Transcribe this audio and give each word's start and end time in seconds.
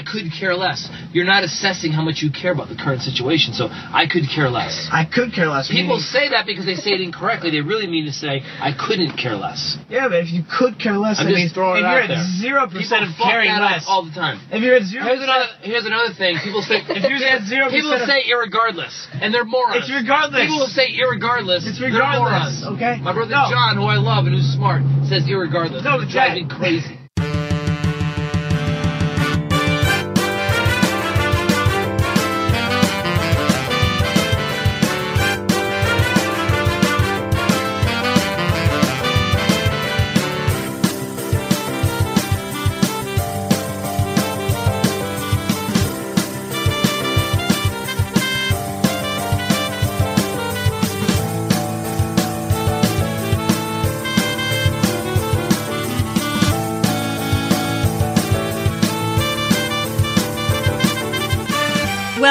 I 0.00 0.02
could 0.02 0.32
care 0.32 0.56
less. 0.56 0.88
You're 1.12 1.28
not 1.28 1.44
assessing 1.44 1.92
how 1.92 2.00
much 2.02 2.22
you 2.24 2.30
care 2.32 2.52
about 2.56 2.68
the 2.72 2.76
current 2.80 3.02
situation, 3.04 3.52
so 3.52 3.68
I 3.68 4.08
could 4.10 4.24
care 4.32 4.48
less. 4.48 4.88
I 4.90 5.04
could 5.04 5.32
care 5.36 5.46
less. 5.52 5.68
People 5.68 6.00
meaning- 6.00 6.16
say 6.16 6.28
that 6.32 6.46
because 6.48 6.64
they 6.64 6.74
say 6.74 6.92
it 6.96 7.00
incorrectly. 7.04 7.50
They 7.50 7.60
really 7.60 7.86
mean 7.86 8.06
to 8.06 8.12
say, 8.16 8.40
I 8.60 8.72
couldn't 8.72 9.16
care 9.20 9.36
less. 9.36 9.76
yeah, 9.92 10.08
but 10.08 10.24
if 10.24 10.32
you 10.32 10.42
could 10.48 10.78
care 10.80 10.96
less, 10.96 11.20
I'm 11.20 11.26
I 11.28 11.30
just 11.36 11.36
mean, 11.36 11.48
throwing 11.52 11.84
if 11.84 11.90
you're 11.92 12.16
at 12.16 12.24
zero 12.40 12.60
percent 12.66 13.04
of 13.04 13.10
caring 13.20 13.52
less, 13.52 13.84
all 13.86 14.04
the 14.08 14.12
time. 14.16 14.40
if 14.50 14.62
you're 14.62 14.76
at 14.80 14.84
zero, 14.88 15.04
Here's 15.04 15.20
another. 15.22 15.48
Here's 15.60 15.84
another 15.84 16.14
thing. 16.16 16.38
People 16.42 16.62
say 16.62 16.80
If 16.88 17.04
you're 17.04 17.20
at 17.28 17.42
0% 17.44 17.70
People 17.70 17.92
of- 17.92 18.08
say 18.08 18.24
irregardless, 18.32 18.94
and 19.20 19.34
they're 19.34 19.44
morons. 19.44 19.84
It's 19.84 19.92
regardless. 19.92 20.40
People 20.48 20.64
will 20.64 20.72
say 20.72 20.88
irregardless. 20.96 21.66
It's 21.68 21.78
they're 21.78 21.90
regardless, 21.92 22.62
morons. 22.64 22.80
okay? 22.80 23.00
My 23.02 23.12
brother 23.12 23.32
No. 23.36 23.50
John, 23.50 23.76
who 23.76 23.84
I 23.84 23.96
love 24.00 24.24
and 24.26 24.34
who's 24.34 24.48
smart, 24.54 24.82
says 25.08 25.24
irregardless. 25.28 25.84
No, 25.84 26.00
it's 26.00 26.12
driving 26.12 26.48
crazy. 26.48 26.96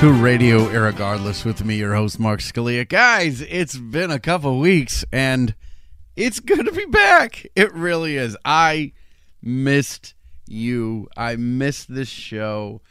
to 0.00 0.12
Radio 0.12 0.66
Irregardless 0.66 1.46
with 1.46 1.64
me, 1.64 1.76
your 1.76 1.94
host, 1.94 2.20
Mark 2.20 2.40
Scalia. 2.40 2.86
Guys, 2.86 3.40
it's 3.40 3.78
been 3.78 4.10
a 4.10 4.18
couple 4.18 4.58
weeks 4.58 5.06
and 5.10 5.54
it's 6.16 6.38
good 6.38 6.66
to 6.66 6.72
be 6.72 6.84
back. 6.84 7.46
It 7.56 7.72
really 7.72 8.18
is. 8.18 8.36
I 8.44 8.92
missed 9.40 10.12
you. 10.46 11.08
I 11.16 11.36
missed 11.36 11.94
this 11.94 12.08
show. 12.08 12.82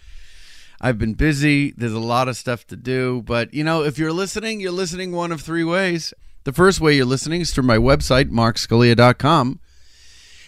I've 0.82 0.98
been 0.98 1.14
busy. 1.14 1.72
There's 1.78 1.94
a 1.94 2.00
lot 2.00 2.28
of 2.28 2.38
stuff 2.38 2.66
to 2.68 2.76
do. 2.76 3.22
But, 3.24 3.54
you 3.54 3.64
know, 3.64 3.84
if 3.84 4.00
you're 4.00 4.12
listening, 4.12 4.60
you're 4.60 4.72
listening 4.72 5.12
one 5.12 5.32
of 5.32 5.42
three 5.42 5.64
ways. 5.64 6.12
The 6.44 6.54
first 6.54 6.82
way 6.82 6.96
you're 6.96 7.06
listening 7.06 7.42
is 7.42 7.54
through 7.54 7.66
my 7.66 7.78
website, 7.78 8.32
markscalia.com. 8.32 9.60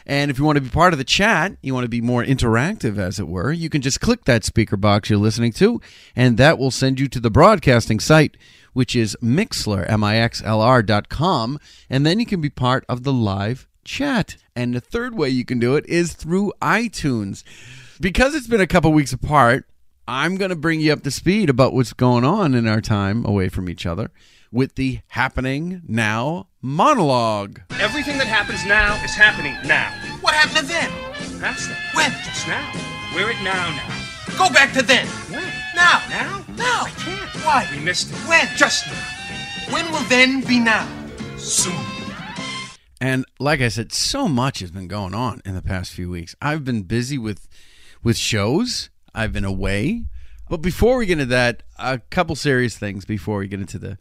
And 0.10 0.32
if 0.32 0.40
you 0.40 0.46
want 0.46 0.56
to 0.56 0.62
be 0.62 0.70
part 0.70 0.94
of 0.94 1.00
the 1.00 1.04
chat, 1.04 1.58
you 1.62 1.74
want 1.74 1.84
to 1.84 1.90
be 1.90 2.00
more 2.00 2.24
interactive, 2.24 2.98
as 2.98 3.20
it 3.20 3.28
were, 3.28 3.52
you 3.52 3.70
can 3.70 3.82
just 3.82 4.00
click 4.00 4.24
that 4.24 4.46
speaker 4.46 4.78
box 4.78 5.10
you're 5.10 5.20
listening 5.20 5.52
to, 5.54 5.82
and 6.16 6.38
that 6.38 6.58
will 6.58 6.72
send 6.72 6.98
you 6.98 7.10
to 7.10 7.20
the 7.20 7.30
broadcasting 7.30 8.00
site, 8.00 8.38
which 8.72 8.96
is 8.96 9.18
Mixlr, 9.22 9.86
and 11.90 12.06
then 12.06 12.20
you 12.22 12.26
can 12.26 12.40
be 12.40 12.50
part 12.50 12.86
of 12.88 13.04
the 13.04 13.12
live 13.12 13.68
chat. 13.84 14.38
And 14.56 14.74
the 14.74 14.80
third 14.80 15.14
way 15.14 15.28
you 15.28 15.44
can 15.44 15.60
do 15.60 15.76
it 15.76 15.86
is 15.88 16.14
through 16.14 16.54
iTunes. 16.62 17.44
Because 18.00 18.34
it's 18.34 18.48
been 18.48 18.62
a 18.62 18.68
couple 18.68 18.94
weeks 18.94 19.12
apart, 19.12 19.66
I'm 20.08 20.38
going 20.38 20.52
to 20.52 20.56
bring 20.56 20.80
you 20.80 20.94
up 20.94 21.04
to 21.04 21.12
speed 21.12 21.50
about 21.50 21.74
what's 21.74 21.92
going 21.92 22.24
on 22.24 22.54
in 22.54 22.66
our 22.66 22.80
time 22.80 23.26
away 23.26 23.50
from 23.50 23.70
each 23.70 23.86
other 23.86 24.10
with 24.52 24.76
the 24.76 25.00
Happening 25.10 25.82
Now 25.88 26.48
monologue. 26.62 27.62
Everything 27.80 28.18
that 28.18 28.28
happens 28.28 28.66
now 28.66 29.02
is 29.04 29.14
happening 29.14 29.56
now. 29.66 29.92
What 30.22 30.34
happened 30.34 30.68
to 30.68 30.74
then? 30.74 30.92
That's 31.40 31.68
it. 31.68 31.78
When? 31.94 32.12
Just 32.24 32.48
now. 32.48 32.72
We're 33.16 33.32
it 33.32 33.42
now 33.44 33.70
now. 33.70 34.38
Go 34.38 34.54
back 34.54 34.74
to 34.74 34.82
then. 34.82 35.08
When? 35.30 35.44
Now. 35.76 36.02
Now? 36.10 36.46
Now. 36.56 36.84
I 36.86 36.94
can't. 36.98 37.30
Why? 37.46 37.68
We 37.72 37.80
missed 37.80 38.12
it. 38.12 38.18
When? 38.28 38.48
Just 38.56 38.88
now. 38.88 39.74
When 39.74 39.92
will 39.92 40.04
then 40.10 40.42
be 40.42 40.60
now? 40.60 40.88
Soon. 41.38 41.76
And 43.00 43.26
like 43.40 43.62
I 43.62 43.68
said, 43.68 43.92
so 43.94 44.28
much 44.28 44.60
has 44.60 44.72
been 44.72 44.88
going 44.88 45.14
on 45.14 45.42
in 45.46 45.56
the 45.56 45.62
past 45.62 45.92
few 45.92 46.10
weeks. 46.10 46.36
I've 46.42 46.64
been 46.64 46.84
busy 46.84 47.18
with 47.18 47.48
with 48.04 48.18
shows. 48.18 48.90
I've 49.14 49.34
been 49.34 49.46
away. 49.46 50.06
But 50.50 50.62
before 50.62 50.98
we 50.98 51.06
get 51.06 51.20
into 51.20 51.26
that, 51.34 51.64
a 51.78 52.00
couple 52.10 52.36
serious 52.36 52.78
things 52.78 53.06
before 53.06 53.40
we 53.40 53.48
get 53.48 53.60
into 53.60 53.78
the 53.78 53.98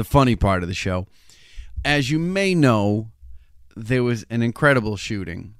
the 0.00 0.04
funny 0.04 0.34
part 0.34 0.62
of 0.62 0.68
the 0.68 0.74
show. 0.74 1.06
As 1.84 2.10
you 2.10 2.18
may 2.18 2.54
know, 2.54 3.10
there 3.76 4.02
was 4.02 4.24
an 4.30 4.42
incredible 4.42 4.96
shooting 4.96 5.56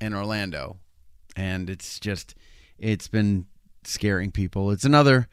in 0.00 0.12
Orlando, 0.12 0.78
and 1.36 1.70
it's 1.70 2.00
just 2.00 2.34
it's 2.76 3.06
been 3.06 3.46
scaring 3.84 4.32
people. 4.32 4.72
It's 4.72 4.84
another 4.84 5.28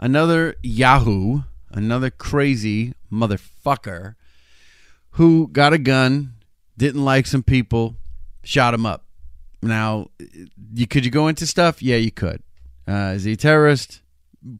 another 0.00 0.56
Yahoo, 0.64 1.42
another 1.70 2.10
crazy 2.10 2.94
motherfucker 3.10 4.16
who 5.12 5.46
got 5.52 5.72
a 5.72 5.78
gun, 5.78 6.34
didn't 6.76 7.04
like 7.04 7.28
some 7.28 7.44
people, 7.44 7.94
shot 8.42 8.74
him 8.74 8.84
up. 8.84 9.04
Now, 9.62 10.08
you 10.74 10.88
could 10.88 11.04
you 11.04 11.12
go 11.12 11.28
into 11.28 11.46
stuff? 11.46 11.80
Yeah, 11.80 11.98
you 11.98 12.10
could. 12.10 12.42
Uh, 12.88 13.12
is 13.14 13.22
he 13.22 13.34
a 13.34 13.36
terrorist? 13.36 14.02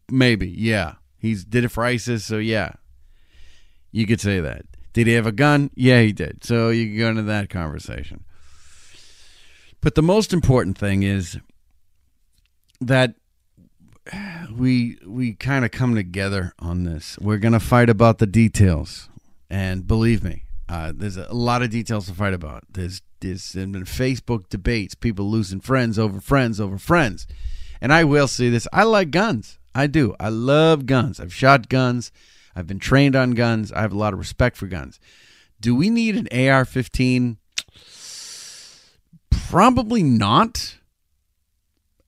Maybe. 0.08 0.48
Yeah, 0.48 0.94
he's 1.18 1.44
did 1.44 1.64
it 1.64 1.70
for 1.70 1.84
ISIS, 1.84 2.24
so 2.24 2.38
yeah, 2.38 2.74
you 3.92 4.06
could 4.06 4.20
say 4.20 4.40
that. 4.40 4.64
Did 4.92 5.06
he 5.06 5.12
have 5.14 5.26
a 5.26 5.32
gun? 5.32 5.70
Yeah, 5.74 6.02
he 6.02 6.12
did. 6.12 6.44
So 6.44 6.70
you 6.70 6.86
can 6.86 6.98
go 6.98 7.08
into 7.08 7.22
that 7.22 7.48
conversation. 7.48 8.24
But 9.80 9.94
the 9.94 10.02
most 10.02 10.32
important 10.32 10.76
thing 10.78 11.02
is 11.02 11.38
that 12.80 13.14
we 14.54 14.98
we 15.06 15.34
kind 15.34 15.64
of 15.64 15.70
come 15.70 15.94
together 15.94 16.52
on 16.58 16.84
this. 16.84 17.18
We're 17.20 17.38
gonna 17.38 17.60
fight 17.60 17.88
about 17.88 18.18
the 18.18 18.26
details, 18.26 19.08
and 19.50 19.86
believe 19.86 20.22
me, 20.22 20.44
uh, 20.68 20.92
there's 20.94 21.16
a 21.16 21.32
lot 21.32 21.62
of 21.62 21.70
details 21.70 22.06
to 22.06 22.14
fight 22.14 22.34
about. 22.34 22.64
There's 22.70 23.02
there's 23.20 23.52
been 23.52 23.72
Facebook 23.84 24.48
debates, 24.48 24.94
people 24.94 25.30
losing 25.30 25.60
friends 25.60 25.98
over 25.98 26.20
friends 26.20 26.60
over 26.60 26.78
friends, 26.78 27.26
and 27.80 27.92
I 27.92 28.04
will 28.04 28.28
say 28.28 28.50
this: 28.50 28.68
I 28.72 28.84
like 28.84 29.10
guns. 29.10 29.58
I 29.74 29.86
do. 29.86 30.14
I 30.20 30.28
love 30.28 30.86
guns. 30.86 31.18
I've 31.18 31.32
shot 31.34 31.68
guns. 31.68 32.12
I've 32.54 32.66
been 32.66 32.78
trained 32.78 33.16
on 33.16 33.32
guns. 33.32 33.72
I 33.72 33.80
have 33.80 33.92
a 33.92 33.98
lot 33.98 34.12
of 34.12 34.18
respect 34.18 34.56
for 34.56 34.66
guns. 34.66 35.00
Do 35.60 35.74
we 35.74 35.90
need 35.90 36.16
an 36.16 36.28
AR-15? 36.32 37.36
Probably 39.30 40.02
not. 40.02 40.76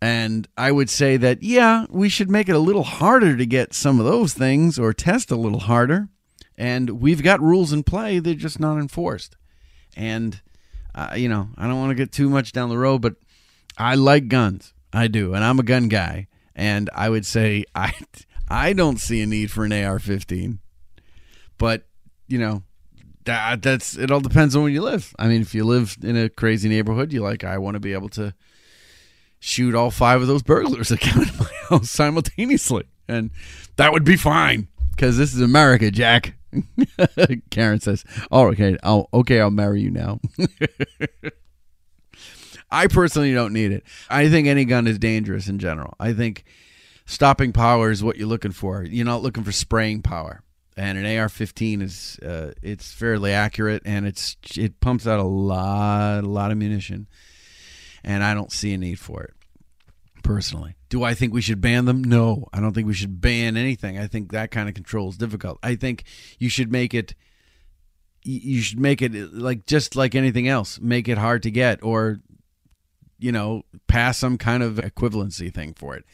And 0.03 0.47
I 0.59 0.71
would 0.71 0.91
say 0.91 1.17
that, 1.17 1.43
yeah, 1.43 1.87
we 1.89 2.09
should 2.09 2.31
make 2.31 2.49
it 2.49 2.55
a 2.55 2.59
little 2.59 2.83
harder 2.83 3.37
to 3.37 3.47
get 3.47 3.73
some 3.73 3.99
of 3.99 4.05
those 4.05 4.35
things 4.35 4.79
or 4.79 4.93
test 4.93 5.31
a 5.31 5.37
little 5.37 5.61
harder. 5.61 6.09
And 6.59 7.01
we've 7.01 7.23
got 7.23 7.41
rules 7.41 7.73
in 7.73 7.85
play, 7.85 8.19
they're 8.19 8.35
just 8.35 8.61
not 8.61 8.77
enforced. 8.77 9.37
And, 9.97 10.41
uh, 10.95 11.15
you 11.17 11.29
know, 11.29 11.49
I 11.57 11.67
don't 11.67 11.79
want 11.79 11.91
to 11.91 11.95
get 11.95 12.13
too 12.13 12.29
much 12.29 12.53
down 12.53 12.69
the 12.69 12.79
road, 12.79 13.01
but 13.01 13.15
I 13.79 13.95
like 13.95 14.29
guns. 14.29 14.75
I 14.93 15.09
do. 15.09 15.35
And 15.35 15.43
I'm 15.43 15.59
a 15.59 15.65
gun 15.65 15.89
guy. 15.89 16.29
And 16.55 16.91
I 16.95 17.09
would 17.09 17.25
say 17.25 17.65
I, 17.75 17.93
I 18.49 18.73
don't 18.73 18.99
see 18.99 19.23
a 19.23 19.27
need 19.27 19.51
for 19.51 19.65
an 19.65 19.73
AR 19.73 19.99
15. 19.99 20.59
But, 21.59 21.87
you 22.29 22.39
know, 22.39 22.63
that, 23.25 23.63
that's 23.63 23.97
it 23.97 24.11
all 24.11 24.21
depends 24.21 24.55
on 24.55 24.63
where 24.63 24.71
you 24.71 24.83
live. 24.83 25.15
I 25.19 25.29
mean, 25.29 25.41
if 25.41 25.55
you 25.55 25.65
live 25.65 25.97
in 26.03 26.17
a 26.17 26.29
crazy 26.29 26.69
neighborhood, 26.69 27.13
you 27.13 27.23
like, 27.23 27.45
I 27.45 27.59
want 27.59 27.75
to 27.75 27.81
be 27.81 27.93
able 27.93 28.11
to 28.11 28.35
shoot 29.45 29.75
all 29.75 29.91
five 29.91 30.23
of 30.23 30.27
those 30.27 30.43
burglars 30.43 30.89
that 30.89 31.01
come 31.01 31.23
into 31.27 31.39
my 31.39 31.51
house 31.69 31.91
simultaneously, 31.91 32.85
and 33.09 33.31
that 33.77 33.93
would 33.93 34.05
be 34.05 34.17
fine 34.17 34.69
because 34.91 35.17
this 35.19 35.35
is 35.35 35.41
America, 35.41 35.91
Jack. 35.91 36.37
Karen 37.51 37.81
says, 37.81 38.05
"Oh, 38.31 38.47
okay, 38.49 38.77
I'll 38.83 39.09
okay, 39.13 39.41
I'll 39.41 39.51
marry 39.51 39.81
you 39.81 39.91
now." 39.91 40.21
I 42.71 42.87
personally 42.87 43.35
don't 43.35 43.53
need 43.53 43.73
it. 43.73 43.85
I 44.09 44.31
think 44.31 44.49
any 44.49 44.65
gun 44.65 44.87
is 44.87 44.99
dangerous 44.99 45.49
in 45.49 45.59
general. 45.59 45.95
I 46.01 46.13
think 46.13 46.45
stopping 47.07 47.53
power 47.53 47.91
is 47.91 48.03
what 48.03 48.17
you're 48.17 48.29
looking 48.29 48.53
for. 48.53 48.83
You're 48.85 49.05
not 49.05 49.23
looking 49.23 49.45
for 49.45 49.53
spraying 49.53 50.03
power. 50.03 50.43
And 50.77 50.99
an 50.99 51.05
AR-15 51.07 51.83
is 51.83 52.19
uh, 52.19 52.53
it's 52.61 52.93
fairly 52.93 53.33
accurate 53.33 53.83
and 53.85 54.07
it's 54.07 54.37
it 54.57 54.81
pumps 54.81 55.07
out 55.07 55.21
a 55.21 55.23
lot 55.23 56.25
a 56.25 56.29
lot 56.29 56.51
of 56.51 56.59
munition 56.59 57.07
and 58.03 58.25
I 58.25 58.35
don't 58.35 58.51
see 58.51 58.75
a 58.75 58.79
need 58.79 58.99
for 58.99 59.23
it. 59.23 59.35
personally. 60.25 60.75
Do 60.89 61.05
I 61.05 61.15
think 61.15 61.33
we 61.33 61.43
should 61.43 61.61
ban 61.61 61.85
them? 61.85 62.03
No, 62.03 62.49
I 62.53 62.61
don't 62.61 62.73
think 62.73 62.87
we 62.89 62.95
should 62.95 63.21
ban 63.21 63.57
anything. 63.57 63.99
I 63.99 64.07
think 64.09 64.33
that 64.33 64.51
kind 64.51 64.69
of 64.69 64.75
control 64.75 65.11
is 65.11 65.17
difficult. 65.17 65.59
I 65.63 65.77
think 65.77 66.05
you 66.39 66.49
should 66.49 66.73
make 66.73 66.93
it 66.93 67.15
you 68.25 68.61
should 68.63 68.81
make 68.81 69.03
it 69.03 69.13
like 69.33 69.67
just 69.67 69.95
like 69.95 70.15
anything 70.15 70.49
else, 70.49 70.81
make 70.81 71.09
it 71.09 71.19
hard 71.19 71.43
to 71.45 71.51
get 71.51 71.83
or 71.85 72.19
you 73.19 73.31
know, 73.31 73.63
pass 73.87 74.19
some 74.19 74.39
kind 74.39 74.63
of 74.63 74.75
equivalency 74.77 75.55
thing 75.55 75.73
for 75.75 75.95
it. 75.95 76.05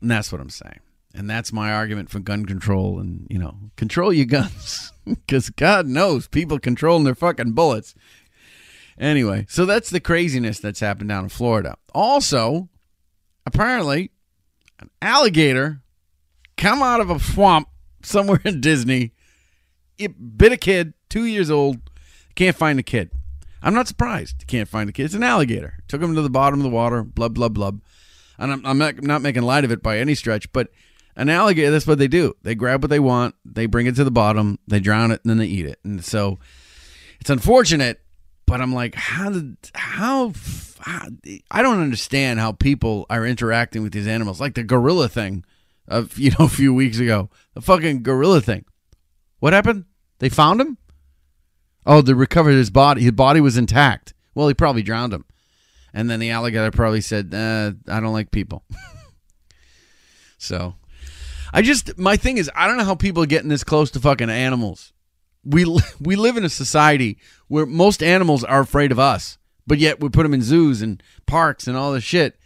And 0.00 0.10
that's 0.10 0.30
what 0.30 0.40
I'm 0.40 0.50
saying. 0.50 0.80
And 1.14 1.28
that's 1.28 1.52
my 1.52 1.72
argument 1.72 2.10
for 2.10 2.20
gun 2.20 2.44
control 2.44 3.00
and, 3.00 3.26
you 3.30 3.38
know, 3.38 3.56
control 3.76 4.12
your 4.12 4.26
guns. 4.26 4.92
Because 5.08 5.48
God 5.48 5.86
knows 5.86 6.28
people 6.28 6.58
controlling 6.58 7.04
their 7.04 7.14
fucking 7.14 7.52
bullets. 7.52 7.94
Anyway, 8.98 9.46
so 9.48 9.64
that's 9.64 9.88
the 9.88 10.00
craziness 10.00 10.60
that's 10.60 10.80
happened 10.80 11.08
down 11.08 11.24
in 11.24 11.30
Florida. 11.30 11.78
Also, 11.94 12.68
apparently, 13.46 14.10
an 14.78 14.90
alligator 15.00 15.80
come 16.58 16.82
out 16.82 17.00
of 17.00 17.08
a 17.08 17.18
swamp 17.18 17.68
somewhere 18.02 18.42
in 18.44 18.60
Disney. 18.60 19.12
It 19.96 20.36
bit 20.36 20.52
a 20.52 20.58
kid, 20.58 20.92
two 21.08 21.24
years 21.24 21.50
old. 21.50 21.78
Can't 22.34 22.56
find 22.56 22.78
the 22.78 22.82
kid. 22.82 23.10
I'm 23.62 23.74
not 23.74 23.88
surprised. 23.88 24.46
Can't 24.46 24.68
find 24.68 24.88
the 24.88 24.92
kid. 24.92 25.06
It's 25.06 25.14
an 25.14 25.22
alligator. 25.22 25.78
Took 25.88 26.02
him 26.02 26.14
to 26.14 26.22
the 26.22 26.30
bottom 26.30 26.60
of 26.60 26.64
the 26.64 26.70
water. 26.70 27.02
Blub 27.02 27.34
blub 27.34 27.54
blub. 27.54 27.80
And 28.38 28.52
I'm, 28.52 28.66
I'm 28.66 28.78
not, 28.78 29.02
not 29.02 29.22
making 29.22 29.42
light 29.42 29.64
of 29.64 29.72
it 29.72 29.82
by 29.82 29.98
any 29.98 30.14
stretch, 30.14 30.50
but 30.52 30.68
an 31.16 31.28
alligator. 31.28 31.70
That's 31.70 31.86
what 31.86 31.98
they 31.98 32.08
do. 32.08 32.34
They 32.42 32.54
grab 32.54 32.82
what 32.82 32.90
they 32.90 33.00
want. 33.00 33.34
They 33.44 33.66
bring 33.66 33.86
it 33.86 33.96
to 33.96 34.04
the 34.04 34.10
bottom. 34.10 34.58
They 34.68 34.80
drown 34.80 35.10
it, 35.10 35.20
and 35.24 35.30
then 35.30 35.38
they 35.38 35.46
eat 35.46 35.66
it. 35.66 35.80
And 35.84 36.04
so 36.04 36.38
it's 37.20 37.30
unfortunate, 37.30 38.00
but 38.46 38.60
I'm 38.60 38.72
like, 38.72 38.94
how 38.94 39.30
did 39.30 39.56
how, 39.74 40.32
how 40.80 41.08
I 41.50 41.62
don't 41.62 41.80
understand 41.80 42.38
how 42.40 42.52
people 42.52 43.06
are 43.10 43.26
interacting 43.26 43.82
with 43.82 43.92
these 43.92 44.06
animals, 44.06 44.40
like 44.40 44.54
the 44.54 44.62
gorilla 44.62 45.08
thing, 45.08 45.44
of 45.88 46.18
you 46.18 46.30
know 46.30 46.46
a 46.46 46.48
few 46.48 46.72
weeks 46.72 46.98
ago, 46.98 47.30
the 47.54 47.60
fucking 47.60 48.02
gorilla 48.02 48.40
thing. 48.40 48.64
What 49.40 49.52
happened? 49.52 49.84
They 50.18 50.28
found 50.28 50.60
him. 50.60 50.78
Oh, 51.86 52.02
they 52.02 52.12
recovered 52.12 52.52
his 52.52 52.70
body. 52.70 53.02
His 53.02 53.12
body 53.12 53.40
was 53.40 53.56
intact. 53.56 54.12
Well, 54.34 54.48
he 54.48 54.54
probably 54.54 54.82
drowned 54.82 55.12
him, 55.12 55.24
and 55.92 56.08
then 56.08 56.20
the 56.20 56.30
alligator 56.30 56.70
probably 56.70 57.00
said, 57.00 57.32
uh, 57.34 57.72
"I 57.92 58.00
don't 58.00 58.12
like 58.12 58.30
people." 58.30 58.64
so, 60.38 60.74
I 61.52 61.62
just 61.62 61.98
my 61.98 62.16
thing 62.16 62.38
is, 62.38 62.50
I 62.54 62.66
don't 62.66 62.76
know 62.76 62.84
how 62.84 62.94
people 62.94 63.22
are 63.22 63.26
getting 63.26 63.48
this 63.48 63.64
close 63.64 63.90
to 63.92 64.00
fucking 64.00 64.30
animals 64.30 64.92
we 65.48 65.64
we 66.00 66.16
live 66.16 66.36
in 66.36 66.44
a 66.44 66.50
society 66.50 67.18
where 67.48 67.66
most 67.66 68.02
animals 68.02 68.44
are 68.44 68.60
afraid 68.60 68.92
of 68.92 68.98
us, 68.98 69.38
but 69.66 69.78
yet 69.78 70.00
we 70.00 70.08
put 70.08 70.22
them 70.22 70.34
in 70.34 70.42
zoos 70.42 70.82
and 70.82 71.02
parks 71.26 71.66
and 71.66 71.76
all 71.76 71.92
this 71.92 72.04
shit. 72.04 72.38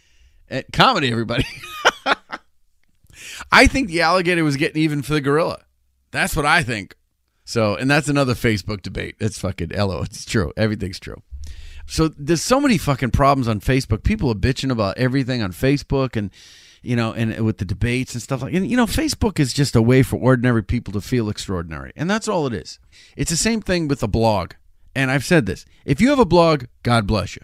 Uh, 0.49 0.61
comedy, 0.71 1.11
everybody. 1.11 1.45
I 3.51 3.67
think 3.67 3.87
the 3.87 4.01
alligator 4.01 4.43
was 4.43 4.57
getting 4.57 4.81
even 4.81 5.01
for 5.01 5.13
the 5.13 5.21
gorilla. 5.21 5.63
That's 6.11 6.35
what 6.35 6.45
I 6.45 6.63
think. 6.63 6.95
So, 7.45 7.75
and 7.75 7.89
that's 7.89 8.07
another 8.07 8.33
Facebook 8.33 8.81
debate. 8.81 9.15
It's 9.19 9.39
fucking 9.39 9.71
hello. 9.71 10.01
It's 10.01 10.25
true. 10.25 10.53
Everything's 10.55 10.99
true. 10.99 11.21
So 11.85 12.07
there's 12.07 12.41
so 12.41 12.59
many 12.59 12.77
fucking 12.77 13.11
problems 13.11 13.47
on 13.47 13.59
Facebook. 13.59 14.03
People 14.03 14.29
are 14.31 14.35
bitching 14.35 14.71
about 14.71 14.97
everything 14.97 15.41
on 15.41 15.51
Facebook 15.51 16.15
and 16.15 16.31
you 16.81 16.97
know, 16.97 17.13
and 17.13 17.39
with 17.45 17.59
the 17.59 17.65
debates 17.65 18.13
and 18.13 18.21
stuff 18.21 18.41
like 18.41 18.53
and 18.53 18.69
you 18.69 18.75
know, 18.75 18.85
Facebook 18.85 19.39
is 19.39 19.53
just 19.53 19.75
a 19.75 19.81
way 19.81 20.03
for 20.03 20.17
ordinary 20.17 20.63
people 20.63 20.93
to 20.93 21.01
feel 21.01 21.29
extraordinary. 21.29 21.93
And 21.95 22.09
that's 22.09 22.27
all 22.27 22.45
it 22.45 22.53
is. 22.53 22.79
It's 23.15 23.31
the 23.31 23.37
same 23.37 23.61
thing 23.61 23.87
with 23.87 24.03
a 24.03 24.07
blog. 24.07 24.53
And 24.95 25.09
I've 25.09 25.25
said 25.25 25.45
this. 25.45 25.65
If 25.85 26.01
you 26.01 26.09
have 26.09 26.19
a 26.19 26.25
blog, 26.25 26.65
God 26.83 27.07
bless 27.07 27.35
you. 27.35 27.43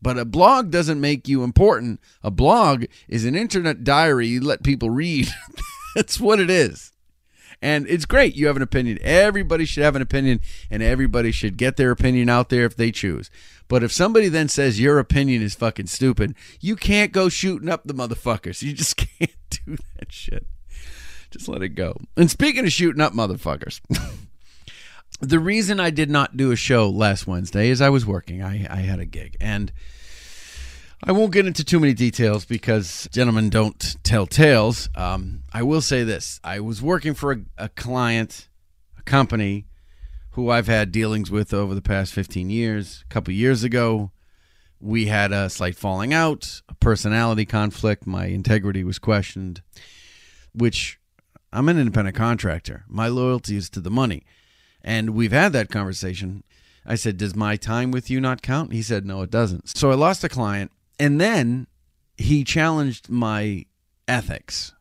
But 0.00 0.16
a 0.16 0.24
blog 0.24 0.70
doesn't 0.70 1.00
make 1.00 1.26
you 1.26 1.42
important. 1.42 2.00
A 2.22 2.30
blog 2.30 2.84
is 3.08 3.24
an 3.24 3.34
internet 3.34 3.82
diary 3.84 4.28
you 4.28 4.40
let 4.40 4.62
people 4.62 4.90
read. 4.90 5.28
That's 5.94 6.20
what 6.20 6.38
it 6.38 6.50
is. 6.50 6.92
And 7.60 7.88
it's 7.88 8.04
great. 8.04 8.36
You 8.36 8.46
have 8.46 8.56
an 8.56 8.62
opinion. 8.62 8.98
Everybody 9.02 9.64
should 9.64 9.82
have 9.82 9.96
an 9.96 10.02
opinion, 10.02 10.40
and 10.70 10.82
everybody 10.82 11.32
should 11.32 11.56
get 11.56 11.76
their 11.76 11.90
opinion 11.90 12.28
out 12.28 12.50
there 12.50 12.64
if 12.64 12.76
they 12.76 12.92
choose. 12.92 13.30
But 13.66 13.82
if 13.82 13.92
somebody 13.92 14.28
then 14.28 14.48
says 14.48 14.80
your 14.80 14.98
opinion 14.98 15.42
is 15.42 15.54
fucking 15.54 15.88
stupid, 15.88 16.34
you 16.60 16.76
can't 16.76 17.12
go 17.12 17.28
shooting 17.28 17.68
up 17.68 17.82
the 17.84 17.94
motherfuckers. 17.94 18.62
You 18.62 18.72
just 18.72 18.96
can't 19.18 19.32
do 19.50 19.76
that 19.98 20.12
shit. 20.12 20.46
Just 21.30 21.48
let 21.48 21.62
it 21.62 21.70
go. 21.70 21.96
And 22.16 22.30
speaking 22.30 22.64
of 22.64 22.72
shooting 22.72 23.02
up 23.02 23.12
motherfuckers, 23.12 23.80
the 25.20 25.38
reason 25.38 25.80
I 25.80 25.90
did 25.90 26.08
not 26.10 26.36
do 26.36 26.52
a 26.52 26.56
show 26.56 26.88
last 26.88 27.26
Wednesday 27.26 27.68
is 27.68 27.82
I 27.82 27.90
was 27.90 28.06
working. 28.06 28.42
I, 28.42 28.66
I 28.70 28.80
had 28.80 29.00
a 29.00 29.04
gig. 29.04 29.36
And 29.40 29.72
I 31.04 31.12
won't 31.12 31.32
get 31.32 31.46
into 31.46 31.64
too 31.64 31.78
many 31.78 31.94
details 31.94 32.44
because 32.44 33.08
gentlemen 33.12 33.50
don't 33.50 33.96
tell 34.02 34.26
tales. 34.26 34.88
Um, 34.96 35.44
I 35.52 35.62
will 35.62 35.80
say 35.80 36.02
this 36.02 36.40
I 36.42 36.58
was 36.60 36.82
working 36.82 37.14
for 37.14 37.32
a, 37.32 37.40
a 37.56 37.68
client, 37.68 38.48
a 38.98 39.02
company 39.02 39.66
who 40.30 40.50
I've 40.50 40.66
had 40.66 40.90
dealings 40.90 41.30
with 41.30 41.54
over 41.54 41.74
the 41.74 41.82
past 41.82 42.12
15 42.12 42.50
years. 42.50 43.04
A 43.08 43.12
couple 43.12 43.32
years 43.32 43.62
ago, 43.62 44.10
we 44.80 45.06
had 45.06 45.32
a 45.32 45.48
slight 45.48 45.76
falling 45.76 46.12
out, 46.12 46.62
a 46.68 46.74
personality 46.74 47.44
conflict. 47.44 48.06
My 48.06 48.26
integrity 48.26 48.82
was 48.82 48.98
questioned, 48.98 49.62
which 50.52 50.98
I'm 51.52 51.68
an 51.68 51.78
independent 51.78 52.16
contractor. 52.16 52.84
My 52.88 53.06
loyalty 53.06 53.56
is 53.56 53.70
to 53.70 53.80
the 53.80 53.90
money. 53.90 54.24
And 54.82 55.10
we've 55.10 55.32
had 55.32 55.52
that 55.52 55.70
conversation. 55.70 56.42
I 56.84 56.96
said, 56.96 57.18
Does 57.18 57.36
my 57.36 57.56
time 57.56 57.90
with 57.90 58.10
you 58.10 58.20
not 58.20 58.42
count? 58.42 58.72
He 58.72 58.82
said, 58.82 59.04
No, 59.04 59.22
it 59.22 59.30
doesn't. 59.30 59.76
So 59.76 59.90
I 59.90 59.94
lost 59.94 60.24
a 60.24 60.28
client. 60.28 60.72
And 60.98 61.20
then 61.20 61.66
he 62.16 62.44
challenged 62.44 63.08
my 63.08 63.64
ethics. 64.06 64.72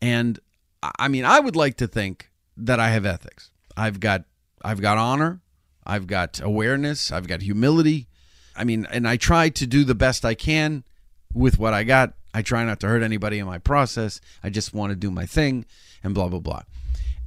And 0.00 0.40
I- 0.82 1.08
mean, 1.08 1.24
I 1.24 1.40
would 1.40 1.56
like 1.56 1.76
to 1.78 1.86
think 1.86 2.30
that 2.56 2.80
I 2.80 2.90
have 2.90 3.04
ethics. 3.04 3.50
I've 3.76 4.00
got 4.00 4.24
I've 4.62 4.80
got 4.80 4.98
honor, 4.98 5.40
I've 5.86 6.06
got 6.06 6.38
awareness, 6.42 7.10
I've 7.10 7.26
got 7.26 7.40
humility. 7.40 8.08
I 8.54 8.64
mean, 8.64 8.86
and 8.90 9.08
I 9.08 9.16
try 9.16 9.48
to 9.48 9.66
do 9.66 9.84
the 9.84 9.94
best 9.94 10.24
I 10.24 10.34
can 10.34 10.84
with 11.32 11.58
what 11.58 11.72
I 11.72 11.84
got. 11.84 12.12
I 12.34 12.42
try 12.42 12.64
not 12.64 12.78
to 12.80 12.88
hurt 12.88 13.02
anybody 13.02 13.38
in 13.38 13.46
my 13.46 13.58
process. 13.58 14.20
I 14.42 14.50
just 14.50 14.74
want 14.74 14.90
to 14.90 14.96
do 14.96 15.10
my 15.10 15.24
thing 15.24 15.64
and 16.04 16.14
blah 16.14 16.28
blah 16.28 16.40
blah. 16.40 16.62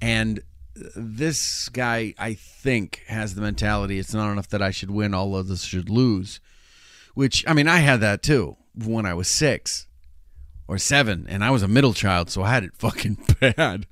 And 0.02 0.42
this 0.96 1.70
guy, 1.70 2.14
I 2.18 2.34
think, 2.34 3.02
has 3.08 3.36
the 3.36 3.42
mentality 3.42 4.00
it's 4.00 4.14
not 4.14 4.32
enough 4.32 4.50
that 4.50 4.62
I 4.62 4.72
should 4.72 4.92
win, 4.92 5.14
all 5.14 5.36
others 5.36 5.64
should 5.64 5.90
lose. 5.90 6.40
Which, 7.14 7.44
I 7.48 7.54
mean, 7.54 7.68
I 7.68 7.78
had 7.78 8.02
that 8.02 8.24
too 8.24 8.58
when 8.76 9.06
I 9.06 9.14
was 9.14 9.28
six 9.28 9.88
or 10.68 10.78
seven, 10.78 11.26
and 11.30 11.44
I 11.44 11.52
was 11.52 11.62
a 11.62 11.68
middle 11.68 11.94
child, 11.94 12.30
so 12.30 12.44
I 12.44 12.50
had 12.52 12.64
it 12.64 12.74
fucking 12.78 13.18
bad. 13.40 13.86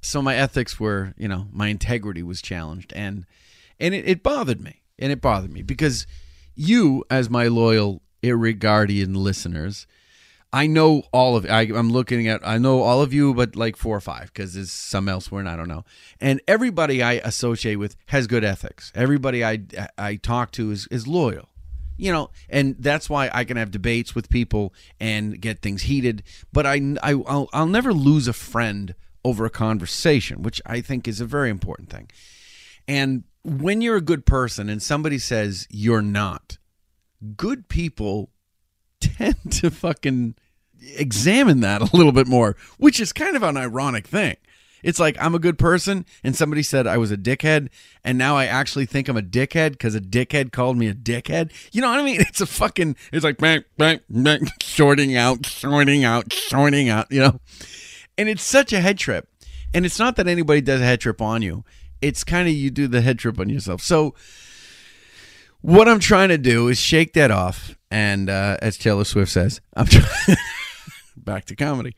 So 0.00 0.22
my 0.22 0.34
ethics 0.34 0.80
were, 0.80 1.14
you 1.16 1.28
know, 1.28 1.46
my 1.52 1.68
integrity 1.68 2.22
was 2.22 2.42
challenged, 2.42 2.92
and 2.94 3.26
and 3.78 3.94
it, 3.94 4.08
it 4.08 4.22
bothered 4.22 4.60
me, 4.60 4.82
and 4.98 5.12
it 5.12 5.20
bothered 5.20 5.52
me 5.52 5.62
because 5.62 6.06
you, 6.54 7.04
as 7.10 7.30
my 7.30 7.48
loyal 7.48 8.02
Irregardian 8.22 9.16
listeners, 9.16 9.86
I 10.52 10.66
know 10.66 11.04
all 11.12 11.36
of 11.36 11.46
I, 11.46 11.62
I'm 11.62 11.90
looking 11.90 12.28
at 12.28 12.46
I 12.46 12.58
know 12.58 12.82
all 12.82 13.00
of 13.00 13.12
you, 13.12 13.32
but 13.32 13.56
like 13.56 13.76
four 13.76 13.96
or 13.96 14.00
five 14.00 14.32
because 14.32 14.54
there's 14.54 14.70
some 14.70 15.08
elsewhere 15.08 15.40
and 15.40 15.48
I 15.48 15.56
don't 15.56 15.68
know. 15.68 15.84
And 16.20 16.40
everybody 16.46 17.02
I 17.02 17.14
associate 17.14 17.76
with 17.76 17.96
has 18.06 18.26
good 18.26 18.44
ethics. 18.44 18.92
Everybody 18.94 19.44
I 19.44 19.62
I 19.96 20.16
talk 20.16 20.50
to 20.52 20.70
is 20.70 20.86
is 20.90 21.06
loyal, 21.06 21.48
you 21.96 22.12
know, 22.12 22.30
and 22.48 22.76
that's 22.78 23.08
why 23.08 23.30
I 23.32 23.44
can 23.44 23.56
have 23.56 23.70
debates 23.70 24.14
with 24.14 24.28
people 24.28 24.72
and 25.00 25.40
get 25.40 25.60
things 25.60 25.82
heated. 25.82 26.22
But 26.52 26.66
I 26.66 26.96
I 27.02 27.12
I'll, 27.12 27.48
I'll 27.52 27.66
never 27.66 27.92
lose 27.92 28.28
a 28.28 28.32
friend 28.32 28.94
over 29.24 29.44
a 29.44 29.50
conversation, 29.50 30.42
which 30.42 30.60
I 30.66 30.80
think 30.80 31.06
is 31.06 31.20
a 31.20 31.26
very 31.26 31.50
important 31.50 31.90
thing. 31.90 32.10
And 32.88 33.24
when 33.44 33.80
you're 33.80 33.96
a 33.96 34.02
good 34.02 34.26
person 34.26 34.68
and 34.68 34.82
somebody 34.82 35.18
says 35.18 35.66
you're 35.70 36.02
not, 36.02 36.58
good 37.36 37.68
people 37.68 38.30
tend 39.00 39.52
to 39.52 39.70
fucking 39.70 40.34
examine 40.96 41.60
that 41.60 41.80
a 41.80 41.96
little 41.96 42.12
bit 42.12 42.26
more, 42.26 42.56
which 42.78 43.00
is 43.00 43.12
kind 43.12 43.36
of 43.36 43.42
an 43.42 43.56
ironic 43.56 44.06
thing. 44.06 44.36
It's 44.82 44.98
like 44.98 45.16
I'm 45.20 45.34
a 45.34 45.38
good 45.38 45.58
person, 45.58 46.04
and 46.24 46.34
somebody 46.34 46.62
said 46.62 46.86
I 46.86 46.98
was 46.98 47.10
a 47.10 47.16
dickhead, 47.16 47.68
and 48.04 48.18
now 48.18 48.36
I 48.36 48.46
actually 48.46 48.86
think 48.86 49.08
I'm 49.08 49.16
a 49.16 49.22
dickhead 49.22 49.72
because 49.72 49.94
a 49.94 50.00
dickhead 50.00 50.52
called 50.52 50.76
me 50.76 50.88
a 50.88 50.94
dickhead. 50.94 51.52
You 51.72 51.80
know 51.80 51.90
what 51.90 52.00
I 52.00 52.04
mean? 52.04 52.20
It's 52.32 52.40
a 52.40 52.46
fucking. 52.46 52.96
It's 53.12 53.24
like 53.24 53.38
bang, 53.38 53.64
bang, 53.76 54.00
bang, 54.08 54.46
sorting 54.62 55.16
out, 55.16 55.44
sorting 55.44 56.04
out, 56.04 56.32
sorting 56.32 56.88
out. 56.88 57.10
You 57.10 57.20
know, 57.20 57.40
and 58.16 58.28
it's 58.28 58.42
such 58.42 58.72
a 58.72 58.80
head 58.80 58.98
trip. 58.98 59.28
And 59.74 59.86
it's 59.86 59.98
not 59.98 60.16
that 60.16 60.28
anybody 60.28 60.60
does 60.60 60.80
a 60.80 60.84
head 60.84 61.00
trip 61.00 61.22
on 61.22 61.42
you. 61.42 61.64
It's 62.00 62.24
kind 62.24 62.48
of 62.48 62.54
you 62.54 62.70
do 62.70 62.88
the 62.88 63.00
head 63.00 63.18
trip 63.18 63.38
on 63.38 63.48
yourself. 63.48 63.80
So 63.80 64.14
what 65.62 65.88
I'm 65.88 66.00
trying 66.00 66.28
to 66.28 66.38
do 66.38 66.68
is 66.68 66.78
shake 66.78 67.14
that 67.14 67.30
off. 67.30 67.78
And 67.90 68.28
uh, 68.28 68.58
as 68.60 68.76
Taylor 68.76 69.04
Swift 69.04 69.32
says, 69.32 69.60
I'm 69.74 69.86
trying 69.86 70.36
back 71.16 71.46
to 71.46 71.56
comedy. 71.56 71.96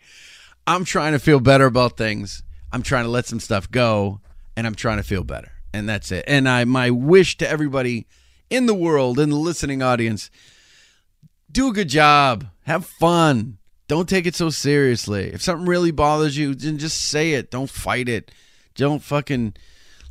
I'm 0.66 0.84
trying 0.84 1.12
to 1.12 1.18
feel 1.18 1.40
better 1.40 1.66
about 1.66 1.96
things. 1.96 2.42
I'm 2.74 2.82
trying 2.82 3.04
to 3.04 3.10
let 3.10 3.24
some 3.24 3.38
stuff 3.38 3.70
go, 3.70 4.20
and 4.56 4.66
I'm 4.66 4.74
trying 4.74 4.96
to 4.96 5.04
feel 5.04 5.22
better. 5.22 5.52
And 5.72 5.88
that's 5.88 6.10
it. 6.10 6.24
And 6.26 6.48
I 6.48 6.64
my 6.64 6.90
wish 6.90 7.36
to 7.36 7.48
everybody 7.48 8.08
in 8.50 8.66
the 8.66 8.74
world, 8.74 9.20
in 9.20 9.30
the 9.30 9.36
listening 9.36 9.80
audience, 9.80 10.28
do 11.50 11.68
a 11.68 11.72
good 11.72 11.88
job. 11.88 12.48
Have 12.62 12.84
fun. 12.84 13.58
Don't 13.86 14.08
take 14.08 14.26
it 14.26 14.34
so 14.34 14.50
seriously. 14.50 15.26
If 15.32 15.40
something 15.40 15.68
really 15.68 15.92
bothers 15.92 16.36
you, 16.36 16.52
then 16.52 16.78
just 16.78 17.00
say 17.00 17.34
it. 17.34 17.48
Don't 17.48 17.70
fight 17.70 18.08
it. 18.08 18.32
Don't 18.74 19.02
fucking 19.02 19.54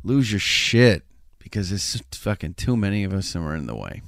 lose 0.02 0.32
your 0.32 0.40
shit 0.40 1.02
because 1.38 1.68
there's 1.68 2.02
fucking 2.12 2.54
too 2.54 2.78
many 2.78 3.04
of 3.04 3.12
us 3.12 3.34
and 3.34 3.44
we're 3.44 3.56
in 3.56 3.66
the 3.66 3.76
way. 3.76 4.00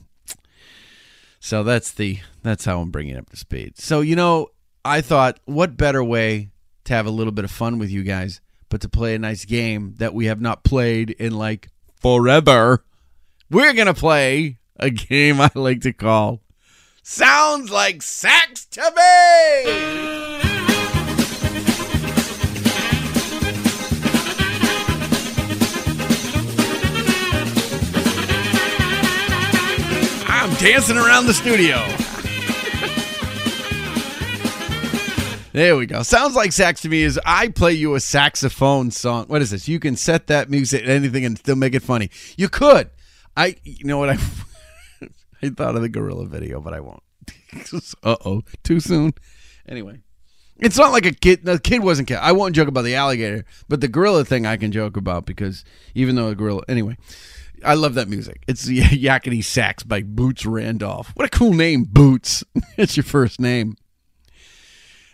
So 1.41 1.63
that's 1.63 1.93
the 1.93 2.21
that's 2.43 2.65
how 2.65 2.81
I'm 2.81 2.91
bringing 2.91 3.17
it 3.17 3.19
up 3.19 3.29
to 3.31 3.37
speed. 3.37 3.77
So 3.77 4.01
you 4.01 4.17
know, 4.17 4.49
I 4.83 5.03
thought, 5.03 5.41
what 5.45 5.77
better 5.77 6.03
way 6.03 6.49
to 6.85 6.95
have 6.95 7.05
a 7.05 7.11
little 7.11 7.33
bit 7.33 7.45
of 7.45 7.51
fun 7.51 7.79
with 7.79 7.91
you 7.91 8.03
guys, 8.03 8.41
but 8.69 8.81
to 8.81 8.89
play 8.89 9.15
a 9.15 9.19
nice 9.19 9.45
game 9.45 9.95
that 9.99 10.15
we 10.15 10.27
have 10.27 10.41
not 10.41 10.65
played 10.65 11.11
in 11.11 11.37
like 11.37 11.69
forever. 12.01 12.85
We're 13.51 13.75
gonna 13.75 13.95
play 13.95 14.59
a 14.77 14.91
game 14.91 15.41
I 15.41 15.51
like 15.55 15.81
to 15.83 15.93
call 15.93 16.41
Sounds 17.03 17.71
Like 17.71 18.03
Sax 18.03 18.65
to 18.67 18.81
Me. 18.81 19.87
I'm 30.29 30.55
dancing 30.57 30.97
around 30.97 31.27
the 31.27 31.35
studio. 31.35 32.06
There 35.57 35.75
we 35.75 35.87
go. 35.87 36.03
Sounds 36.03 36.37
like 36.37 36.53
sax 36.53 36.83
to 36.83 36.91
me 36.91 37.01
is 37.01 37.19
I 37.25 37.49
play 37.49 37.73
you 37.73 37.95
a 37.95 38.01
saxophone 38.01 38.91
song. 38.91 39.25
What 39.29 39.41
is 39.41 39.53
this? 39.53 39.67
You 39.67 39.81
can 39.81 39.97
set 39.97 40.27
that 40.27 40.51
music 40.51 40.83
anything 40.85 41.25
and 41.25 41.39
still 41.39 41.57
make 41.57 41.75
it 41.75 41.83
funny. 41.83 42.11
You 42.37 42.51
could. 42.51 42.91
I 43.39 43.57
you 43.65 43.87
know 43.87 43.97
what 43.97 44.11
I 44.11 44.19
I 45.43 45.49
thought 45.49 45.75
of 45.75 45.81
the 45.81 45.89
gorilla 45.89 46.27
video, 46.27 46.61
but 46.61 46.75
I 46.75 46.81
won't. 46.81 47.03
uh 48.03 48.17
oh. 48.27 48.43
Too 48.65 48.81
soon. 48.81 49.15
Anyway. 49.67 50.01
It's 50.59 50.77
not 50.77 50.93
like 50.93 51.07
a 51.07 51.13
kid 51.13 51.47
the 51.47 51.59
kid 51.59 51.83
wasn't 51.83 52.09
kid. 52.09 52.19
I 52.19 52.33
won't 52.33 52.55
joke 52.55 52.69
about 52.69 52.83
the 52.83 52.97
alligator, 52.97 53.47
but 53.67 53.81
the 53.81 53.89
gorilla 53.89 54.27
thing 54.27 54.45
I 54.45 54.59
can 54.59 54.73
joke 54.73 54.99
about 54.99 55.25
because 55.25 55.65
even 55.95 56.17
though 56.17 56.29
a 56.29 56.35
gorilla 56.35 56.65
anyway. 56.69 56.99
I 57.65 57.73
love 57.73 57.95
that 57.95 58.11
music. 58.11 58.43
It's 58.47 58.69
Yakety 58.69 59.43
Sax 59.43 59.85
by 59.85 60.03
Boots 60.03 60.45
Randolph. 60.45 61.13
What 61.15 61.25
a 61.25 61.31
cool 61.31 61.55
name, 61.55 61.85
Boots. 61.85 62.45
it's 62.77 62.99
your 62.99 63.05
first 63.05 63.41
name. 63.41 63.79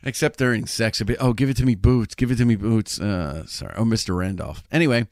Except 0.05 0.39
during 0.39 0.67
sex 0.67 1.01
a 1.01 1.05
bit. 1.05 1.19
Oh, 1.21 1.33
give 1.33 1.49
it 1.49 1.57
to 1.59 1.65
me, 1.65 1.75
Boots. 1.75 2.15
Give 2.15 2.31
it 2.31 2.37
to 2.37 2.45
me, 2.45 2.57
Boots. 2.57 3.01
Uh, 3.01 3.47
sorry. 3.47 3.75
Oh, 3.77 3.85
Mr. 3.85 4.17
Randolph. 4.17 4.63
Anyway, 4.73 5.07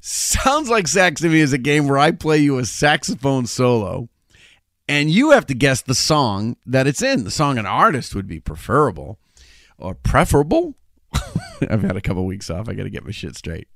sounds 0.00 0.68
like 0.68 0.86
sax 0.86 1.22
to 1.22 1.28
me 1.28 1.40
is 1.40 1.52
a 1.52 1.58
game 1.58 1.88
where 1.88 1.98
I 1.98 2.10
play 2.10 2.38
you 2.38 2.58
a 2.58 2.66
saxophone 2.66 3.46
solo, 3.46 4.08
and 4.88 5.10
you 5.10 5.30
have 5.30 5.46
to 5.46 5.54
guess 5.54 5.80
the 5.80 5.94
song 5.94 6.56
that 6.66 6.86
it's 6.86 7.02
in. 7.02 7.24
The 7.24 7.30
song 7.30 7.56
and 7.56 7.66
artist 7.66 8.14
would 8.14 8.26
be 8.26 8.40
preferable 8.40 9.18
or 9.78 9.94
preferable. 9.94 10.74
I've 11.68 11.82
had 11.82 11.96
a 11.96 12.02
couple 12.02 12.26
weeks 12.26 12.50
off. 12.50 12.68
I 12.68 12.74
got 12.74 12.84
to 12.84 12.90
get 12.90 13.04
my 13.04 13.10
shit 13.12 13.36
straight. 13.36 13.68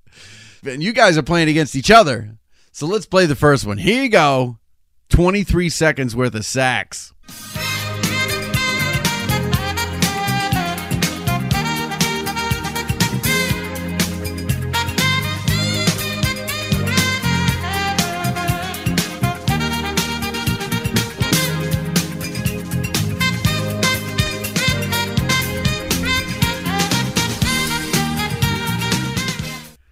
And 0.64 0.83
you 0.83 0.93
guys 0.93 1.17
are 1.17 1.23
playing 1.23 1.49
against 1.49 1.75
each 1.75 1.90
other. 1.90 2.37
So 2.73 2.87
let's 2.87 3.07
play 3.07 3.26
the 3.26 3.35
first 3.35 3.67
one. 3.67 3.79
Here 3.79 4.02
you 4.02 4.11
go. 4.11 4.59
23 5.09 5.69
seconds 5.71 6.14
worth 6.14 6.35
of 6.35 6.45
sax. 6.45 7.12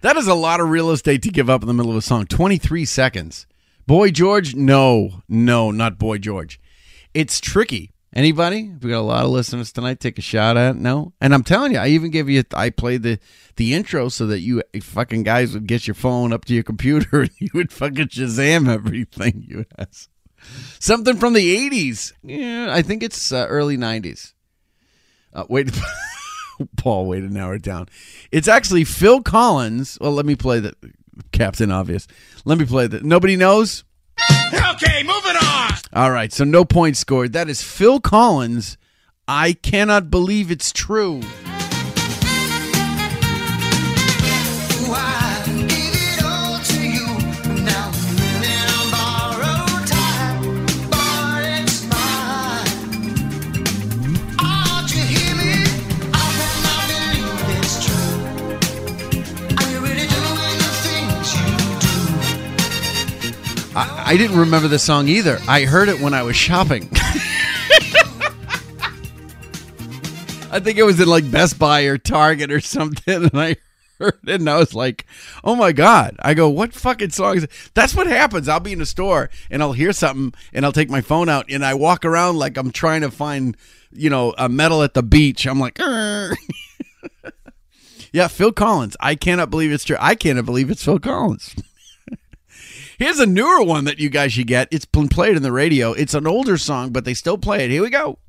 That 0.01 0.15
is 0.15 0.27
a 0.27 0.33
lot 0.33 0.61
of 0.61 0.69
real 0.69 0.91
estate 0.91 1.21
to 1.23 1.29
give 1.29 1.49
up 1.49 1.61
in 1.61 1.67
the 1.67 1.73
middle 1.73 1.91
of 1.91 1.97
a 1.97 2.01
song. 2.01 2.25
23 2.25 2.85
seconds. 2.85 3.45
Boy 3.85 4.11
George? 4.11 4.55
No, 4.55 5.23
no, 5.27 5.71
not 5.71 5.97
Boy 5.97 6.19
George. 6.19 6.59
It's 7.13 7.41
tricky. 7.41 7.91
Anybody? 8.15 8.71
We 8.81 8.89
got 8.89 8.99
a 8.99 9.01
lot 9.01 9.25
of 9.25 9.31
listeners 9.31 9.71
tonight. 9.71 9.99
Take 9.99 10.17
a 10.17 10.21
shot 10.21 10.57
at 10.57 10.75
it. 10.75 10.79
No, 10.79 11.13
and 11.21 11.33
I'm 11.33 11.43
telling 11.43 11.73
you, 11.73 11.77
I 11.77 11.89
even 11.89 12.09
give 12.09 12.27
you. 12.27 12.43
I 12.55 12.71
played 12.71 13.03
the 13.03 13.19
the 13.55 13.75
intro 13.75 14.09
so 14.09 14.25
that 14.27 14.39
you 14.39 14.63
fucking 14.81 15.23
guys 15.23 15.53
would 15.53 15.67
get 15.67 15.85
your 15.85 15.93
phone 15.93 16.33
up 16.33 16.45
to 16.45 16.53
your 16.55 16.63
computer 16.63 17.19
and 17.21 17.31
you 17.37 17.49
would 17.53 17.71
fucking 17.71 18.07
Shazam 18.07 18.67
everything 18.67 19.45
you 19.47 19.65
has. 19.77 20.07
Something 20.79 21.17
from 21.17 21.33
the 21.33 21.69
'80s. 21.69 22.13
Yeah, 22.23 22.69
I 22.71 22.81
think 22.81 23.03
it's 23.03 23.31
uh, 23.31 23.45
early 23.47 23.77
'90s. 23.77 24.33
Uh, 25.31 25.45
wait, 25.47 25.69
Paul, 26.77 27.05
way 27.05 27.17
an 27.17 27.37
hour 27.37 27.57
down. 27.57 27.87
It's 28.31 28.47
actually 28.47 28.83
Phil 28.83 29.21
Collins. 29.21 29.97
Well, 30.01 30.11
let 30.11 30.25
me 30.25 30.35
play 30.35 30.59
the 30.59 30.73
Captain 31.31 31.71
Obvious. 31.71 32.07
Let 32.45 32.57
me 32.57 32.65
play 32.65 32.87
the. 32.87 33.01
Nobody 33.01 33.35
knows. 33.35 33.83
Okay, 34.71 35.03
moving 35.03 35.35
on. 35.41 35.71
All 35.93 36.11
right, 36.11 36.31
so 36.31 36.43
no 36.43 36.65
points 36.65 36.99
scored. 36.99 37.33
That 37.33 37.49
is 37.49 37.61
Phil 37.61 37.99
Collins. 37.99 38.77
I 39.27 39.53
cannot 39.53 40.09
believe 40.09 40.51
it's 40.51 40.71
true. 40.71 41.21
I, 64.09 64.17
didn't 64.17 64.39
remember 64.39 64.67
the 64.67 64.79
song 64.79 65.07
either. 65.07 65.37
I 65.47 65.65
heard 65.65 65.87
it 65.87 66.01
when 66.01 66.15
I 66.15 66.23
was 66.23 66.35
shopping. 66.35 66.89
I 70.51 70.59
think 70.59 70.79
it 70.79 70.83
was 70.83 70.99
in 70.99 71.07
like 71.07 71.29
Best 71.29 71.59
Buy 71.59 71.83
or 71.83 71.99
Target 71.99 72.51
or 72.51 72.59
something, 72.59 73.25
and 73.25 73.39
I 73.39 73.57
heard 73.99 74.17
it, 74.25 74.41
and 74.41 74.49
I 74.49 74.57
was 74.57 74.73
like, 74.73 75.05
"Oh 75.43 75.55
my 75.55 75.71
god!" 75.71 76.15
I 76.23 76.33
go, 76.33 76.49
"What 76.49 76.73
fucking 76.73 77.11
song 77.11 77.37
is 77.37 77.43
it?" 77.43 77.51
That's 77.75 77.93
what 77.93 78.07
happens. 78.07 78.49
I'll 78.49 78.59
be 78.59 78.73
in 78.73 78.81
a 78.81 78.85
store 78.87 79.29
and 79.51 79.61
I'll 79.61 79.73
hear 79.73 79.93
something, 79.93 80.33
and 80.53 80.65
I'll 80.65 80.71
take 80.71 80.89
my 80.89 81.01
phone 81.01 81.29
out 81.29 81.45
and 81.47 81.63
I 81.63 81.75
walk 81.75 82.03
around 82.03 82.37
like 82.37 82.57
I'm 82.57 82.71
trying 82.71 83.01
to 83.01 83.11
find, 83.11 83.55
you 83.91 84.09
know, 84.09 84.33
a 84.39 84.49
metal 84.49 84.81
at 84.81 84.95
the 84.95 85.03
beach. 85.03 85.45
I'm 85.45 85.59
like, 85.59 85.77
yeah, 88.11 88.27
Phil 88.27 88.53
Collins. 88.53 88.97
I 88.99 89.13
cannot 89.13 89.51
believe 89.51 89.71
it's 89.71 89.83
true. 89.83 89.97
I 89.99 90.15
cannot 90.15 90.45
believe 90.45 90.71
it's 90.71 90.83
Phil 90.83 90.97
Collins. 90.97 91.53
Here's 92.99 93.19
a 93.19 93.25
newer 93.25 93.63
one 93.63 93.85
that 93.85 93.97
you 93.97 94.09
guys 94.09 94.33
should 94.33 94.47
get. 94.47 94.67
It's 94.71 94.83
been 94.83 95.07
played 95.07 95.37
in 95.37 95.41
the 95.41 95.53
radio. 95.53 95.93
It's 95.93 96.13
an 96.13 96.27
older 96.27 96.57
song, 96.57 96.91
but 96.91 97.05
they 97.05 97.13
still 97.13 97.37
play 97.37 97.63
it. 97.63 97.71
Here 97.71 97.81
we 97.81 97.89
go. 97.89 98.19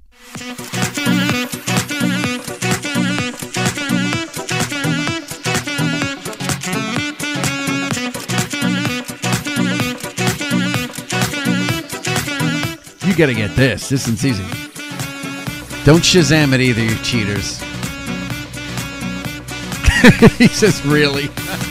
You 13.04 13.16
gotta 13.16 13.34
get 13.34 13.56
this. 13.56 13.88
This 13.88 14.06
one's 14.06 14.24
easy. 14.24 14.44
Don't 15.82 16.04
Shazam 16.04 16.52
it 16.52 16.60
either, 16.60 16.80
you 16.80 16.94
cheaters. 17.02 17.58
he 20.38 20.46
says, 20.46 20.80
really? 20.86 21.28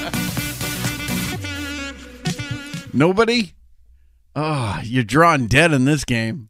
Nobody? 2.99 3.53
Oh, 4.35 4.81
you're 4.83 5.05
drawn 5.05 5.47
dead 5.47 5.71
in 5.71 5.85
this 5.85 6.03
game. 6.03 6.49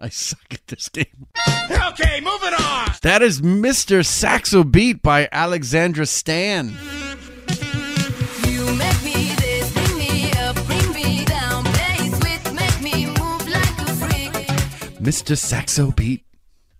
I 0.00 0.08
suck 0.08 0.54
at 0.54 0.66
this 0.68 0.88
game. 0.88 1.26
Okay, 1.70 2.20
moving 2.22 2.54
on. 2.54 2.92
That 3.02 3.20
is 3.20 3.42
Mr. 3.42 4.02
Saxo 4.02 4.64
Beat 4.64 5.02
by 5.02 5.28
Alexandra 5.30 6.06
Stan. 6.06 6.68
You 8.46 8.64
make 8.74 9.02
me 9.04 9.34
this, 9.36 9.70
bring 9.74 9.98
me 9.98 10.32
up, 10.38 10.56
bring 10.64 10.92
me 10.94 11.26
down, 11.26 11.62
play 11.64 12.08
sweet, 12.08 12.54
make 12.54 12.80
me 12.80 13.06
move 13.08 13.46
like 13.46 13.78
a 13.78 13.92
freak. 13.96 14.32
Mr. 14.98 15.36
Saxo 15.36 15.90
Beat. 15.90 16.24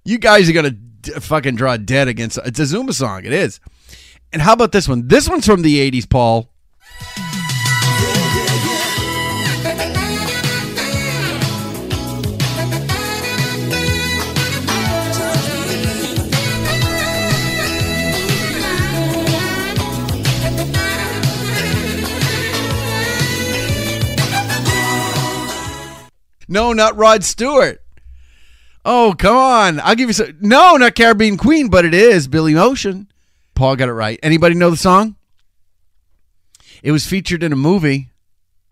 You 0.07 0.17
guys 0.17 0.49
are 0.49 0.55
gonna 0.55 0.71
d- 0.71 1.13
fucking 1.13 1.57
draw 1.57 1.77
dead 1.77 2.09
against 2.09 2.39
it's 2.47 2.61
a 2.61 2.63
Zumba 2.63 2.95
song. 2.95 3.27
It 3.27 3.35
is. 3.35 3.61
And 4.33 4.41
how 4.41 4.55
about 4.55 4.73
this 4.73 4.89
one? 4.89 5.09
This 5.09 5.29
one's 5.29 5.45
from 5.45 5.61
the 5.61 5.91
'80s, 5.91 6.09
Paul. 6.09 6.51
No, 26.57 26.73
not 26.73 26.97
Rod 26.97 27.23
Stewart. 27.23 27.83
Oh, 28.83 29.15
come 29.19 29.37
on. 29.37 29.79
I'll 29.81 29.95
give 29.95 30.09
you 30.09 30.15
some. 30.15 30.39
No, 30.41 30.79
not 30.79 30.95
Caribbean 30.95 31.37
Queen, 31.37 31.69
but 31.69 31.85
it 31.85 31.93
is 31.93 32.29
Billy 32.29 32.57
Ocean. 32.57 33.13
Paul 33.55 33.77
got 33.77 33.91
it 33.91 33.93
right. 33.93 34.19
Anybody 34.23 34.55
know 34.55 34.71
the 34.71 34.79
song? 34.79 35.17
It 36.83 36.93
was 36.93 37.07
featured 37.07 37.43
in 37.43 37.53
a 37.53 37.57
movie. 37.57 38.09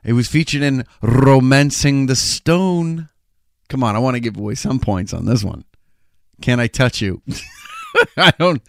It 0.03 0.15
was 0.15 0.29
featured 0.29 0.63
in 0.63 0.87
Romancing 1.03 2.07
the 2.07 2.17
Stone. 2.17 3.11
Come 3.69 3.85
on, 3.85 3.95
I 3.95 3.99
want 3.99 4.15
to 4.15 4.21
give 4.21 4.39
away 4.39 4.55
some 4.55 4.79
points 4.79 5.13
on 5.13 5.27
this 5.27 5.45
one. 5.45 5.65
Can 6.41 6.61
I 6.61 6.69
touch 6.69 7.03
you? 7.03 7.21
I 8.17 8.33
don't. 8.39 8.63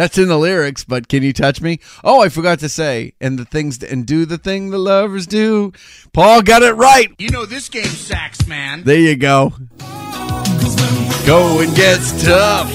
That's 0.00 0.16
in 0.16 0.28
the 0.28 0.38
lyrics, 0.38 0.82
but 0.82 1.08
can 1.08 1.22
you 1.22 1.34
touch 1.34 1.60
me? 1.60 1.78
Oh, 2.02 2.22
I 2.22 2.30
forgot 2.30 2.60
to 2.60 2.70
say, 2.70 3.12
and 3.20 3.38
the 3.38 3.44
things 3.44 3.82
and 3.82 4.06
do 4.06 4.24
the 4.24 4.38
thing 4.38 4.70
the 4.70 4.78
lovers 4.78 5.26
do. 5.26 5.74
Paul 6.14 6.40
got 6.40 6.62
it 6.62 6.72
right. 6.72 7.14
You 7.18 7.28
know 7.28 7.44
this 7.44 7.68
game 7.68 7.84
sacks, 7.84 8.46
man. 8.46 8.82
There 8.84 8.98
you 8.98 9.14
go. 9.14 9.52
Going 11.26 11.74
gets 11.74 12.24
tough. 12.24 12.72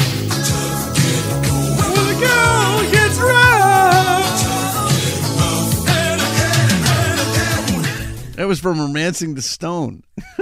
Going 2.21 2.91
gets 2.91 3.17
rough. 3.17 4.05
That 8.35 8.45
was 8.47 8.59
from 8.59 8.79
Romancing 8.79 9.33
the 9.33 9.41
Stone. 9.41 10.03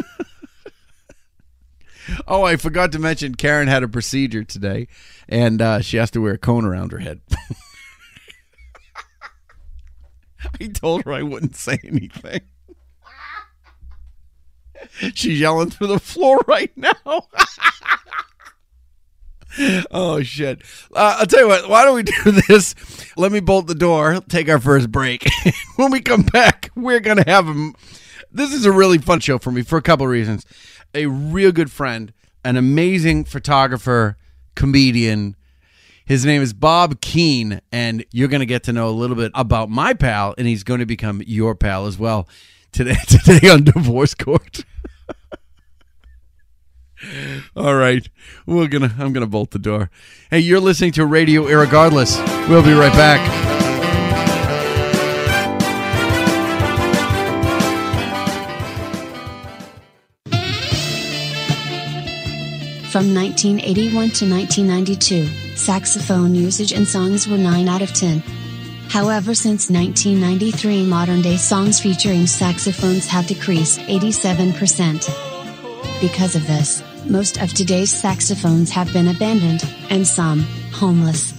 oh, 2.27 2.43
I 2.43 2.55
forgot 2.57 2.91
to 2.93 2.99
mention 2.99 3.35
Karen 3.35 3.67
had 3.67 3.83
a 3.83 3.87
procedure 3.87 4.43
today, 4.43 4.87
and 5.27 5.61
uh, 5.61 5.81
she 5.81 5.97
has 5.97 6.11
to 6.11 6.21
wear 6.21 6.33
a 6.33 6.37
cone 6.37 6.65
around 6.65 6.91
her 6.91 6.99
head. 6.99 7.21
I 10.59 10.67
told 10.67 11.05
her 11.05 11.13
I 11.13 11.23
wouldn't 11.23 11.55
say 11.55 11.79
anything. 11.83 12.41
She's 15.13 15.39
yelling 15.39 15.69
through 15.69 15.87
the 15.87 15.99
floor 15.99 16.39
right 16.47 16.71
now. 16.75 16.93
oh 19.91 20.21
shit! 20.23 20.61
Uh, 20.93 21.17
I'll 21.19 21.25
tell 21.25 21.41
you 21.41 21.47
what. 21.47 21.69
Why 21.69 21.85
don't 21.85 21.95
we 21.95 22.03
do 22.03 22.31
this? 22.47 22.75
Let 23.15 23.31
me 23.31 23.39
bolt 23.39 23.67
the 23.67 23.75
door. 23.75 24.19
Take 24.27 24.49
our 24.49 24.59
first 24.59 24.91
break. 24.91 25.25
when 25.75 25.91
we 25.91 26.01
come 26.01 26.23
back, 26.23 26.69
we're 26.75 26.99
gonna 26.99 27.23
have 27.27 27.47
a. 27.47 27.71
This 28.31 28.51
is 28.51 28.65
a 28.65 28.71
really 28.71 28.97
fun 28.97 29.19
show 29.19 29.37
for 29.37 29.51
me 29.51 29.61
for 29.61 29.77
a 29.77 29.81
couple 29.81 30.07
reasons. 30.07 30.45
A 30.95 31.07
real 31.07 31.51
good 31.51 31.71
friend, 31.71 32.13
an 32.45 32.55
amazing 32.55 33.25
photographer, 33.25 34.17
comedian. 34.55 35.35
His 36.05 36.25
name 36.25 36.41
is 36.41 36.53
Bob 36.53 37.01
Keene, 37.01 37.61
and 37.71 38.05
you're 38.11 38.27
going 38.27 38.41
to 38.41 38.45
get 38.45 38.63
to 38.63 38.73
know 38.73 38.89
a 38.89 38.91
little 38.91 39.15
bit 39.15 39.31
about 39.33 39.69
my 39.69 39.93
pal, 39.93 40.35
and 40.37 40.45
he's 40.45 40.63
going 40.63 40.81
to 40.81 40.85
become 40.85 41.21
your 41.25 41.55
pal 41.55 41.87
as 41.87 41.97
well 41.97 42.27
today. 42.71 42.95
Today 43.07 43.49
on 43.49 43.63
Divorce 43.63 44.13
Court. 44.13 44.65
All 47.55 47.75
right, 47.75 48.07
we're 48.45 48.67
gonna. 48.67 48.95
I'm 48.97 49.11
gonna 49.11 49.27
bolt 49.27 49.51
the 49.51 49.59
door. 49.59 49.89
Hey, 50.29 50.39
you're 50.39 50.61
listening 50.61 50.93
to 50.93 51.05
Radio 51.05 51.43
Irregardless. 51.43 52.17
We'll 52.47 52.63
be 52.63 52.71
right 52.73 52.93
back. 52.93 53.52
From 62.93 63.15
1981 63.15 63.91
to 63.91 64.29
1992, 64.29 65.25
saxophone 65.55 66.35
usage 66.35 66.73
in 66.73 66.85
songs 66.85 67.27
were 67.27 67.39
9 67.39 67.67
out 67.67 67.81
of 67.81 67.91
10. 67.91 68.19
However, 68.87 69.33
since 69.33 69.71
1993, 69.71 70.85
modern 70.85 71.23
day 71.23 71.37
songs 71.37 71.79
featuring 71.79 72.27
saxophones 72.27 73.07
have 73.07 73.25
decreased 73.25 73.79
87%. 73.79 75.09
Because 76.01 76.35
of 76.35 76.45
this, 76.45 76.83
most 77.07 77.41
of 77.41 77.51
today's 77.55 77.89
saxophones 77.91 78.69
have 78.69 78.93
been 78.93 79.07
abandoned, 79.07 79.63
and 79.89 80.05
some, 80.05 80.41
homeless. 80.71 81.33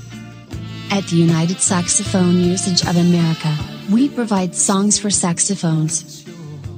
At 0.90 1.04
the 1.04 1.14
United 1.14 1.61
Saxophone 1.61 2.40
Usage 2.40 2.82
of 2.82 2.96
America, 2.96 3.56
we 3.92 4.08
provide 4.08 4.56
songs 4.56 4.99
for 4.99 5.08
saxophones. 5.08 6.28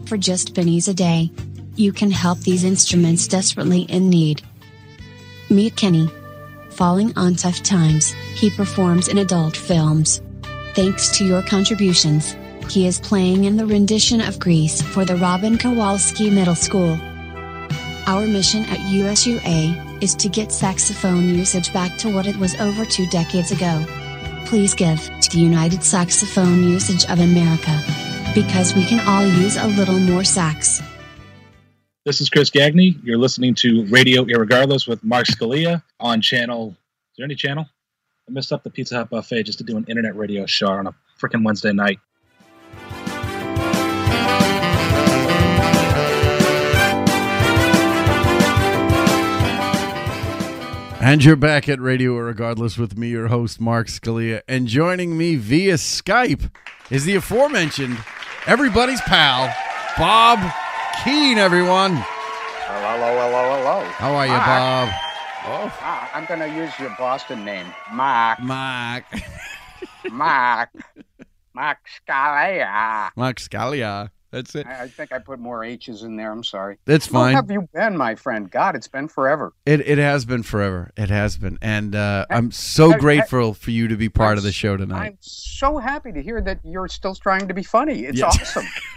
For 0.05 0.19
just 0.19 0.55
pennies 0.55 0.87
a 0.87 0.93
day, 0.93 1.31
you 1.77 1.95
can 1.95 2.11
help 2.11 2.41
these 2.41 2.62
instruments 2.62 3.27
desperately 3.27 3.81
in 3.85 4.11
need. 4.11 4.43
Meet 5.49 5.77
Kenny. 5.77 6.11
Falling 6.71 7.17
on 7.17 7.37
tough 7.37 7.63
times, 7.63 8.11
he 8.35 8.51
performs 8.51 9.07
in 9.07 9.19
adult 9.19 9.57
films. 9.57 10.21
Thanks 10.75 11.17
to 11.19 11.25
your 11.25 11.41
contributions, 11.43 12.35
he 12.69 12.89
is 12.89 12.99
playing 12.99 13.45
in 13.45 13.57
the 13.57 13.65
rendition 13.65 14.21
of 14.21 14.41
Grease 14.41 14.83
for 14.83 15.05
the 15.05 15.15
Robin 15.17 15.57
Kowalski 15.57 16.31
Middle 16.31 16.57
School. 16.57 16.99
Our 18.09 18.27
mission 18.27 18.65
at 18.65 18.81
USUA 18.81 20.03
is 20.03 20.17
to 20.17 20.29
get 20.29 20.51
saxophone 20.51 21.29
usage 21.29 21.73
back 21.73 21.97
to 21.99 22.13
what 22.13 22.27
it 22.27 22.37
was 22.37 22.57
over 22.57 22.85
two 22.85 23.07
decades 23.07 23.53
ago. 23.53 23.85
Please 24.47 24.75
give 24.75 25.01
to 25.21 25.31
the 25.31 25.39
United 25.39 25.85
Saxophone 25.85 26.65
Usage 26.65 27.05
of 27.05 27.21
America. 27.21 27.81
Because 28.35 28.75
we 28.75 28.85
can 28.85 29.01
all 29.09 29.25
use 29.25 29.57
a 29.57 29.69
little 29.69 29.99
more 29.99 30.25
sax. 30.25 30.83
This 32.07 32.21
is 32.21 32.31
Chris 32.31 32.51
Gagney. 32.51 32.97
You're 33.03 33.19
listening 33.19 33.53
to 33.57 33.85
Radio 33.87 34.23
Irregardless 34.27 34.87
with 34.87 35.03
Mark 35.03 35.27
Scalia 35.27 35.83
on 35.99 36.21
channel. 36.21 36.69
Is 36.69 37.16
there 37.19 37.25
any 37.25 37.35
channel? 37.35 37.66
I 38.29 38.31
messed 38.31 38.53
up 38.53 38.62
the 38.62 38.71
Pizza 38.71 38.95
Hut 38.95 39.11
buffet 39.11 39.42
just 39.42 39.59
to 39.59 39.64
do 39.64 39.77
an 39.77 39.85
internet 39.88 40.14
radio 40.14 40.47
show 40.47 40.69
on 40.69 40.87
a 40.87 40.95
freaking 41.21 41.45
Wednesday 41.45 41.73
night. 41.73 41.99
And 51.01 51.25
you're 51.25 51.35
back 51.35 51.69
at 51.69 51.81
Radio 51.81 52.16
Regardless 52.19 52.79
with 52.79 52.97
me, 52.97 53.09
your 53.09 53.27
host, 53.27 53.61
Mark 53.61 53.88
Scalia. 53.88 54.42
And 54.47 54.69
joining 54.69 55.19
me 55.19 55.35
via 55.35 55.75
Skype 55.75 56.53
is 56.88 57.05
the 57.05 57.16
aforementioned 57.16 57.99
everybody's 58.47 59.01
pal, 59.01 59.53
Bob 59.99 60.38
Keene, 61.05 61.39
everyone. 61.39 61.93
Hello, 61.97 62.97
hello, 62.97 63.31
hello, 63.31 63.57
hello. 63.57 63.85
How 63.93 64.15
are 64.15 64.27
you, 64.27 64.33
Mark. 64.33 64.91
Bob? 65.45 65.73
Ah, 65.81 66.11
I'm 66.15 66.25
going 66.27 66.41
to 66.41 66.49
use 66.49 66.73
your 66.81 66.95
Boston 66.99 67.45
name, 67.45 67.67
Mark. 67.93 68.41
Mark. 68.41 69.05
Mark. 70.11 70.71
Mark 71.55 71.79
Scalia. 71.87 73.11
Mark 73.17 73.37
Scalia. 73.39 74.11
That's 74.31 74.55
it. 74.55 74.67
I, 74.67 74.83
I 74.83 74.89
think 74.89 75.12
I 75.12 75.19
put 75.19 75.39
more 75.39 75.62
H's 75.65 76.03
in 76.03 76.17
there. 76.17 76.33
I'm 76.33 76.45
sorry. 76.45 76.79
That's 76.85 77.07
fine. 77.07 77.35
How 77.35 77.43
have 77.43 77.51
you 77.51 77.69
been, 77.73 77.97
my 77.97 78.15
friend? 78.15 78.51
God, 78.51 78.75
it's 78.77 78.89
been 78.89 79.09
forever. 79.09 79.53
It, 79.65 79.81
it 79.87 79.99
has 79.99 80.25
been 80.25 80.43
forever. 80.43 80.91
It 80.97 81.11
has 81.11 81.37
been. 81.37 81.59
And 81.62 81.95
uh, 81.95 82.27
I'm 82.31 82.51
so 82.51 82.91
I- 82.93 82.95
I- 82.95 82.99
grateful 82.99 83.55
for 83.55 83.71
you 83.71 83.89
to 83.89 83.97
be 83.97 84.09
part 84.09 84.37
of 84.39 84.45
the 84.45 84.53
show 84.53 84.77
tonight. 84.77 85.07
I'm 85.07 85.19
so 85.21 85.79
happy 85.79 86.12
to 86.12 86.23
hear 86.23 86.41
that 86.43 86.61
you're 86.65 86.89
still 86.89 87.15
trying 87.15 87.49
to 87.49 87.55
be 87.55 87.62
funny. 87.62 88.05
It's 88.05 88.21
awesome. 88.23 88.67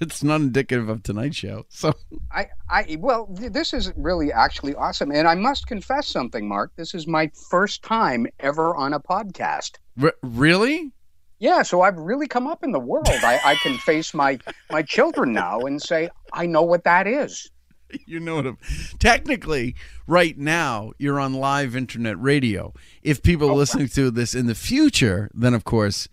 it's 0.00 0.22
not 0.22 0.40
indicative 0.40 0.88
of 0.88 1.02
tonight's 1.02 1.36
show. 1.36 1.66
So 1.68 1.92
I, 2.32 2.46
I, 2.68 2.96
well, 3.00 3.26
th- 3.38 3.52
this 3.52 3.72
is 3.74 3.92
really 3.96 4.32
actually 4.32 4.74
awesome. 4.74 5.10
And 5.12 5.28
I 5.28 5.34
must 5.34 5.66
confess 5.66 6.08
something, 6.08 6.48
Mark. 6.48 6.72
This 6.76 6.94
is 6.94 7.06
my 7.06 7.30
first 7.50 7.82
time 7.82 8.26
ever 8.40 8.74
on 8.74 8.92
a 8.94 9.00
podcast. 9.00 9.72
R- 10.02 10.14
really? 10.22 10.90
Yeah, 11.44 11.60
so 11.60 11.82
I've 11.82 11.98
really 11.98 12.26
come 12.26 12.46
up 12.46 12.64
in 12.64 12.72
the 12.72 12.80
world. 12.80 13.06
I, 13.06 13.38
I 13.44 13.54
can 13.56 13.76
face 13.76 14.14
my 14.14 14.38
my 14.70 14.80
children 14.80 15.34
now 15.34 15.60
and 15.60 15.80
say, 15.80 16.08
I 16.32 16.46
know 16.46 16.62
what 16.62 16.84
that 16.84 17.06
is. 17.06 17.50
you 18.06 18.18
know 18.18 18.36
what 18.36 18.46
I'm 18.46 18.56
technically 18.98 19.74
right 20.06 20.38
now 20.38 20.92
you're 20.96 21.20
on 21.20 21.34
live 21.34 21.76
internet 21.76 22.18
radio 22.18 22.72
if 23.02 23.22
people 23.22 23.50
are 23.50 23.54
listening 23.54 23.88
to 23.88 24.10
this 24.10 24.34
in 24.34 24.46
the 24.46 24.54
future 24.54 25.30
then 25.34 25.52
of 25.52 25.64
course 25.64 26.08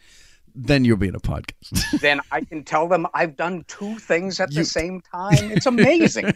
then 0.55 0.83
you'll 0.85 0.97
be 0.97 1.07
in 1.07 1.15
a 1.15 1.19
podcast 1.19 1.99
then 2.01 2.19
I 2.31 2.41
can 2.41 2.63
tell 2.63 2.87
them 2.87 3.07
I've 3.13 3.35
done 3.35 3.63
two 3.67 3.97
things 3.99 4.39
at 4.39 4.51
the 4.53 4.65
same 4.65 5.01
time. 5.01 5.51
It's 5.51 5.65
amazing. 5.65 6.33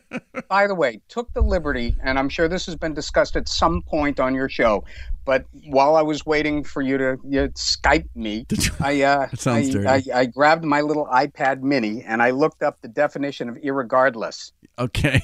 By 0.48 0.66
the 0.66 0.74
way, 0.74 1.00
took 1.08 1.32
the 1.34 1.42
liberty, 1.42 1.94
and 2.02 2.18
I'm 2.18 2.28
sure 2.28 2.48
this 2.48 2.64
has 2.66 2.76
been 2.76 2.94
discussed 2.94 3.36
at 3.36 3.48
some 3.48 3.82
point 3.82 4.18
on 4.18 4.34
your 4.34 4.48
show. 4.48 4.84
But 5.26 5.44
while 5.66 5.94
I 5.96 6.02
was 6.02 6.24
waiting 6.24 6.64
for 6.64 6.80
you 6.80 6.96
to 6.96 7.18
you 7.28 7.48
Skype 7.50 8.08
me, 8.14 8.46
I 8.80 9.02
uh, 9.02 9.28
I. 9.46 9.74
I, 9.86 10.02
I 10.14 10.26
grabbed 10.26 10.64
my 10.64 10.80
little 10.80 11.06
iPad 11.06 11.60
Mini 11.62 12.02
and 12.02 12.22
I 12.22 12.30
looked 12.30 12.62
up 12.62 12.80
the 12.80 12.88
definition 12.88 13.48
of 13.48 13.56
irregardless. 13.56 14.52
okay 14.78 15.20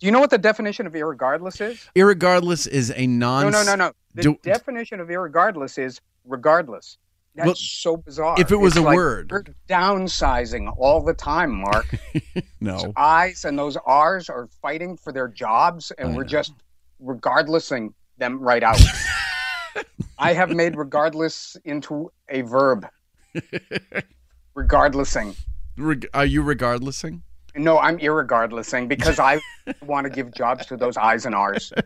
Do 0.00 0.06
you 0.06 0.12
know 0.12 0.20
what 0.20 0.30
the 0.30 0.38
definition 0.38 0.86
of 0.86 0.92
irregardless 0.92 1.60
is? 1.60 1.88
irregardless 1.96 2.66
is 2.68 2.92
a 2.94 3.06
non 3.06 3.44
No, 3.44 3.50
no, 3.50 3.62
no, 3.62 3.74
no. 3.76 3.92
The 4.14 4.22
Do- 4.22 4.38
definition 4.42 5.00
of 5.00 5.08
irregardless 5.08 5.78
is 5.78 6.00
regardless. 6.26 6.98
That's 7.34 7.46
Well, 7.46 7.54
so 7.54 7.96
bizarre. 7.98 8.34
if 8.38 8.50
it 8.50 8.56
was 8.56 8.72
It's 8.72 8.80
a 8.80 8.82
like 8.82 8.96
word. 8.96 9.30
We're 9.30 9.44
downsizing 9.68 10.72
all 10.76 11.00
the 11.02 11.14
time, 11.14 11.60
Mark. 11.60 11.86
no 12.60 12.92
I's 12.96 13.44
and 13.44 13.58
those 13.58 13.76
R's 13.86 14.28
are 14.28 14.48
fighting 14.60 14.96
for 14.96 15.12
their 15.12 15.28
jobs, 15.28 15.92
and 15.98 16.10
I 16.10 16.16
we're 16.16 16.22
know. 16.22 16.28
just 16.28 16.52
regardlessing 16.98 17.94
them 18.18 18.40
right 18.40 18.62
out. 18.64 18.80
I 20.18 20.32
have 20.32 20.50
made 20.50 20.76
regardless 20.76 21.56
into 21.64 22.10
a 22.28 22.42
verb. 22.42 22.86
Regardlessing. 24.54 25.36
Reg- 25.78 26.08
are 26.12 26.26
you 26.26 26.42
regardlessing 26.42 27.22
No, 27.54 27.78
I'm 27.78 27.98
irregardlessing 27.98 28.88
because 28.88 29.18
I 29.18 29.40
want 29.86 30.04
to 30.04 30.10
give 30.10 30.32
jobs 30.34 30.66
to 30.66 30.76
those 30.76 30.96
I's 30.96 31.26
and 31.26 31.34
R's. 31.34 31.72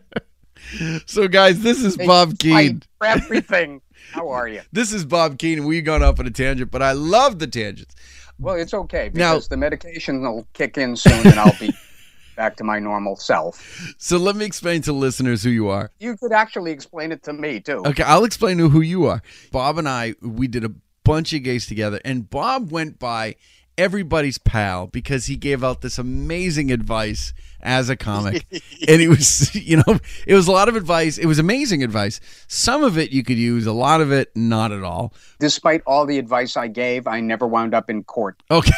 So, 1.05 1.27
guys, 1.27 1.61
this 1.61 1.83
is 1.83 1.97
They 1.97 2.07
Bob 2.07 2.39
Keene. 2.39 2.81
for 2.97 3.07
everything. 3.07 3.81
How 4.11 4.29
are 4.29 4.47
you? 4.47 4.61
This 4.71 4.93
is 4.93 5.05
Bob 5.05 5.37
Keene. 5.37 5.65
We've 5.65 5.83
gone 5.83 6.03
off 6.03 6.19
on 6.19 6.27
a 6.27 6.31
tangent, 6.31 6.71
but 6.71 6.81
I 6.81 6.93
love 6.93 7.39
the 7.39 7.47
tangents. 7.47 7.95
Well, 8.39 8.55
it's 8.55 8.73
okay 8.73 9.11
Now- 9.13 9.33
because 9.33 9.47
the 9.47 9.57
medication 9.57 10.21
will 10.21 10.47
kick 10.53 10.77
in 10.77 10.95
soon, 10.95 11.25
and 11.27 11.39
I'll 11.39 11.57
be 11.59 11.73
back 12.35 12.57
to 12.57 12.63
my 12.63 12.79
normal 12.79 13.15
self. 13.15 13.93
So, 13.97 14.17
let 14.17 14.35
me 14.35 14.45
explain 14.45 14.81
to 14.83 14.93
listeners 14.93 15.43
who 15.43 15.49
you 15.49 15.69
are. 15.69 15.91
You 15.99 16.17
could 16.17 16.33
actually 16.33 16.71
explain 16.71 17.11
it 17.11 17.23
to 17.23 17.33
me 17.33 17.59
too. 17.61 17.81
Okay, 17.85 18.03
I'll 18.03 18.25
explain 18.25 18.59
who 18.59 18.81
you 18.81 19.05
are. 19.05 19.21
Bob 19.51 19.77
and 19.77 19.87
I, 19.87 20.15
we 20.21 20.47
did 20.47 20.65
a 20.65 20.71
bunch 21.03 21.33
of 21.33 21.43
gigs 21.43 21.65
together, 21.67 21.99
and 22.03 22.29
Bob 22.29 22.71
went 22.71 22.99
by 22.99 23.35
everybody's 23.77 24.37
pal 24.37 24.87
because 24.87 25.25
he 25.25 25.35
gave 25.35 25.63
out 25.63 25.81
this 25.81 25.97
amazing 25.97 26.71
advice 26.71 27.33
as 27.61 27.89
a 27.89 27.95
comic. 27.95 28.45
and 28.51 29.01
it 29.01 29.07
was, 29.09 29.53
you 29.67 29.77
know, 29.77 29.99
it 30.27 30.33
was 30.35 30.47
a 30.47 30.51
lot 30.51 30.69
of 30.69 30.75
advice. 30.75 31.17
It 31.17 31.25
was 31.25 31.39
amazing 31.39 31.83
advice. 31.83 32.19
Some 32.47 32.83
of 32.83 32.97
it 32.97 33.11
you 33.11 33.23
could 33.23 33.37
use, 33.37 33.65
a 33.65 33.73
lot 33.73 34.01
of 34.01 34.11
it 34.11 34.31
not 34.35 34.71
at 34.71 34.83
all. 34.83 35.13
Despite 35.39 35.81
all 35.85 36.05
the 36.05 36.17
advice 36.19 36.55
I 36.57 36.67
gave, 36.67 37.07
I 37.07 37.19
never 37.21 37.47
wound 37.47 37.73
up 37.73 37.89
in 37.89 38.03
court. 38.03 38.41
Okay. 38.51 38.71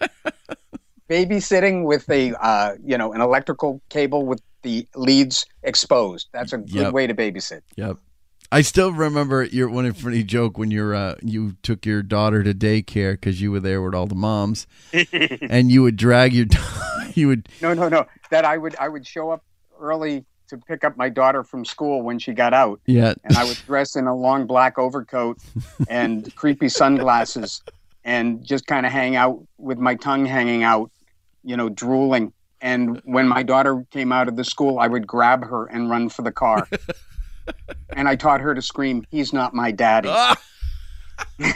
Babysitting 1.08 1.84
with 1.84 2.08
a, 2.10 2.32
uh, 2.44 2.74
you 2.84 2.98
know, 2.98 3.12
an 3.12 3.20
electrical 3.20 3.80
cable 3.90 4.26
with 4.26 4.42
the 4.62 4.88
leads 4.96 5.46
exposed. 5.62 6.28
That's 6.32 6.52
a 6.52 6.58
good 6.58 6.70
Yep. 6.72 6.92
way 6.92 7.06
to 7.06 7.14
babysit. 7.14 7.60
Yep. 7.76 7.98
I 8.52 8.62
still 8.62 8.92
remember 8.92 9.44
your 9.44 9.68
one 9.68 9.92
funny 9.92 10.22
joke 10.22 10.56
when 10.56 10.70
you're 10.70 10.94
uh, 10.94 11.16
you 11.22 11.56
took 11.62 11.84
your 11.84 12.02
daughter 12.02 12.42
to 12.42 12.54
daycare 12.54 13.14
because 13.14 13.40
you 13.40 13.50
were 13.50 13.60
there 13.60 13.82
with 13.82 13.94
all 13.94 14.06
the 14.06 14.14
moms, 14.14 14.66
and 15.50 15.70
you 15.70 15.82
would 15.82 15.96
drag 15.96 16.32
your 16.32 16.46
you 17.14 17.28
would 17.28 17.48
No, 17.60 17.74
no, 17.74 17.88
no. 17.88 18.06
That 18.30 18.44
I 18.44 18.56
would, 18.56 18.76
I 18.76 18.88
would 18.88 19.06
show 19.06 19.30
up 19.30 19.44
early 19.80 20.24
to 20.48 20.58
pick 20.58 20.84
up 20.84 20.96
my 20.96 21.08
daughter 21.08 21.42
from 21.42 21.64
school 21.64 22.02
when 22.02 22.18
she 22.18 22.32
got 22.32 22.54
out. 22.54 22.80
yeah 22.86 23.14
and 23.24 23.36
I 23.36 23.44
was 23.44 23.60
dressed 23.62 23.96
in 23.96 24.06
a 24.06 24.14
long 24.14 24.46
black 24.46 24.78
overcoat 24.78 25.38
and 25.88 26.34
creepy 26.36 26.68
sunglasses 26.68 27.62
and 28.04 28.44
just 28.44 28.66
kind 28.66 28.86
of 28.86 28.92
hang 28.92 29.16
out 29.16 29.42
with 29.58 29.78
my 29.78 29.96
tongue 29.96 30.24
hanging 30.24 30.62
out, 30.62 30.90
you 31.42 31.56
know, 31.56 31.68
drooling. 31.68 32.32
And 32.60 33.02
when 33.04 33.26
my 33.26 33.42
daughter 33.42 33.84
came 33.90 34.12
out 34.12 34.28
of 34.28 34.36
the 34.36 34.44
school, 34.44 34.78
I 34.78 34.86
would 34.86 35.06
grab 35.06 35.44
her 35.44 35.66
and 35.66 35.90
run 35.90 36.08
for 36.08 36.22
the 36.22 36.32
car. 36.32 36.68
and 37.96 38.08
I 38.08 38.16
taught 38.16 38.40
her 38.40 38.54
to 38.54 38.62
scream, 38.62 39.04
He's 39.10 39.32
not 39.32 39.54
my 39.54 39.70
daddy. 39.70 40.08
Ah! 40.10 40.36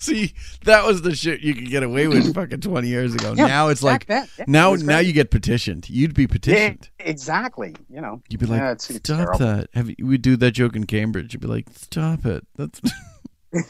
See, 0.00 0.32
that 0.64 0.84
was 0.86 1.02
the 1.02 1.14
shit 1.14 1.40
you 1.40 1.54
could 1.54 1.68
get 1.68 1.82
away 1.82 2.08
with 2.08 2.32
fucking 2.34 2.60
twenty 2.60 2.88
years 2.88 3.14
ago. 3.14 3.34
Yeah, 3.36 3.46
now 3.46 3.68
it's 3.68 3.82
like 3.82 4.06
then, 4.06 4.26
yeah, 4.38 4.44
now 4.48 4.70
was 4.72 4.82
now 4.82 4.98
you 4.98 5.12
get 5.12 5.30
petitioned. 5.30 5.90
You'd 5.90 6.14
be 6.14 6.22
Yeah, 6.22 6.28
petitioned. 6.28 6.88
exactly. 7.00 7.74
You 7.90 8.00
know, 8.00 8.22
You'd 8.30 8.40
be 8.40 8.46
like, 8.46 8.60
yeah, 8.60 8.70
it's- 8.72 8.88
it's 8.88 8.98
stop 9.10 9.16
terrible. 9.36 9.38
that. 9.40 9.68
Have 9.74 9.90
you, 9.90 9.96
we 10.06 10.16
do 10.16 10.36
that 10.36 10.52
joke 10.52 10.74
in 10.74 10.86
Cambridge? 10.86 11.34
You'd 11.34 11.40
be 11.42 11.48
like, 11.48 11.66
stop 11.74 12.24
it. 12.24 12.46
That's 12.56 12.80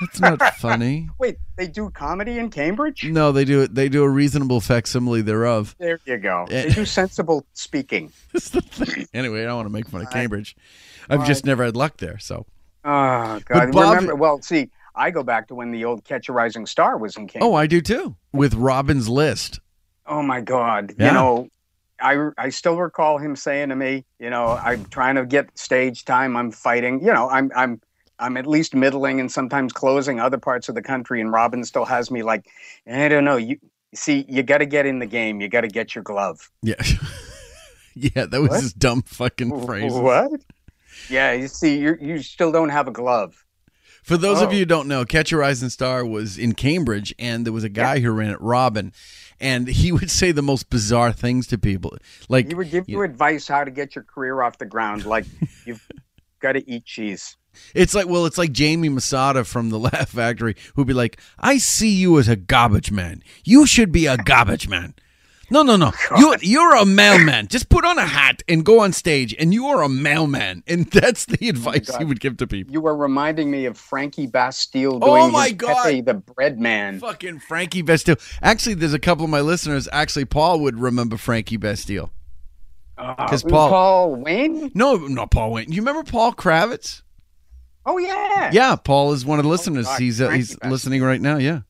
that's 0.00 0.20
not 0.20 0.40
funny. 0.56 1.08
Wait, 1.18 1.36
they 1.56 1.66
do 1.66 1.90
comedy 1.90 2.38
in 2.38 2.50
Cambridge? 2.50 3.04
No, 3.04 3.32
they 3.32 3.44
do 3.44 3.62
it. 3.62 3.74
They 3.74 3.88
do 3.88 4.02
a 4.02 4.08
reasonable 4.08 4.60
facsimile 4.60 5.22
thereof. 5.22 5.74
There 5.78 5.98
you 6.06 6.18
go. 6.18 6.46
Eh. 6.50 6.64
They 6.68 6.70
do 6.74 6.84
sensible 6.84 7.46
speaking. 7.54 8.12
That's 8.32 8.50
the 8.50 8.60
thing. 8.60 9.06
Anyway, 9.14 9.42
I 9.42 9.46
don't 9.46 9.56
want 9.56 9.66
to 9.66 9.72
make 9.72 9.88
fun 9.88 10.02
of 10.02 10.10
Cambridge. 10.10 10.56
I've 11.08 11.26
just 11.26 11.44
never 11.44 11.64
had 11.64 11.76
luck 11.76 11.96
there. 11.98 12.18
So, 12.18 12.46
Oh 12.84 13.40
God! 13.46 13.72
Bob- 13.72 13.94
Remember? 13.94 14.14
Well, 14.14 14.42
see, 14.42 14.70
I 14.94 15.10
go 15.10 15.22
back 15.22 15.48
to 15.48 15.54
when 15.54 15.70
the 15.70 15.84
old 15.84 16.04
Catch 16.04 16.28
a 16.28 16.32
Rising 16.32 16.66
Star 16.66 16.98
was 16.98 17.16
in 17.16 17.26
Cambridge. 17.28 17.48
oh, 17.50 17.54
I 17.54 17.66
do 17.66 17.80
too. 17.80 18.16
With 18.32 18.54
Robin's 18.54 19.08
List. 19.08 19.60
Oh 20.06 20.22
my 20.22 20.40
God! 20.42 20.92
Yeah. 20.98 21.06
You 21.08 21.12
know, 21.14 21.48
I 22.00 22.28
I 22.36 22.50
still 22.50 22.76
recall 22.76 23.16
him 23.18 23.36
saying 23.36 23.70
to 23.70 23.76
me, 23.76 24.04
you 24.18 24.28
know, 24.28 24.48
I'm 24.48 24.84
trying 24.86 25.14
to 25.14 25.24
get 25.24 25.56
stage 25.58 26.04
time. 26.04 26.36
I'm 26.36 26.50
fighting. 26.50 27.00
You 27.00 27.12
know, 27.14 27.30
I'm 27.30 27.50
I'm 27.56 27.80
I'm 28.18 28.36
at 28.36 28.46
least 28.46 28.74
middling 28.74 29.20
and 29.20 29.30
sometimes 29.30 29.72
closing 29.72 30.20
other 30.20 30.38
parts 30.38 30.68
of 30.68 30.74
the 30.74 30.82
country. 30.82 31.20
And 31.20 31.32
Robin 31.32 31.64
still 31.64 31.84
has 31.84 32.10
me 32.10 32.22
like, 32.22 32.46
I 32.90 33.08
don't 33.08 33.24
know. 33.24 33.36
You 33.36 33.58
see, 33.94 34.24
you 34.28 34.42
got 34.42 34.58
to 34.58 34.66
get 34.66 34.86
in 34.86 34.98
the 35.00 35.06
game. 35.06 35.40
You 35.40 35.48
got 35.48 35.62
to 35.62 35.68
get 35.68 35.94
your 35.94 36.04
glove. 36.04 36.50
Yeah. 36.62 36.74
yeah, 37.94 38.26
that 38.26 38.40
was 38.40 38.50
What? 38.50 38.60
his 38.62 38.72
dumb 38.72 39.02
fucking 39.02 39.64
phrase. 39.66 39.92
What? 39.92 40.40
Yeah, 41.10 41.32
you 41.32 41.48
see, 41.48 41.78
you 41.78 41.96
you 42.00 42.22
still 42.22 42.52
don't 42.52 42.68
have 42.68 42.86
a 42.86 42.92
glove. 42.92 43.44
For 44.04 44.16
those 44.16 44.42
of 44.42 44.50
Oh. 44.50 44.52
you 44.52 44.58
who 44.60 44.64
don't 44.66 44.86
know, 44.86 45.04
Catch 45.04 45.32
a 45.32 45.36
Rising 45.38 45.70
Star 45.70 46.04
was 46.04 46.36
in 46.38 46.52
Cambridge, 46.54 47.14
and 47.18 47.44
there 47.46 47.52
was 47.54 47.64
a 47.64 47.68
guy 47.70 48.00
who 48.00 48.10
ran 48.12 48.30
it, 48.30 48.40
Robin, 48.40 48.92
and 49.40 49.66
he 49.66 49.90
would 49.92 50.10
say 50.10 50.30
the 50.30 50.42
most 50.42 50.68
bizarre 50.70 51.10
things 51.10 51.46
to 51.48 51.58
people. 51.58 51.96
Like, 52.28 52.48
He 52.48 52.54
would 52.54 52.70
give 52.70 52.88
you 52.88 53.02
advice 53.02 53.48
how 53.48 53.64
to 53.64 53.70
get 53.70 53.94
your 53.96 54.04
career 54.04 54.42
off 54.42 54.58
the 54.58 54.66
ground. 54.66 55.04
Like 55.06 55.24
you've 55.64 55.84
got 56.40 56.52
to 56.52 56.70
eat 56.70 56.84
cheese. 56.84 57.36
It's 57.74 57.94
like, 57.94 58.06
well, 58.08 58.26
it's 58.26 58.38
like 58.38 58.52
Jamie 58.52 58.88
Masada 58.88 59.44
from 59.44 59.70
the 59.70 59.78
Laugh 59.78 60.10
Factory 60.10 60.56
who'd 60.74 60.86
be 60.86 60.94
like, 60.94 61.18
I 61.38 61.58
see 61.58 61.90
you 61.90 62.18
as 62.18 62.28
a 62.28 62.36
garbage 62.36 62.90
man. 62.90 63.22
You 63.44 63.66
should 63.66 63.92
be 63.92 64.06
a 64.06 64.16
garbage 64.16 64.68
man. 64.68 64.94
No, 65.50 65.62
no, 65.62 65.76
no. 65.76 65.92
You, 66.18 66.34
you're 66.40 66.74
a 66.74 66.86
mailman. 66.86 67.48
Just 67.48 67.68
put 67.68 67.84
on 67.84 67.98
a 67.98 68.06
hat 68.06 68.42
and 68.48 68.64
go 68.64 68.80
on 68.80 68.92
stage, 68.94 69.34
and 69.38 69.52
you 69.52 69.66
are 69.66 69.82
a 69.82 69.90
mailman. 69.90 70.62
And 70.66 70.86
that's 70.86 71.26
the 71.26 71.48
advice 71.50 71.94
he 71.96 72.04
would 72.04 72.18
give 72.18 72.38
to 72.38 72.46
people. 72.46 72.72
You 72.72 72.80
were 72.80 72.96
reminding 72.96 73.50
me 73.50 73.66
of 73.66 73.76
Frankie 73.76 74.26
Bastille 74.26 74.98
Oh 75.02 75.30
my 75.30 75.48
his 75.48 75.52
God. 75.56 75.82
Pepe 75.84 76.00
the 76.00 76.14
Bread 76.14 76.58
Man. 76.58 76.98
Fucking 76.98 77.40
Frankie 77.40 77.82
Bastille. 77.82 78.16
Actually, 78.42 78.74
there's 78.76 78.94
a 78.94 78.98
couple 78.98 79.24
of 79.24 79.30
my 79.30 79.42
listeners. 79.42 79.86
Actually, 79.92 80.24
Paul 80.24 80.60
would 80.60 80.80
remember 80.80 81.18
Frankie 81.18 81.58
Bastille. 81.58 82.10
Because 82.96 83.44
Uh, 83.44 83.48
Paul, 83.48 83.68
Paul 83.68 84.14
Wayne? 84.16 84.70
no, 84.74 84.94
not 84.96 85.30
Paul 85.30 85.52
Wayne. 85.52 85.70
You 85.70 85.82
remember 85.82 86.04
Paul 86.10 86.32
Kravitz? 86.32 87.02
Oh 87.86 87.98
yeah. 87.98 88.50
Yeah, 88.52 88.76
Paul 88.76 89.12
is 89.12 89.24
one 89.24 89.38
of 89.38 89.42
the 89.44 89.48
listeners. 89.48 89.86
God, 89.86 90.00
he's 90.00 90.20
uh, 90.20 90.30
he's 90.30 90.56
listening 90.64 91.02
right 91.02 91.20
now. 91.20 91.36
Yeah, 91.36 91.60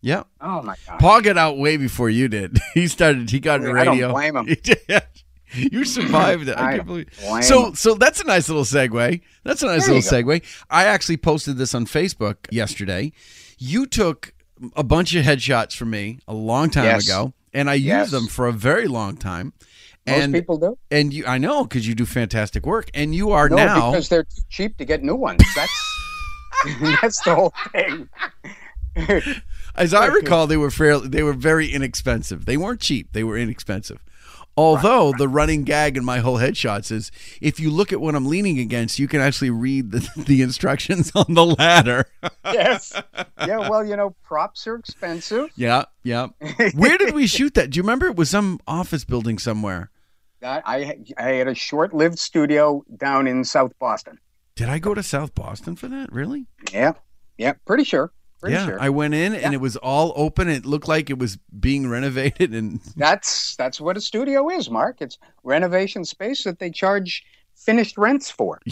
yeah. 0.00 0.22
Oh 0.40 0.62
my 0.62 0.76
God. 0.86 0.98
Paul 1.00 1.20
got 1.20 1.36
out 1.38 1.58
way 1.58 1.76
before 1.76 2.08
you 2.10 2.28
did. 2.28 2.58
He 2.74 2.88
started. 2.88 3.30
He 3.30 3.40
got 3.40 3.60
I 3.60 3.64
don't 3.64 3.74
radio. 3.74 4.12
blame 4.12 4.36
him. 4.36 4.48
you 5.54 5.84
survived 5.84 6.48
it. 6.48 6.56
I, 6.56 6.66
I 6.68 6.74
can't 6.76 6.86
believe. 6.86 7.10
blame 7.20 7.42
So, 7.42 7.72
so 7.74 7.94
that's 7.94 8.20
a 8.20 8.24
nice 8.24 8.48
little 8.48 8.64
segue. 8.64 9.20
That's 9.44 9.62
a 9.62 9.66
nice 9.66 9.86
There 9.86 9.94
little 9.94 10.10
segue. 10.10 10.42
I 10.70 10.84
actually 10.84 11.16
posted 11.16 11.56
this 11.56 11.74
on 11.74 11.86
Facebook 11.86 12.36
yesterday. 12.50 13.12
You 13.58 13.86
took 13.86 14.34
a 14.76 14.84
bunch 14.84 15.14
of 15.14 15.24
headshots 15.24 15.74
from 15.76 15.90
me 15.90 16.18
a 16.28 16.34
long 16.34 16.70
time 16.70 16.84
Yes. 16.84 17.06
ago, 17.06 17.32
and 17.52 17.68
I 17.70 17.74
Yes. 17.74 18.06
used 18.06 18.12
them 18.12 18.26
for 18.28 18.46
a 18.46 18.52
very 18.52 18.86
long 18.88 19.16
time. 19.16 19.52
Most 20.10 20.22
and 20.24 20.32
people 20.34 20.58
do. 20.58 20.78
and 20.90 21.12
you, 21.12 21.26
I 21.26 21.38
know 21.38 21.64
because 21.64 21.86
you 21.86 21.94
do 21.94 22.06
fantastic 22.06 22.66
work, 22.66 22.90
and 22.94 23.14
you 23.14 23.30
are 23.32 23.48
No, 23.48 23.56
now. 23.56 23.90
because 23.90 24.08
they're 24.08 24.24
too 24.24 24.42
cheap 24.48 24.76
to 24.78 24.84
get 24.84 25.02
new 25.02 25.16
ones. 25.16 25.42
That's 25.54 25.98
that's 27.02 27.20
the 27.22 27.34
whole 27.34 27.52
thing. 27.72 28.08
As 29.76 29.94
I 29.94 30.06
recall, 30.06 30.46
they 30.46 30.56
were 30.56 30.70
fairly, 30.72 31.08
they 31.08 31.22
were 31.22 31.32
very 31.32 31.68
inexpensive. 31.72 32.46
They 32.46 32.56
weren't 32.56 32.80
cheap. 32.80 33.12
They 33.12 33.22
were 33.22 33.38
inexpensive. 33.38 34.02
Although 34.56 35.12
the 35.16 35.28
running 35.28 35.62
gag 35.62 35.96
in 35.96 36.04
my 36.04 36.18
whole 36.18 36.38
headshots 36.38 36.90
is, 36.90 37.12
if 37.40 37.60
you 37.60 37.70
look 37.70 37.92
at 37.92 38.00
what 38.00 38.16
I'm 38.16 38.26
leaning 38.26 38.58
against, 38.58 38.98
you 38.98 39.06
can 39.06 39.20
actually 39.20 39.50
read 39.50 39.92
the, 39.92 40.08
the 40.26 40.42
instructions 40.42 41.12
on 41.14 41.26
the 41.34 41.46
ladder. 41.46 42.06
yes. 42.44 42.92
Yeah. 43.46 43.68
Well, 43.68 43.84
you 43.86 43.94
know, 43.94 44.16
props 44.24 44.66
are 44.66 44.74
expensive. 44.74 45.50
yeah, 45.54 45.84
yeah. 46.02 46.28
Where 46.74 46.98
did 46.98 47.14
we 47.14 47.28
shoot 47.28 47.54
that? 47.54 47.70
Do 47.70 47.76
you 47.76 47.84
remember? 47.84 48.06
It 48.06 48.16
was 48.16 48.30
some 48.30 48.58
office 48.66 49.04
building 49.04 49.38
somewhere. 49.38 49.90
I 50.42 50.62
I, 50.66 51.04
I 51.18 51.22
had 51.32 51.48
a 51.48 51.54
short-lived 51.54 52.18
studio 52.18 52.84
down 52.96 53.26
in 53.26 53.44
South 53.44 53.72
Boston. 53.78 54.18
Did 54.54 54.68
I 54.68 54.78
go 54.78 54.94
to 54.94 55.02
South 55.02 55.34
Boston 55.34 55.76
for 55.76 55.88
that? 55.88 56.12
Really? 56.12 56.46
Yeah. 56.72 56.92
Yeah. 57.36 57.52
Pretty 57.66 57.84
sure. 57.84 58.12
Pretty 58.40 58.54
yeah, 58.54 58.66
sure. 58.66 58.80
I 58.80 58.88
went 58.90 59.14
in 59.14 59.34
and 59.34 59.52
it 59.52 59.60
was 59.60 59.76
all 59.76 60.12
open. 60.14 60.48
It 60.48 60.64
looked 60.64 60.86
like 60.86 61.10
it 61.10 61.18
was 61.18 61.38
being 61.58 61.88
renovated, 61.88 62.54
and 62.54 62.80
That's 62.96 63.56
that's 63.56 63.80
what 63.80 63.96
a 63.96 64.00
studio 64.00 64.48
is, 64.48 64.70
Mark. 64.70 64.98
It's 65.00 65.18
renovation 65.42 66.04
space 66.04 66.44
that 66.44 66.60
they 66.60 66.70
charge 66.70 67.24
finished 67.56 67.98
rents 67.98 68.30
for. 68.30 68.60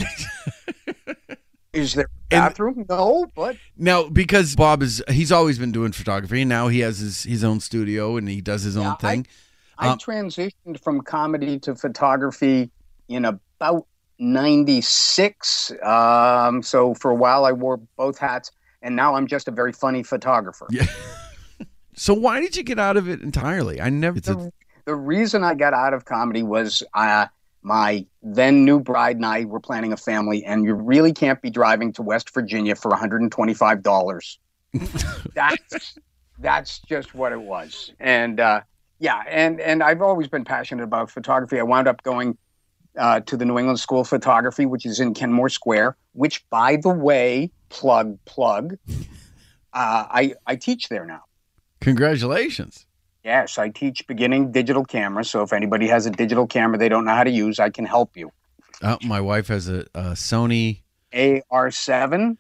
is 1.73 1.95
there 1.95 2.05
a 2.05 2.31
bathroom? 2.31 2.87
no, 2.89 3.27
but 3.35 3.57
Now, 3.77 4.09
because 4.09 4.55
Bob 4.55 4.83
is, 4.83 5.03
he's 5.09 5.31
always 5.33 5.59
been 5.59 5.73
doing 5.73 5.93
photography, 5.93 6.43
and 6.43 6.49
now 6.49 6.69
he 6.69 6.81
has 6.81 6.99
his, 6.99 7.25
his 7.25 7.45
own 7.45 7.61
studio 7.61 8.17
and 8.17 8.29
he 8.29 8.41
does 8.41 8.63
his 8.63 8.77
own 8.77 8.85
Yeah, 8.85 8.95
I- 9.03 9.11
thing. 9.11 9.27
I 9.29 9.31
Um, 9.79 9.99
transitioned 9.99 10.83
from 10.83 11.03
comedy 11.03 11.59
to 11.61 11.75
photography 11.75 12.71
in 13.09 13.25
about 13.25 13.87
96. 14.19 15.73
Um, 15.83 16.63
so 16.63 16.95
for 16.95 17.11
a 17.11 17.15
while 17.15 17.45
I 17.45 17.53
wore 17.53 17.79
both 17.97 18.19
hats 18.19 18.51
and 18.83 18.97
now 18.97 19.15
I'm 19.15 19.27
just 19.27 19.49
a 19.49 19.51
very 19.51 19.73
funny 19.73 20.03
photographer. 20.03 20.67
Yeah. 20.71 20.87
So 21.99 22.13
why 22.13 22.41
did 22.41 22.55
you 22.55 22.63
get 22.63 22.79
out 22.79 22.99
of 22.99 23.09
it 23.09 23.23
entirely? 23.23 23.81
I 23.81 23.89
never. 23.89 24.21
The, 24.21 24.53
the 24.85 24.95
reason 24.95 25.43
I 25.43 25.55
got 25.55 25.73
out 25.73 25.95
of 25.95 26.05
comedy 26.05 26.43
was 26.43 26.83
uh, 26.93 27.27
my 27.63 28.07
then 28.23 28.67
new 28.67 28.81
bride 28.81 29.17
and 29.17 29.25
I 29.25 29.47
were 29.47 29.61
planning 29.61 29.95
a 29.95 29.97
family, 29.97 30.45
and 30.45 30.65
you 30.65 30.75
really 30.75 31.13
can't 31.13 31.41
be 31.41 31.49
driving 31.49 31.93
to 31.95 32.03
West 32.03 32.35
Virginia 32.35 32.75
for 32.77 32.91
$125. 32.91 34.37
That's 35.35 35.99
that's 36.39 36.81
just 36.81 37.15
what 37.15 37.33
it 37.33 37.41
was. 37.41 37.93
And 37.99 38.41
uh, 38.41 38.61
yeah, 38.99 39.23
and 39.29 39.61
and 39.61 39.83
I've 39.83 40.03
always 40.03 40.29
been 40.29 40.45
passionate 40.45 40.85
about 40.85 41.11
photography. 41.11 41.59
I 41.59 41.63
wound 41.63 41.89
up 41.89 42.03
going 42.03 42.39
uh, 42.97 43.21
to 43.21 43.37
the 43.37 43.45
New 43.45 43.59
England 43.59 43.79
School 43.81 44.01
of 44.01 44.09
Photography, 44.09 44.67
which 44.67 44.87
is 44.87 45.01
in 45.01 45.15
Kenmore 45.15 45.49
Square. 45.49 45.97
Which, 46.13 46.49
by 46.49 46.77
the 46.77 46.89
way, 46.89 47.51
plug 47.69 48.19
plug. 48.25 48.77
Uh, 49.73 50.07
I 50.09 50.35
I 50.47 50.57
teach 50.57 50.89
there 50.89 51.05
now. 51.05 51.21
Congratulations. 51.83 52.87
Yes, 53.23 53.59
I 53.59 53.69
teach 53.69 54.07
beginning 54.07 54.51
digital 54.51 54.87
camera. 54.87 55.23
So 55.23 55.43
if 55.43 55.53
anybody 55.53 55.87
has 55.89 56.07
a 56.07 56.11
digital 56.11 56.47
camera 56.47 56.79
they 56.79 56.89
don't 56.89 57.05
know 57.05 57.15
how 57.15 57.25
to 57.25 57.31
use, 57.31 57.59
I 57.61 57.69
can 57.69 57.85
help 57.85 58.17
you. 58.17 58.33
Oh, 58.83 58.97
my 59.05 59.21
wife 59.21 59.49
has 59.49 59.69
a, 59.69 59.81
a 59.95 60.13
Sony. 60.13 60.81
AR7. 61.13 62.39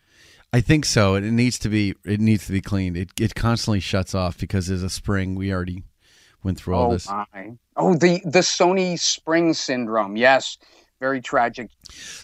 I 0.54 0.60
think 0.62 0.86
so. 0.86 1.16
It 1.16 1.24
needs 1.24 1.58
to 1.58 1.68
be. 1.68 1.94
It 2.06 2.20
needs 2.20 2.46
to 2.46 2.52
be 2.52 2.62
cleaned. 2.62 2.96
It 2.96 3.10
it 3.20 3.34
constantly 3.34 3.80
shuts 3.80 4.14
off 4.14 4.38
because 4.38 4.68
there's 4.68 4.82
a 4.82 4.88
spring. 4.88 5.34
We 5.34 5.52
already 5.52 5.82
went 6.42 6.58
through 6.58 6.74
all 6.74 6.90
oh 6.90 6.92
this. 6.92 7.08
my! 7.08 7.52
Oh, 7.76 7.94
the 7.94 8.20
the 8.24 8.40
Sony 8.40 8.98
Spring 8.98 9.52
syndrome. 9.54 10.16
Yes, 10.16 10.58
very 11.00 11.20
tragic. 11.20 11.70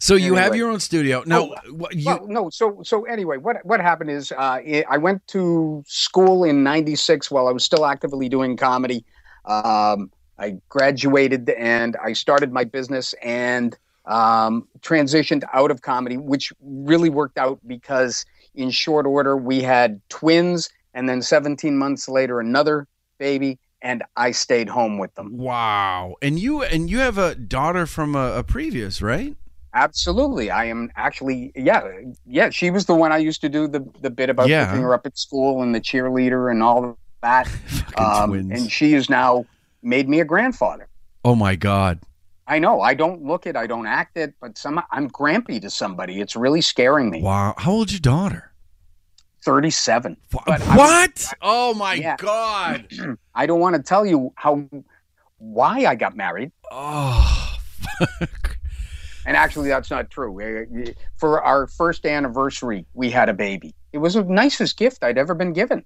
So 0.01 0.14
you 0.14 0.35
have 0.35 0.57
your 0.57 0.70
own 0.70 0.81
studio 0.81 1.22
now. 1.27 1.51
Oh, 1.66 1.88
you 1.92 2.07
well, 2.07 2.27
no. 2.27 2.51
So 2.51 2.81
so 2.85 3.05
anyway, 3.05 3.37
what 3.37 3.64
what 3.64 3.81
happened 3.81 4.11
is 4.11 4.33
uh, 4.33 4.37
I 4.38 4.85
I 4.88 4.98
went 4.98 5.27
to 5.29 5.83
school 5.87 6.44
in 6.44 6.62
'96 6.62 7.31
while 7.31 7.48
I 7.48 7.53
was 7.53 7.64
still 7.64 7.85
actively 7.85 8.29
doing 8.29 8.57
comedy. 8.57 9.05
Um, 9.44 10.11
I 10.38 10.57
graduated 10.68 11.51
and 11.51 11.96
I 11.96 12.14
started 12.14 12.53
my 12.53 12.64
business 12.64 13.14
and 13.22 13.77
um, 14.07 14.66
transitioned 14.81 15.44
out 15.53 15.70
of 15.70 15.83
comedy, 15.83 16.16
which 16.16 16.53
really 16.61 17.11
worked 17.11 17.38
out 17.38 17.61
because 17.66 18.25
in 18.55 18.70
short 18.70 19.07
order 19.07 19.37
we 19.37 19.62
had 19.62 20.01
twins, 20.09 20.70
and 20.94 21.09
then 21.09 21.22
17 21.22 21.77
months 21.77 22.09
later 22.09 22.40
another 22.40 22.87
baby, 23.18 23.59
and 23.82 24.02
I 24.16 24.30
stayed 24.30 24.68
home 24.68 24.98
with 24.98 25.14
them. 25.16 25.36
wow, 25.36 26.14
and 26.22 26.38
you 26.38 26.62
and 26.62 26.88
you 26.88 26.98
have 27.00 27.18
a 27.18 27.34
daughter 27.34 27.84
from 27.86 28.14
a, 28.14 28.32
a 28.38 28.42
previous, 28.44 29.02
right? 29.02 29.36
Absolutely. 29.74 30.50
I 30.50 30.66
am 30.66 30.90
actually, 30.96 31.50
yeah, 31.56 31.80
yeah. 32.26 32.50
She 32.50 32.70
was 32.70 32.84
the 32.86 32.94
one 32.94 33.10
I 33.10 33.16
used 33.16 33.40
to 33.40 33.48
do 33.48 33.66
the, 33.66 33.80
the 34.02 34.10
bit 34.10 34.28
about 34.28 34.48
Yeah. 34.48 34.66
picking 34.66 34.82
her 34.82 34.92
up 34.92 35.06
at 35.06 35.16
school 35.16 35.62
and 35.62 35.74
the 35.74 35.80
cheerleader 35.80 36.50
and 36.50 36.62
all 36.62 36.96
that. 37.22 37.48
Um, 37.98 38.30
twins. 38.30 38.50
and 38.60 38.72
she 38.72 38.92
has 38.92 39.10
now 39.10 39.44
made 39.82 40.08
me 40.08 40.20
a 40.20 40.24
grandfather. 40.24 40.88
oh 41.24 41.34
my 41.34 41.56
god. 41.56 42.00
I 42.46 42.58
know. 42.58 42.80
I 42.80 42.94
don't 42.94 43.22
look 43.22 43.46
it. 43.46 43.54
I 43.56 43.66
don't 43.66 43.86
act 43.86 44.16
it, 44.16 44.34
but 44.40 44.58
some 44.58 44.82
I'm 44.90 45.08
grampy 45.10 45.60
to 45.62 45.70
somebody. 45.70 46.20
It's 46.20 46.34
really 46.36 46.60
scaring 46.60 47.08
me. 47.10 47.22
Wow. 47.22 47.54
How 47.58 47.72
old's 47.72 47.92
your 47.92 48.00
daughter? 48.00 48.51
37. 49.44 50.16
Wha- 50.33 50.42
But 50.46 50.62
I- 50.62 50.76
what? 50.76 51.24
oh 51.42 51.74
my 51.74 51.94
Yeah. 51.94 52.16
god. 52.18 52.87
I 53.35 53.46
don't 53.46 53.61
want 53.61 53.76
to 53.76 53.83
tell 53.83 54.05
you 54.07 54.33
how 54.37 54.68
why 55.38 55.85
I 55.87 55.94
got 55.94 56.16
married. 56.16 56.52
Oh. 56.70 57.57
Fuck. 57.98 58.59
And 59.26 59.37
actually, 59.37 59.68
that's 59.68 59.90
not 59.90 60.11
true. 60.11 60.40
Uh, 60.40 60.92
For 61.16 61.40
our 61.42 61.66
first 61.68 62.05
anniversary, 62.07 62.87
we 62.94 63.11
had 63.11 63.28
a 63.28 63.35
baby. 63.35 63.74
It 63.92 63.98
was 63.98 64.14
the 64.14 64.24
nicest 64.24 64.76
gift 64.76 65.05
I'd 65.05 65.18
ever 65.18 65.35
been 65.35 65.52
given. 65.52 65.85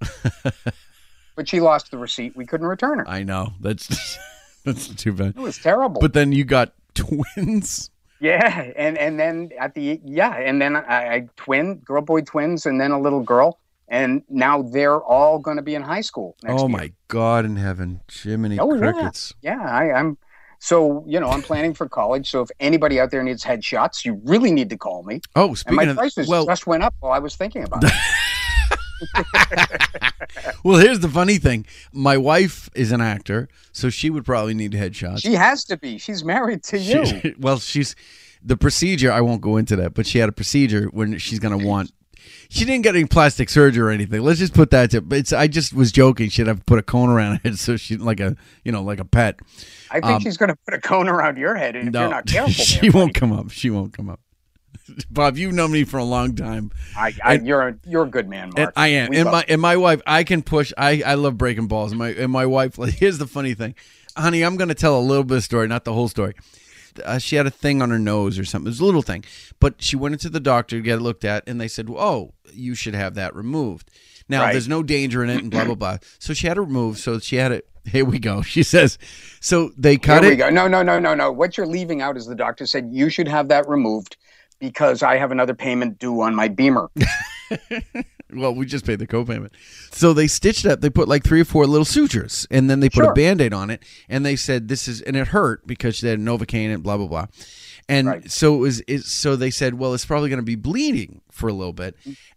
but 1.36 1.48
she 1.48 1.60
lost 1.60 1.90
the 1.90 1.98
receipt. 1.98 2.34
We 2.36 2.46
couldn't 2.46 2.66
return 2.66 2.98
her. 3.00 3.08
I 3.08 3.22
know. 3.24 3.52
That's 3.60 4.18
that's 4.64 4.88
too 4.88 5.12
bad. 5.12 5.28
It 5.36 5.36
was 5.36 5.58
terrible. 5.58 6.00
But 6.00 6.12
then 6.14 6.32
you 6.32 6.44
got 6.44 6.72
twins. 6.94 7.90
Yeah, 8.20 8.70
and 8.76 8.96
and 8.98 9.18
then 9.18 9.50
at 9.58 9.74
the 9.74 10.00
yeah, 10.04 10.34
and 10.36 10.60
then 10.60 10.76
I, 10.76 11.14
I 11.14 11.28
twin 11.36 11.76
girl 11.78 12.02
boy 12.02 12.22
twins, 12.22 12.66
and 12.66 12.80
then 12.80 12.90
a 12.90 13.00
little 13.00 13.20
girl, 13.22 13.58
and 13.88 14.22
now 14.28 14.62
they're 14.62 15.00
all 15.00 15.38
going 15.38 15.56
to 15.58 15.62
be 15.62 15.74
in 15.74 15.82
high 15.82 16.00
school. 16.00 16.36
Next 16.42 16.60
oh 16.62 16.68
year. 16.68 16.76
my 16.78 16.92
god 17.08 17.44
in 17.44 17.56
heaven. 17.56 18.00
Jiminy 18.10 18.58
Oh, 18.58 18.72
yeah. 18.74 18.92
crickets. 18.92 19.34
Yeah, 19.42 19.60
I, 19.60 19.92
I'm. 19.92 20.18
So 20.58 21.04
you 21.06 21.20
know, 21.20 21.28
I'm 21.28 21.42
planning 21.42 21.74
for 21.74 21.88
college. 21.88 22.30
So 22.30 22.40
if 22.40 22.50
anybody 22.60 22.98
out 22.98 23.10
there 23.10 23.22
needs 23.22 23.44
headshots, 23.44 24.04
you 24.04 24.20
really 24.24 24.50
need 24.50 24.70
to 24.70 24.78
call 24.78 25.02
me. 25.02 25.20
Oh, 25.34 25.54
And 25.66 25.76
my 25.76 25.84
of 25.84 25.96
prices 25.96 26.26
well, 26.28 26.46
just 26.46 26.66
went 26.66 26.82
up 26.82 26.94
while 27.00 27.12
I 27.12 27.18
was 27.18 27.36
thinking 27.36 27.62
about 27.64 27.84
it. 27.84 27.92
well, 30.64 30.78
here's 30.78 31.00
the 31.00 31.08
funny 31.08 31.38
thing. 31.38 31.66
My 31.92 32.16
wife 32.16 32.68
is 32.74 32.92
an 32.92 33.00
actor, 33.00 33.48
so 33.72 33.90
she 33.90 34.10
would 34.10 34.24
probably 34.24 34.54
need 34.54 34.72
headshots. 34.72 35.22
She 35.22 35.34
has 35.34 35.64
to 35.64 35.76
be. 35.76 35.98
She's 35.98 36.24
married 36.24 36.62
to 36.64 36.78
you. 36.78 37.06
She- 37.06 37.34
well, 37.38 37.58
she's 37.58 37.94
the 38.42 38.56
procedure. 38.56 39.10
I 39.12 39.20
won't 39.20 39.40
go 39.40 39.56
into 39.56 39.76
that, 39.76 39.94
but 39.94 40.06
she 40.06 40.18
had 40.18 40.28
a 40.28 40.32
procedure 40.32 40.86
when 40.86 41.18
she's 41.18 41.38
going 41.38 41.58
to 41.58 41.64
want. 41.66 41.92
She 42.48 42.64
didn't 42.64 42.82
get 42.82 42.94
any 42.94 43.04
plastic 43.06 43.48
surgery 43.48 43.82
or 43.86 43.90
anything. 43.90 44.20
Let's 44.22 44.38
just 44.38 44.54
put 44.54 44.70
that 44.70 44.90
to. 44.92 45.00
But 45.00 45.18
it's. 45.18 45.32
I 45.32 45.46
just 45.46 45.72
was 45.72 45.92
joking. 45.92 46.28
She'd 46.28 46.46
have 46.46 46.58
to 46.58 46.64
put 46.64 46.78
a 46.78 46.82
cone 46.82 47.08
around 47.08 47.40
it, 47.44 47.56
so 47.56 47.76
she 47.76 47.96
like 47.96 48.20
a 48.20 48.36
you 48.64 48.72
know 48.72 48.82
like 48.82 49.00
a 49.00 49.04
pet. 49.04 49.38
I 49.90 49.94
think 50.00 50.04
Um, 50.06 50.20
she's 50.20 50.36
going 50.36 50.48
to 50.48 50.56
put 50.64 50.74
a 50.74 50.80
cone 50.80 51.08
around 51.08 51.38
your 51.38 51.54
head 51.54 51.76
and 51.76 51.88
if 51.88 51.94
you're 51.94 52.08
not 52.10 52.26
careful. 52.26 52.52
she 52.64 52.90
won't 52.90 53.14
come 53.14 53.32
up. 53.32 53.50
She 53.50 53.70
won't 53.70 53.92
come 53.92 54.08
up. 54.08 54.20
Bob, 55.10 55.36
you've 55.36 55.54
known 55.54 55.72
me 55.72 55.84
for 55.84 55.98
a 55.98 56.04
long 56.04 56.34
time. 56.36 56.70
I, 56.96 57.14
I, 57.24 57.34
And- 57.34 57.46
you're 57.46 57.68
a 57.68 57.76
you're 57.86 58.04
a 58.04 58.08
good 58.08 58.28
man, 58.28 58.50
Mark. 58.56 58.72
I 58.76 58.88
am, 58.88 59.10
We 59.10 59.18
and 59.18 59.30
my 59.30 59.44
and 59.48 59.60
my 59.60 59.76
wife. 59.76 60.00
I 60.06 60.24
can 60.24 60.42
push. 60.42 60.72
I 60.78 61.02
I 61.04 61.14
love 61.14 61.36
breaking 61.38 61.66
balls. 61.68 61.92
And 61.92 61.98
my 61.98 62.10
and 62.10 62.30
my 62.32 62.46
wife. 62.46 62.78
Like, 62.78 62.94
here's 62.98 63.18
the 63.18 63.26
funny 63.26 63.54
thing, 63.54 63.74
honey. 64.16 64.42
I'm 64.42 64.56
going 64.56 64.68
to 64.68 64.74
tell 64.74 64.98
a 64.98 65.00
little 65.00 65.24
bit 65.24 65.38
of 65.38 65.44
story, 65.44 65.66
not 65.68 65.84
the 65.84 65.92
whole 65.92 66.08
story. 66.08 66.34
Uh, 67.04 67.18
she 67.18 67.36
had 67.36 67.46
a 67.46 67.50
thing 67.50 67.82
on 67.82 67.90
her 67.90 67.98
nose 67.98 68.38
or 68.38 68.44
something. 68.46 68.68
It 68.68 68.70
was 68.70 68.80
a 68.80 68.84
little 68.86 69.02
thing, 69.02 69.22
but 69.60 69.82
she 69.82 69.96
went 69.96 70.14
into 70.14 70.30
the 70.30 70.40
doctor 70.40 70.76
to 70.78 70.82
get 70.82 70.96
it 70.98 71.02
looked 71.02 71.24
at, 71.26 71.46
and 71.46 71.60
they 71.60 71.68
said, 71.68 71.88
"Oh, 71.90 72.32
you 72.54 72.74
should 72.74 72.94
have 72.94 73.14
that 73.16 73.34
removed." 73.36 73.90
Now, 74.28 74.42
Right. 74.42 74.52
there's 74.52 74.66
no 74.66 74.82
danger 74.82 75.22
in 75.22 75.28
it, 75.30 75.42
and 75.42 75.50
blah 75.50 75.64
blah 75.66 75.74
blah. 75.74 75.98
So 76.18 76.32
she 76.32 76.46
had 76.46 76.56
it 76.56 76.60
removed. 76.62 76.98
So 77.00 77.18
she 77.18 77.36
had 77.36 77.52
it. 77.52 77.68
Here 77.84 78.04
we 78.04 78.18
go. 78.18 78.40
She 78.56 78.62
says, 78.64 78.98
so 79.40 79.70
they 79.76 79.96
cut 79.98 80.22
Here 80.24 80.32
it. 80.32 80.34
we 80.34 80.36
go. 80.38 80.50
No, 80.50 80.66
no, 80.66 80.82
no, 80.82 80.98
no, 80.98 81.14
no. 81.14 81.30
What 81.30 81.56
you're 81.56 81.66
leaving 81.68 82.00
out 82.02 82.16
is 82.16 82.26
the 82.26 82.34
doctor 82.34 82.66
said 82.66 82.88
you 82.90 83.10
should 83.10 83.28
have 83.28 83.46
that 83.48 83.68
removed 83.68 84.16
because 84.58 85.02
I 85.02 85.16
have 85.16 85.30
another 85.32 85.54
payment 85.54 85.98
due 85.98 86.20
on 86.22 86.34
my 86.34 86.48
Beamer. 86.48 86.90
Well, 88.34 88.52
we 88.56 88.66
just 88.66 88.84
paid 88.84 88.98
the 88.98 89.06
copayment. 89.06 89.50
So 89.92 90.12
they 90.12 90.26
stitched 90.26 90.64
it 90.64 90.70
up. 90.72 90.80
They 90.80 90.90
put 90.90 91.06
like 91.06 91.22
three 91.22 91.40
or 91.40 91.44
four 91.44 91.64
little 91.64 91.84
sutures, 91.84 92.44
and 92.50 92.68
then 92.68 92.80
they 92.80 92.88
put 92.90 93.02
a 93.04 93.06
Sure. 93.06 93.14
band 93.14 93.40
aid 93.40 93.52
on 93.52 93.70
it. 93.70 93.84
And 94.08 94.26
they 94.26 94.34
said 94.34 94.66
this 94.66 94.88
is, 94.88 95.00
and 95.00 95.14
it 95.16 95.28
hurt 95.28 95.64
because 95.64 96.00
they 96.00 96.10
had 96.10 96.18
Novocaine 96.18 96.74
and 96.74 96.82
blah 96.82 96.96
blah 96.96 97.06
blah. 97.06 97.26
And 97.88 98.08
Right. 98.08 98.28
so 98.30 98.56
it 98.56 98.58
was. 98.58 98.82
It, 98.88 99.02
so 99.04 99.36
they 99.36 99.50
said, 99.50 99.74
well, 99.74 99.94
it's 99.94 100.04
probably 100.04 100.28
going 100.28 100.40
to 100.40 100.44
be 100.44 100.56
bleeding 100.56 101.20
for 101.30 101.48
a 101.48 101.52
little 101.52 101.72
bit, 101.72 101.94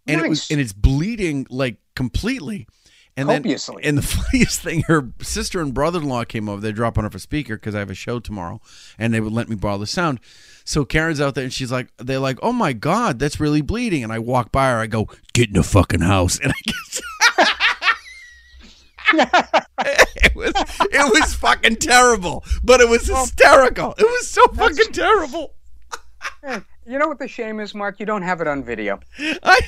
and 0.08 0.22
it 0.22 0.30
was, 0.30 0.50
and 0.52 0.62
it's 0.62 0.74
bleeding 0.74 1.48
like 1.50 1.78
completely. 1.96 2.68
And 3.20 3.30
then, 3.30 3.46
and 3.84 3.98
the 3.98 4.02
funniest 4.32 4.62
thing, 4.62 4.84
her 4.84 5.10
sister 5.22 5.60
and 5.60 5.74
brother-in-law 5.74 6.24
came 6.26 6.48
over. 6.48 6.62
They 6.62 6.72
drop 6.72 6.98
on 6.98 7.04
her 7.04 7.10
for 7.10 7.20
speaker 7.20 7.58
because 7.58 7.76
I 7.76 7.80
have 7.80 7.90
a 7.90 7.96
show 7.96 8.22
tomorrow, 8.22 8.62
and 8.98 9.14
they 9.14 9.20
would 9.20 9.34
let 9.34 9.50
me 9.50 9.58
borrow 9.58 9.78
the 9.78 9.88
sound. 9.88 10.22
So 10.64 10.86
Karen's 10.86 11.20
out 11.20 11.36
there, 11.36 11.44
and 11.44 11.52
she's 11.52 11.72
like, 11.72 11.90
"They're 11.98 12.20
like, 12.20 12.40
oh 12.42 12.54
my 12.54 12.72
god, 12.72 13.20
that's 13.20 13.38
really 13.40 13.62
bleeding." 13.62 14.06
And 14.06 14.14
I 14.14 14.20
walk 14.20 14.54
by 14.54 14.70
her, 14.70 14.78
I 14.78 14.88
go, 14.88 15.10
"Get 15.34 15.50
in 15.50 15.56
the 15.56 15.64
fucking 15.64 16.00
house," 16.00 16.40
and 16.44 16.54
I 16.54 16.62
get. 16.66 16.76
it 20.24 20.36
was 20.36 20.54
it 20.56 21.14
was 21.20 21.34
fucking 21.34 21.76
terrible, 21.78 22.46
but 22.64 22.80
it 22.80 22.88
was 22.88 23.06
hysterical. 23.08 23.96
It 23.98 24.04
was 24.04 24.30
so 24.30 24.48
fucking 24.48 24.94
terrible. 24.94 25.56
You 26.86 26.98
know 26.98 27.08
what 27.08 27.20
the 27.20 27.28
shame 27.28 27.60
is, 27.60 27.76
Mark? 27.76 28.00
You 28.00 28.06
don't 28.06 28.22
have 28.22 28.40
it 28.40 28.48
on 28.48 28.64
video. 28.64 29.00
I, 29.20 29.60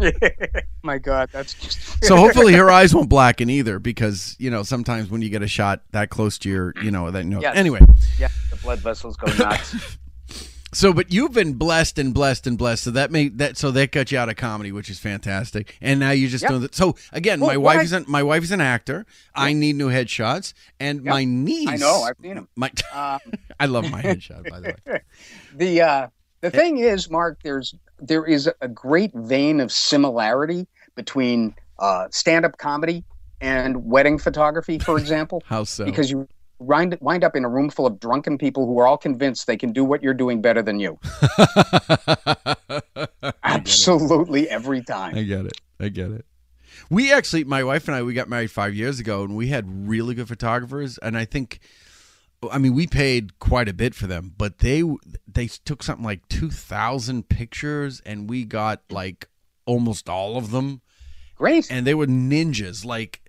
My 0.82 0.98
God, 0.98 1.28
that's 1.32 1.54
just 1.54 2.04
so 2.04 2.16
hopefully 2.16 2.54
her 2.54 2.70
eyes 2.70 2.94
won't 2.94 3.08
blacken 3.08 3.48
either, 3.50 3.78
because 3.78 4.34
you 4.38 4.50
know 4.50 4.62
sometimes 4.62 5.10
when 5.10 5.22
you 5.22 5.28
get 5.28 5.42
a 5.42 5.48
shot 5.48 5.82
that 5.92 6.10
close 6.10 6.38
to 6.38 6.48
your, 6.48 6.74
you 6.82 6.90
know, 6.90 7.10
that 7.10 7.24
you 7.24 7.30
know. 7.30 7.40
Yes. 7.40 7.56
Anyway, 7.56 7.80
yeah, 8.18 8.28
the 8.50 8.56
blood 8.56 8.80
vessels 8.80 9.16
go 9.16 9.32
nuts. 9.36 9.96
so 10.72 10.92
but 10.92 11.12
you've 11.12 11.32
been 11.32 11.54
blessed 11.54 11.98
and 11.98 12.12
blessed 12.14 12.46
and 12.46 12.58
blessed, 12.58 12.82
so 12.84 12.90
that 12.92 13.10
made 13.12 13.38
that 13.38 13.56
so 13.56 13.70
that 13.70 13.92
got 13.92 14.10
you 14.10 14.18
out 14.18 14.28
of 14.28 14.36
comedy, 14.36 14.72
which 14.72 14.90
is 14.90 14.98
fantastic. 14.98 15.76
And 15.80 16.00
now 16.00 16.10
you're 16.10 16.30
just 16.30 16.42
Yep. 16.42 16.48
doing 16.50 16.62
that. 16.62 16.74
So 16.74 16.96
again, 17.12 17.38
Well, 17.40 17.50
my 17.50 17.56
wife 17.58 17.78
I- 17.78 17.82
is 17.82 17.92
an, 17.92 18.04
my 18.08 18.22
wife 18.22 18.42
is 18.42 18.50
an 18.50 18.60
actor. 18.60 19.06
I 19.34 19.52
need 19.52 19.76
new 19.76 19.88
headshots, 19.90 20.52
and 20.80 21.04
my 21.04 21.24
niece. 21.24 21.68
I 21.68 21.76
know. 21.76 22.02
I've 22.02 22.16
seen 22.20 22.34
them. 22.34 22.48
My, 22.56 22.70
Um, 22.92 23.20
I 23.60 23.66
love 23.66 23.88
my 23.90 24.02
headshot, 24.02 24.48
by 24.50 24.60
the 24.60 24.74
way. 24.86 25.00
the 25.54 25.80
uh, 25.82 26.06
the 26.40 26.50
thing 26.50 26.78
is, 26.78 27.08
Mark, 27.08 27.38
there's 27.44 27.74
there 28.02 28.24
is 28.24 28.50
a 28.60 28.68
great 28.68 29.12
vein 29.14 29.60
of 29.60 29.72
similarity 29.72 30.66
between 30.94 31.54
uh, 31.78 32.08
stand-up 32.10 32.58
comedy 32.58 33.04
and 33.40 33.84
wedding 33.84 34.18
photography, 34.18 34.78
for 34.78 34.98
example, 35.02 35.42
How 35.46 35.64
so? 35.64 35.84
because 35.84 36.10
you 36.10 36.28
wind 36.58 36.96
wind 37.00 37.24
up 37.24 37.34
in 37.34 37.44
a 37.44 37.48
room 37.48 37.70
full 37.70 37.86
of 37.86 37.98
drunken 37.98 38.38
people 38.38 38.66
who 38.66 38.78
are 38.78 38.86
all 38.86 38.98
convinced 38.98 39.46
they 39.46 39.56
can 39.56 39.72
do 39.72 39.84
what 39.84 40.02
you're 40.02 40.14
doing 40.14 40.40
better 40.40 40.62
than 40.62 40.78
you. 40.78 40.98
Absolutely 43.42 44.48
every 44.48 44.82
time. 44.82 45.16
I 45.16 45.22
get 45.22 45.46
it. 45.46 45.60
I 45.80 45.88
get 45.88 46.10
it. 46.10 46.24
We 46.90 47.12
actually, 47.12 47.44
my 47.44 47.64
wife 47.64 47.88
and 47.88 47.96
I, 47.96 48.02
we 48.02 48.14
got 48.14 48.28
married 48.28 48.50
five 48.50 48.74
years 48.74 49.00
ago, 49.00 49.24
and 49.24 49.36
we 49.36 49.48
had 49.48 49.88
really 49.88 50.14
good 50.14 50.28
photographers. 50.28 50.98
And 50.98 51.16
I 51.16 51.24
think, 51.24 51.60
I 52.50 52.58
mean, 52.58 52.74
we 52.74 52.86
paid 52.86 53.38
quite 53.38 53.68
a 53.68 53.72
bit 53.72 53.94
for 53.94 54.06
them, 54.06 54.34
but 54.36 54.58
they 54.58 54.82
they 55.26 55.46
took 55.48 55.82
something 55.82 56.04
like 56.04 56.28
two 56.28 56.50
thousand 56.50 57.28
pictures, 57.28 58.00
and 58.04 58.28
we 58.28 58.44
got 58.44 58.82
like 58.90 59.28
almost 59.66 60.08
all 60.08 60.36
of 60.36 60.50
them. 60.50 60.80
Great. 61.36 61.70
and 61.70 61.86
they 61.86 61.94
were 61.94 62.06
ninjas. 62.06 62.84
Like 62.84 63.20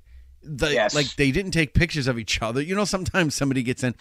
the 0.43 0.71
Yes. 0.73 0.93
like 0.93 1.15
they 1.15 1.31
didn't 1.31 1.51
take 1.51 1.73
pictures 1.73 2.05
of 2.07 2.19
each 2.19 2.41
other. 2.41 2.61
You 2.61 2.75
know, 2.75 2.85
sometimes 2.85 3.33
somebody 3.33 3.63
gets 3.63 3.83
in, 3.83 3.95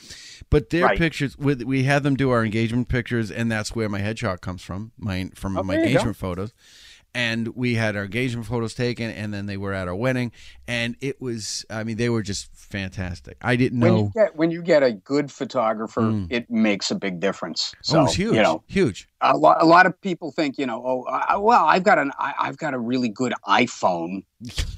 but 0.51 0.71
their 0.71 0.85
Right. 0.87 0.99
pictures. 0.99 1.37
With 1.39 1.63
we 1.63 1.85
had 1.85 2.03
them 2.03 2.17
do 2.17 2.31
our 2.31 2.45
engagement 2.45 2.89
pictures, 2.89 3.31
and 3.31 3.51
that's 3.51 3.75
where 3.75 3.89
my 3.89 4.01
headshot 4.01 4.41
comes 4.41 4.63
from. 4.63 4.93
My 4.99 5.31
from 5.35 5.57
Oh, 5.57 5.63
my 5.63 5.77
engagement 5.77 6.17
photos. 6.17 6.53
And 7.15 7.49
we 7.49 7.75
had 7.75 7.95
our 7.95 8.05
engagement 8.05 8.47
photos 8.47 8.73
taken, 8.75 9.11
and 9.11 9.35
then 9.35 9.45
they 9.45 9.59
were 9.59 9.75
at 9.75 9.87
our 9.87 9.95
wedding, 9.95 10.33
and 10.67 10.97
it 11.03 11.21
was. 11.21 11.67
I 11.69 11.85
mean, 11.85 11.99
they 11.99 12.09
were 12.09 12.23
just 12.23 12.49
fantastic. 12.55 13.37
I 13.43 13.55
didn't 13.57 13.79
know 13.81 13.87
When 13.95 14.05
you 14.05 14.13
get 14.15 14.37
when 14.37 14.51
you 14.51 14.63
get 14.63 14.83
a 14.83 14.93
good 14.93 15.31
photographer, 15.31 16.01
Mm. 16.01 16.27
it 16.31 16.51
makes 16.51 16.91
a 16.91 16.95
big 16.95 17.21
difference. 17.21 17.75
So 17.83 18.01
oh, 18.01 18.05
it's 18.05 18.15
huge, 18.15 18.35
you 18.37 18.43
know, 18.43 18.63
huge. 18.67 19.09
a 19.21 19.37
lot, 19.37 19.61
a 19.63 19.67
lot 19.67 19.85
of 19.85 20.01
people 20.01 20.33
think, 20.33 20.57
you 20.57 20.65
know, 20.65 20.83
oh, 20.87 21.05
I, 21.05 21.37
well, 21.37 21.67
I've 21.67 21.83
got 21.83 21.99
an, 21.99 22.13
I, 22.19 22.33
I've 22.39 22.57
got 22.57 22.73
a 22.73 22.79
really 22.79 23.11
good 23.11 23.35
iPhone, 23.47 24.25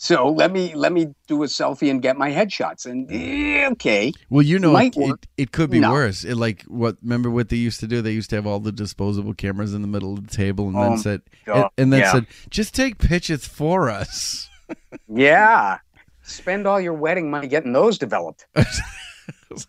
so 0.00 0.30
let 0.30 0.52
me 0.52 0.74
let 0.74 0.92
me 0.92 1.08
do 1.26 1.42
a 1.42 1.46
selfie 1.46 1.90
and 1.90 2.00
get 2.00 2.16
my 2.16 2.30
headshots. 2.30 2.86
And 2.86 3.10
eh, 3.12 3.68
okay, 3.72 4.12
Well, 4.30 4.42
you 4.42 4.58
know, 4.58 4.76
it, 4.76 4.96
it, 4.96 5.26
it 5.36 5.52
could 5.52 5.70
be 5.70 5.80
No. 5.80 5.92
worse. 5.92 6.24
It 6.24 6.36
like 6.36 6.62
what? 6.62 6.96
Remember 7.02 7.28
what 7.30 7.48
they 7.50 7.56
used 7.56 7.80
to 7.80 7.86
do? 7.88 8.00
They 8.00 8.12
used 8.12 8.30
to 8.30 8.36
have 8.36 8.46
all 8.46 8.60
the 8.60 8.72
disposable 8.72 9.34
cameras 9.34 9.74
in 9.74 9.82
the 9.82 9.88
middle 9.88 10.14
of 10.14 10.26
the 10.28 10.34
table, 10.34 10.68
and 10.68 10.76
Oh, 10.76 10.82
then 10.82 10.98
said, 10.98 11.22
and, 11.46 11.64
and 11.76 11.92
then 11.92 12.00
yeah. 12.00 12.12
said, 12.12 12.26
just 12.48 12.74
take 12.74 12.98
pictures 12.98 13.46
for 13.46 13.90
us. 13.90 14.48
yeah, 15.08 15.78
spend 16.22 16.66
all 16.66 16.80
your 16.80 16.94
wedding 16.94 17.30
money 17.30 17.48
getting 17.48 17.72
those 17.72 17.98
developed. 17.98 18.46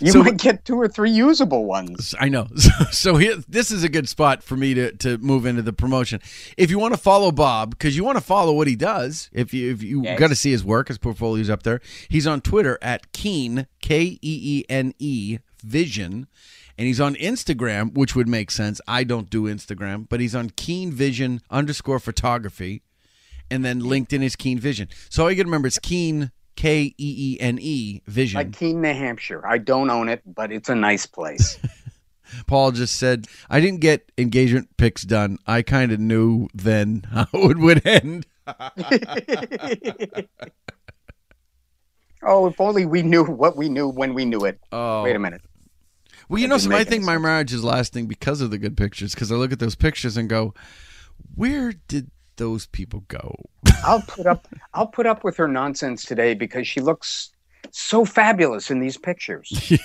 you 0.00 0.12
So- 0.12 0.22
might 0.22 0.36
get 0.36 0.64
two 0.64 0.76
or 0.76 0.88
three 0.88 1.10
usable 1.10 1.64
ones. 1.64 2.14
I 2.18 2.28
know. 2.28 2.46
So, 2.58 2.70
so 2.90 3.16
here, 3.16 3.36
this 3.48 3.70
is 3.70 3.84
a 3.84 3.88
good 3.88 4.08
spot 4.08 4.42
for 4.42 4.56
me 4.56 4.74
to, 4.74 4.92
to 4.96 5.16
move 5.18 5.46
into 5.46 5.62
the 5.62 5.72
promotion. 5.72 6.20
If 6.56 6.70
you 6.70 6.78
want 6.78 6.92
to 6.94 6.98
follow 7.00 7.30
Bob, 7.32 7.70
because 7.70 7.96
you 7.96 8.04
want 8.04 8.18
to 8.18 8.24
follow 8.24 8.52
what 8.52 8.66
he 8.66 8.76
does, 8.76 9.30
if 9.32 9.54
you 9.54 9.70
if 9.72 9.82
you 9.82 10.02
Yes. 10.02 10.18
got 10.18 10.28
to 10.28 10.34
see 10.36 10.50
his 10.50 10.64
work, 10.64 10.88
his 10.88 10.98
portfolio's 10.98 11.48
up 11.50 11.62
there. 11.62 11.80
He's 12.08 12.26
on 12.26 12.40
Twitter 12.40 12.78
at 12.82 13.12
Keene 13.12 13.66
K 13.80 14.02
E 14.02 14.18
E 14.22 14.64
N 14.68 14.92
E 14.98 15.38
Vision, 15.64 16.26
and 16.76 16.86
he's 16.86 17.00
on 17.00 17.14
Instagram, 17.16 17.94
which 17.94 18.14
would 18.14 18.28
make 18.28 18.50
sense. 18.50 18.80
I 18.86 19.04
don't 19.04 19.30
do 19.30 19.44
Instagram, 19.44 20.08
but 20.08 20.20
he's 20.20 20.34
on 20.34 20.50
Keene 20.50 20.92
Vision 20.92 21.40
underscore 21.50 21.98
photography, 22.00 22.82
and 23.50 23.64
then 23.64 23.80
LinkedIn 23.80 24.22
is 24.22 24.36
Keene 24.36 24.58
Vision. 24.58 24.88
So 25.08 25.22
all 25.24 25.30
you 25.30 25.36
got 25.36 25.42
to 25.44 25.46
remember 25.48 25.68
is 25.68 25.78
Keene 25.78 26.32
K 26.58 26.86
E 26.86 26.94
E 26.98 27.38
N 27.38 27.56
E 27.60 28.02
Vision. 28.08 28.38
Like 28.38 28.52
Keene, 28.52 28.82
New 28.82 28.92
Hampshire. 28.92 29.46
I 29.46 29.58
don't 29.58 29.88
own 29.90 30.08
it, 30.08 30.22
but 30.26 30.50
it's 30.50 30.68
a 30.68 30.74
nice 30.74 31.06
place. 31.06 31.56
Paul 32.48 32.72
just 32.72 32.96
said, 32.96 33.28
I 33.48 33.60
didn't 33.60 33.78
get 33.80 34.10
engagement 34.18 34.76
pics 34.76 35.02
done. 35.02 35.38
I 35.46 35.62
kind 35.62 35.92
of 35.92 36.00
knew 36.00 36.48
then 36.52 37.06
how 37.12 37.28
it 37.32 37.58
would 37.58 37.86
end. 37.86 38.26
oh, 42.24 42.48
if 42.48 42.60
only 42.60 42.86
we 42.86 43.02
knew 43.02 43.22
what 43.22 43.56
we 43.56 43.68
knew 43.68 43.88
when 43.88 44.14
we 44.14 44.24
knew 44.24 44.44
it. 44.44 44.58
Oh. 44.72 45.04
Wait 45.04 45.14
a 45.14 45.20
minute. 45.20 45.42
Well, 46.28 46.40
you 46.40 46.48
That 46.48 46.54
know, 46.54 46.58
didn't 46.58 46.72
I 46.72 46.82
think 46.82 47.04
any 47.04 47.06
my 47.06 47.18
marriage 47.18 47.52
is 47.52 47.62
lasting 47.62 48.08
because 48.08 48.40
of 48.40 48.50
the 48.50 48.58
good 48.58 48.76
pictures. 48.76 49.14
Because 49.14 49.30
I 49.30 49.36
look 49.36 49.52
at 49.52 49.60
those 49.60 49.76
pictures 49.76 50.16
and 50.16 50.28
go, 50.28 50.54
where 51.36 51.72
did 51.86 52.10
those 52.38 52.66
people 52.66 53.04
go? 53.08 53.34
I'll 53.84 54.02
put 54.02 54.26
up 54.26 54.48
I'll 54.74 54.86
put 54.86 55.06
up 55.06 55.22
with 55.22 55.36
her 55.36 55.46
nonsense 55.46 56.04
today 56.04 56.34
because 56.34 56.66
she 56.66 56.80
looks 56.80 57.30
so 57.70 58.04
fabulous 58.04 58.70
in 58.70 58.80
these 58.80 58.96
pictures. 58.96 59.78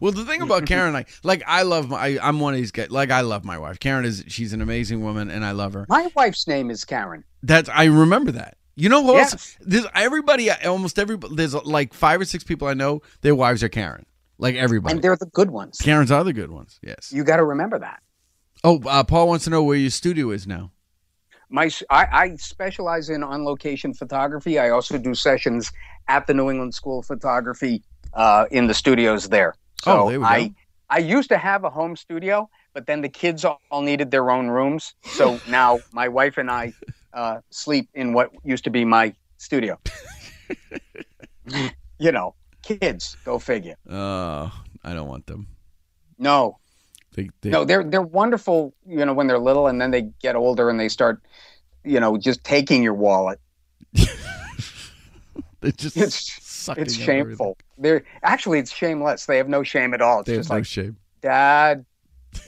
Well, 0.00 0.12
the 0.12 0.24
thing 0.24 0.42
about 0.42 0.66
Karen, 0.66 0.94
I 0.96 1.04
like. 1.22 1.42
I 1.46 1.62
love 1.62 1.88
my. 1.88 2.18
I'm 2.22 2.40
one 2.40 2.54
of 2.54 2.58
these 2.58 2.70
guys. 2.70 2.90
Like 2.90 3.10
I 3.10 3.20
love 3.20 3.44
my 3.44 3.58
wife. 3.58 3.78
Karen 3.80 4.04
is. 4.04 4.24
She's 4.28 4.52
an 4.52 4.62
amazing 4.62 5.02
woman, 5.02 5.30
and 5.30 5.44
I 5.44 5.50
love 5.50 5.74
her. 5.74 5.84
My 5.88 6.08
wife's 6.14 6.46
name 6.46 6.70
is 6.70 6.84
Karen. 6.84 7.24
That's. 7.42 7.68
I 7.68 7.84
remember 7.84 8.32
that. 8.32 8.56
You 8.76 8.88
know 8.88 9.02
who 9.02 9.18
else? 9.18 9.32
Yes. 9.32 9.56
There's 9.60 9.86
everybody. 9.94 10.50
Almost 10.50 10.98
everybody. 10.98 11.34
There's 11.34 11.54
like 11.54 11.94
five 11.94 12.20
or 12.20 12.24
six 12.24 12.44
people 12.44 12.66
I 12.66 12.74
know. 12.74 13.02
Their 13.20 13.34
wives 13.34 13.62
are 13.62 13.68
Karen. 13.68 14.06
Like 14.38 14.56
everybody. 14.56 14.94
And 14.94 15.02
they're 15.02 15.16
the 15.16 15.26
good 15.26 15.50
ones. 15.50 15.78
Karens 15.78 16.10
are 16.10 16.24
the 16.24 16.32
good 16.32 16.50
ones. 16.50 16.80
Yes. 16.82 17.12
You 17.12 17.22
got 17.22 17.36
to 17.36 17.44
remember 17.44 17.78
that. 17.78 18.02
Oh, 18.64 18.80
uh, 18.86 19.04
Paul 19.04 19.28
wants 19.28 19.44
to 19.44 19.50
know 19.50 19.62
where 19.62 19.76
your 19.76 19.90
studio 19.90 20.30
is 20.30 20.46
now. 20.46 20.72
My 21.54 21.70
I, 21.88 22.06
I 22.12 22.36
specialize 22.36 23.10
in 23.10 23.22
on 23.22 23.44
location 23.44 23.94
photography. 23.94 24.58
I 24.58 24.70
also 24.70 24.98
do 24.98 25.14
sessions 25.14 25.70
at 26.08 26.26
the 26.26 26.34
New 26.34 26.50
England 26.50 26.74
School 26.74 26.98
of 26.98 27.06
Photography 27.06 27.80
uh, 28.12 28.46
in 28.50 28.66
the 28.66 28.74
studios 28.74 29.28
there. 29.28 29.54
So 29.80 29.92
Oh, 29.92 30.08
there 30.08 30.18
we 30.18 30.24
go. 30.24 30.32
I 30.32 30.54
I 30.90 30.98
used 30.98 31.28
to 31.28 31.38
have 31.38 31.62
a 31.62 31.70
home 31.70 31.94
studio, 31.94 32.50
but 32.74 32.86
then 32.88 33.02
the 33.02 33.08
kids 33.08 33.44
all 33.44 33.60
all 33.70 33.82
needed 33.82 34.10
their 34.10 34.32
own 34.32 34.48
rooms. 34.48 34.94
So 35.04 35.38
now 35.46 35.78
my 35.92 36.08
wife 36.08 36.38
and 36.38 36.50
I 36.50 36.74
uh, 37.12 37.38
sleep 37.50 37.88
in 37.94 38.14
what 38.14 38.30
used 38.42 38.64
to 38.64 38.70
be 38.70 38.84
my 38.84 39.14
studio. 39.38 39.78
you 42.00 42.10
know, 42.10 42.34
kids, 42.64 43.16
go 43.24 43.38
figure. 43.38 43.76
Oh, 43.88 44.50
I 44.82 44.92
don't 44.92 45.06
want 45.06 45.26
them. 45.26 45.46
No, 46.18 46.58
They, 47.14 47.30
they, 47.40 47.50
no, 47.50 47.64
they're 47.64 47.84
they're 47.84 48.02
wonderful. 48.02 48.74
You 48.86 49.04
know, 49.06 49.14
when 49.14 49.26
they're 49.28 49.38
little, 49.38 49.66
and 49.68 49.80
then 49.80 49.90
they 49.92 50.02
get 50.20 50.34
older 50.36 50.68
and 50.68 50.78
they 50.78 50.88
start, 50.88 51.22
you 51.84 52.00
know, 52.00 52.16
just 52.18 52.42
taking 52.44 52.82
your 52.82 52.94
wallet. 52.94 53.38
they 53.92 55.70
just 55.72 55.96
It's 55.96 56.38
it's 56.38 56.68
up 56.68 56.78
everything. 56.78 57.04
shameful. 57.04 57.56
They're 57.78 58.02
actually 58.22 58.58
it's 58.58 58.72
shameless. 58.72 59.26
They 59.26 59.36
have 59.36 59.48
no 59.48 59.62
shame 59.62 59.94
at 59.94 60.02
all. 60.02 60.20
It's 60.20 60.26
They 60.26 60.32
have 60.34 60.40
just 60.40 60.50
no 60.50 60.56
like 60.56 60.66
shame. 60.66 60.96
dad. 61.20 61.84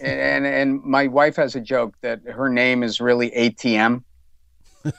And 0.00 0.44
and 0.44 0.82
my 0.82 1.06
wife 1.06 1.36
has 1.36 1.54
a 1.54 1.60
joke 1.60 1.94
that 2.00 2.20
her 2.24 2.48
name 2.48 2.82
is 2.82 3.00
really 3.00 3.30
ATM. 3.30 4.02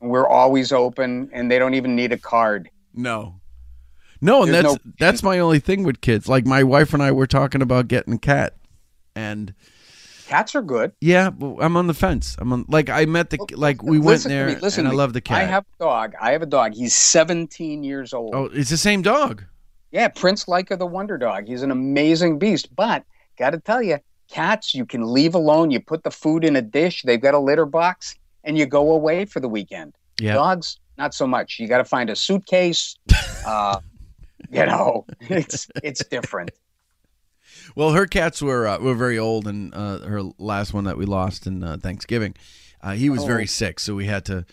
We're 0.00 0.26
always 0.26 0.72
open, 0.72 1.28
and 1.32 1.50
they 1.50 1.58
don't 1.58 1.74
even 1.74 1.94
need 1.94 2.12
a 2.12 2.16
card. 2.18 2.70
No. 2.94 3.39
No, 4.20 4.42
and 4.42 4.52
There's 4.52 4.64
that's 4.64 4.84
no- 4.84 4.92
that's 4.98 5.22
my 5.22 5.38
only 5.38 5.58
thing 5.60 5.82
with 5.82 6.00
kids. 6.00 6.28
Like 6.28 6.46
my 6.46 6.62
wife 6.62 6.92
and 6.94 7.02
I 7.02 7.12
were 7.12 7.26
talking 7.26 7.62
about 7.62 7.88
getting 7.88 8.14
a 8.14 8.18
cat, 8.18 8.54
and 9.14 9.54
Cats 10.28 10.54
are 10.54 10.62
good. 10.62 10.92
yeah, 11.00 11.30
well, 11.36 11.56
I'm 11.60 11.76
on 11.76 11.86
the 11.88 11.94
fence. 11.94 12.36
I'm 12.38 12.52
on 12.52 12.64
like 12.68 12.88
I 12.88 13.04
met 13.06 13.30
the 13.30 13.38
like 13.56 13.82
we 13.82 13.98
went 13.98 14.06
Listen 14.06 14.30
to 14.30 14.36
there, 14.36 14.46
me, 14.48 14.56
listen 14.56 14.80
and 14.80 14.88
I 14.88 14.90
to 14.90 14.94
me. 14.94 14.98
love 14.98 15.12
the 15.12 15.20
cat. 15.20 15.38
I 15.42 15.44
have 15.44 15.64
a 15.80 15.82
dog. 15.82 16.14
I 16.20 16.32
have 16.32 16.42
a 16.42 16.46
dog. 16.46 16.74
He's 16.74 16.94
17 16.94 17.82
years 17.82 18.12
old. 18.12 18.34
oh, 18.34 18.44
it's 18.52 18.70
the 18.70 18.76
same 18.76 19.02
dog. 19.02 19.42
Yeah, 19.90 20.06
Prince 20.08 20.44
Leica 20.44 20.78
the 20.78 20.86
Wonder 20.86 21.18
Dog. 21.18 21.48
He's 21.48 21.62
an 21.62 21.72
amazing 21.72 22.38
beast. 22.38 22.68
But 22.76 23.04
got 23.38 23.50
to 23.50 23.58
tell 23.58 23.82
you, 23.82 23.98
cats 24.30 24.72
you 24.72 24.86
can 24.86 25.12
leave 25.12 25.34
alone. 25.34 25.72
You 25.72 25.80
put 25.80 26.04
the 26.04 26.12
food 26.12 26.44
in 26.44 26.54
a 26.54 26.62
dish. 26.62 27.02
They've 27.02 27.20
got 27.20 27.34
a 27.34 27.38
litter 27.40 27.66
box, 27.66 28.14
and 28.44 28.56
you 28.56 28.66
go 28.66 28.92
away 28.92 29.24
for 29.24 29.40
the 29.40 29.48
weekend. 29.48 29.94
Yeah. 30.20 30.34
Dogs, 30.34 30.78
not 30.96 31.12
so 31.12 31.26
much. 31.26 31.58
You 31.58 31.66
got 31.66 31.78
to 31.78 31.84
find 31.84 32.08
a 32.10 32.14
suitcase. 32.14 32.94
Uh, 33.46 33.80
you 34.60 34.66
know, 34.66 35.06
it's 35.20 35.68
it's 35.82 36.04
different. 36.04 36.50
Well, 37.76 37.92
her 37.92 38.06
cats 38.06 38.42
were 38.42 38.66
uh, 38.66 38.78
were 38.80 38.94
very 38.94 39.18
old, 39.18 39.46
and 39.46 39.72
uh, 39.74 40.00
her 40.00 40.22
last 40.38 40.72
one 40.74 40.84
that 40.84 40.96
we 40.96 41.04
lost 41.04 41.46
in 41.46 41.62
uh, 41.62 41.76
Thanksgiving, 41.80 42.34
uh, 42.82 42.92
he 42.92 43.10
was 43.10 43.22
Oh. 43.22 43.26
very 43.26 43.46
sick, 43.46 43.78
so 43.80 43.94
we 43.94 44.06
had 44.06 44.24
to. 44.26 44.44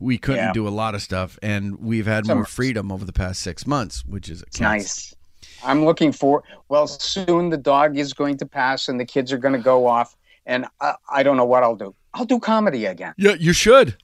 We 0.00 0.18
couldn't 0.18 0.44
Yeah. 0.46 0.52
do 0.52 0.66
a 0.66 0.70
lot 0.70 0.94
of 0.94 1.02
stuff, 1.02 1.38
and 1.42 1.78
we've 1.78 2.06
had 2.06 2.26
Some- 2.26 2.38
more 2.38 2.44
freedom 2.44 2.90
over 2.90 3.04
the 3.04 3.12
past 3.12 3.40
six 3.40 3.66
months, 3.66 4.04
which 4.06 4.28
is 4.28 4.42
nice. 4.60 5.14
I'm 5.64 5.84
looking 5.84 6.12
for. 6.12 6.42
Well, 6.68 6.86
soon 6.86 7.50
the 7.50 7.56
dog 7.56 7.96
is 7.98 8.12
going 8.12 8.36
to 8.38 8.46
pass, 8.46 8.88
and 8.88 8.98
the 8.98 9.06
kids 9.06 9.32
are 9.32 9.38
going 9.38 9.54
to 9.54 9.60
go 9.62 9.86
off, 9.86 10.16
and 10.44 10.66
I, 10.80 10.94
I 11.10 11.22
don't 11.22 11.36
know 11.36 11.46
what 11.46 11.62
I'll 11.62 11.76
do. 11.76 11.94
I'll 12.14 12.26
do 12.26 12.38
comedy 12.40 12.86
again. 12.86 13.14
Yeah, 13.16 13.34
you 13.38 13.52
should. 13.52 13.96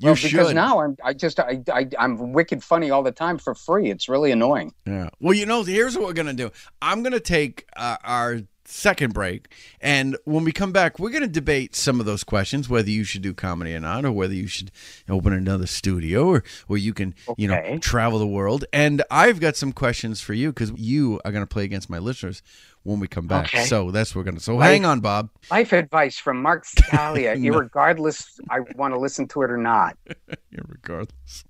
You 0.00 0.06
Well, 0.06 0.14
because 0.14 0.54
now 0.54 0.80
I'm 0.80 0.96
I 1.04 1.12
just 1.12 1.38
I, 1.38 1.62
I 1.70 1.86
I'm 1.98 2.32
wicked 2.32 2.64
funny 2.64 2.90
all 2.90 3.02
the 3.02 3.12
time 3.12 3.36
for 3.36 3.54
free. 3.54 3.90
It's 3.90 4.08
really 4.08 4.30
annoying. 4.30 4.72
Yeah. 4.86 5.10
Well, 5.20 5.34
you 5.34 5.44
know, 5.44 5.62
here's 5.62 5.94
what 5.94 6.06
we're 6.06 6.14
gonna 6.14 6.32
do. 6.32 6.50
I'm 6.80 7.02
gonna 7.02 7.20
take 7.20 7.66
uh, 7.76 7.98
our 8.02 8.40
second 8.70 9.12
break, 9.14 9.48
and 9.80 10.16
when 10.24 10.44
we 10.44 10.52
come 10.52 10.72
back, 10.72 10.98
we're 10.98 11.10
gonna 11.10 11.26
debate 11.26 11.74
some 11.74 12.00
of 12.00 12.06
those 12.06 12.24
questions, 12.24 12.68
whether 12.68 12.90
you 12.90 13.04
should 13.04 13.22
do 13.22 13.34
comedy 13.34 13.74
or 13.74 13.80
not, 13.80 14.04
or 14.04 14.12
whether 14.12 14.34
you 14.34 14.46
should 14.46 14.70
open 15.08 15.32
another 15.32 15.66
studio, 15.66 16.26
or 16.26 16.44
where 16.66 16.78
you 16.78 16.94
can, 16.94 17.14
you 17.36 17.48
know, 17.48 17.78
travel 17.78 18.18
the 18.18 18.26
world. 18.26 18.64
And 18.72 19.02
I've 19.10 19.40
got 19.40 19.56
some 19.56 19.72
questions 19.72 20.20
for 20.20 20.34
you 20.34 20.52
because 20.52 20.72
you 20.76 21.20
are 21.24 21.32
gonna 21.32 21.46
play 21.46 21.64
against 21.64 21.90
my 21.90 21.98
listeners 21.98 22.42
when 22.82 22.98
we 23.00 23.08
come 23.08 23.26
back. 23.26 23.46
Okay. 23.54 23.64
So 23.64 23.90
that's 23.90 24.14
what 24.14 24.20
we're 24.20 24.30
gonna. 24.30 24.40
So 24.40 24.58
Right. 24.58 24.68
hang 24.70 24.84
on, 24.86 25.00
Bob. 25.00 25.30
Life 25.50 25.72
advice 25.72 26.16
from 26.18 26.40
Mark 26.40 26.64
Scalia, 26.66 27.38
No. 27.38 27.52
irregardless 27.60 28.40
I 28.48 28.60
want 28.76 28.94
to 28.94 28.98
listen 29.00 29.28
to 29.28 29.42
it 29.42 29.50
or 29.50 29.58
not. 29.58 29.96
Regardless. 30.68 31.44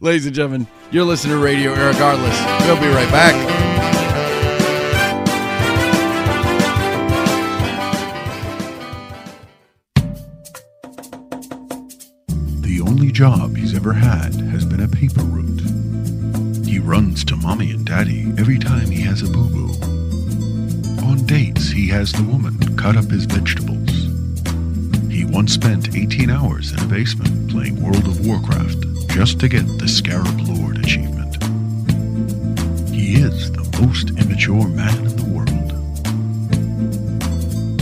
Ladies 0.00 0.26
and 0.26 0.34
gentlemen, 0.34 0.66
you're 0.90 1.04
listening 1.04 1.36
to 1.36 1.42
Radio 1.42 1.70
Regardless. 1.72 2.38
We'll 2.66 2.80
be 2.80 2.86
right 2.88 3.10
back. 3.10 3.67
Job 13.18 13.56
he's 13.56 13.74
ever 13.74 13.92
had 13.92 14.32
has 14.52 14.64
been 14.64 14.80
a 14.80 14.86
paper 14.86 15.24
route. 15.24 16.64
He 16.64 16.78
runs 16.78 17.24
to 17.24 17.34
mommy 17.34 17.72
and 17.72 17.84
daddy 17.84 18.32
every 18.38 18.60
time 18.60 18.92
he 18.92 19.00
has 19.00 19.22
a 19.22 19.26
boo 19.26 19.48
boo. 19.48 19.72
On 21.04 21.26
dates, 21.26 21.68
he 21.68 21.88
has 21.88 22.12
the 22.12 22.22
woman 22.22 22.76
cut 22.76 22.96
up 22.96 23.10
his 23.10 23.24
vegetables. 23.24 23.90
He 25.10 25.24
once 25.24 25.52
spent 25.52 25.96
18 25.96 26.30
hours 26.30 26.70
in 26.70 26.78
a 26.78 26.86
basement 26.86 27.50
playing 27.50 27.82
World 27.82 28.06
of 28.06 28.24
Warcraft 28.24 28.86
just 29.08 29.40
to 29.40 29.48
get 29.48 29.66
the 29.80 29.88
Scarab 29.88 30.38
Lord 30.42 30.78
achievement. 30.78 31.42
He 32.94 33.14
is 33.14 33.50
the 33.50 33.66
most 33.82 34.10
immature 34.10 34.68
man 34.68 34.96
in 34.96 35.16
the 35.16 35.24
world. 35.34 35.72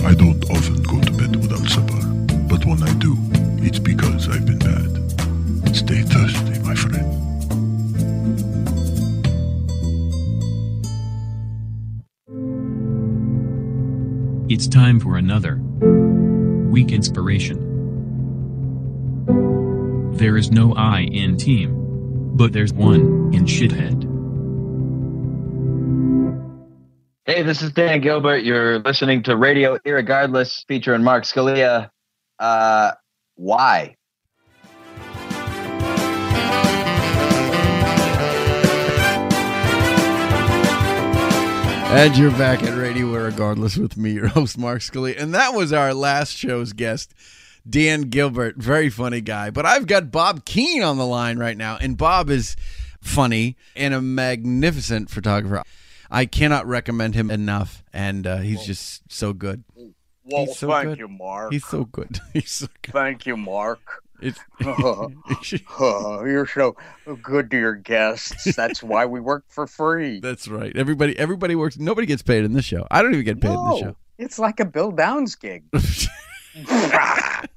I 0.03 0.15
don't 0.15 0.43
often 0.49 0.83
go 0.83 0.99
to 0.99 1.13
bed 1.13 1.37
without 1.37 1.69
supper, 1.69 2.07
but 2.49 2.65
when 2.65 2.83
I 2.83 2.95
do, 2.95 3.19
it's 3.63 3.79
because 3.79 4.31
I've 4.31 4.47
been 4.47 4.61
bad. 4.61 5.06
Stay 5.75 6.03
thirsty, 6.03 6.59
my 6.61 6.75
friend. 6.75 7.13
It's 14.51 14.67
time 14.69 15.01
for 15.01 15.17
another 15.17 15.57
week 16.71 16.93
inspiration. 16.93 17.75
There 20.17 20.37
is 20.37 20.51
no 20.51 20.73
I 20.75 21.01
in 21.01 21.37
team, 21.37 22.37
but 22.37 22.53
there's 22.53 22.73
one 22.73 23.35
in 23.35 23.45
shithead. 23.45 24.05
Hey, 27.27 27.43
this 27.43 27.61
is 27.61 27.73
Dan 27.73 28.01
Gilbert. 28.01 28.45
You're 28.45 28.79
listening 28.79 29.25
to 29.25 29.37
Radio 29.37 29.79
Irregardless 29.79 30.65
featuring 30.69 31.03
Mark 31.03 31.25
Scalia. 31.25 31.91
Uh, 32.39 32.93
why? 33.35 33.97
And 41.97 42.15
you're 42.15 42.31
back 42.33 42.63
at 42.63 42.77
Radio 42.77 43.07
Regardless 43.07 43.79
with 43.79 43.97
me, 43.97 44.11
your 44.11 44.27
host, 44.29 44.59
Mark 44.59 44.81
Scalia. 44.83 45.19
And 45.19 45.33
that 45.35 45.55
was 45.55 45.73
our 45.73 45.95
last 45.95 46.37
show's 46.37 46.75
guest, 46.75 47.15
Dan 47.67 48.03
Gilbert. 48.03 48.57
Very 48.57 48.91
funny 48.91 49.23
guy. 49.23 49.49
But 49.49 49.65
I've 49.65 49.87
got 49.87 50.11
Bob 50.11 50.45
Keene 50.45 50.83
on 50.83 50.99
the 50.99 51.07
line 51.07 51.39
right 51.39 51.57
now. 51.57 51.79
And 51.81 51.97
Bob 51.97 52.29
is 52.29 52.55
funny 53.01 53.57
and 53.75 53.95
a 53.95 54.03
magnificent 54.03 55.09
photographer. 55.09 55.65
I 56.11 56.27
cannot 56.27 56.67
recommend 56.67 57.15
him 57.15 57.31
enough. 57.31 57.83
And 57.95 58.27
uh, 58.27 58.37
he's 58.37 58.67
just 58.67 59.11
so 59.11 59.33
good. 59.33 59.65
Well, 60.31 60.47
so 60.49 60.69
thank 60.69 60.89
good. 60.89 60.99
you, 60.99 61.09
Mark. 61.09 61.53
He's 61.53 61.67
so 61.67 61.85
good. 61.85 62.21
He's 62.33 62.51
so 62.51 62.67
good. 62.83 62.93
Thank 62.93 63.27
you, 63.27 63.37
Mark. 63.37 63.81
It's, 64.19 64.41
you're 64.61 66.47
so 66.47 66.75
good 67.23 67.51
to 67.51 67.59
your 67.59 67.75
guests. 67.75 68.57
That's 68.57 68.83
why 68.83 69.05
we 69.05 69.21
work 69.21 69.45
for 69.49 69.67
free. 69.67 70.21
That's 70.21 70.49
right. 70.49 70.75
Everybody 70.75 71.19
everybody 71.19 71.55
works. 71.55 71.79
Nobody 71.79 72.07
gets 72.07 72.23
paid 72.23 72.43
in 72.43 72.55
this 72.55 72.65
show. 72.65 72.87
I 72.91 73.03
don't 73.03 73.13
even 73.13 73.27
get 73.27 73.43
paid 73.43 73.53
in 73.53 73.69
this 73.69 73.81
show. 73.81 73.97
it's 74.17 74.39
like 74.39 74.59
a 74.59 74.65
Bill 74.65 74.91
Downs 74.91 75.35
gig. 75.35 75.65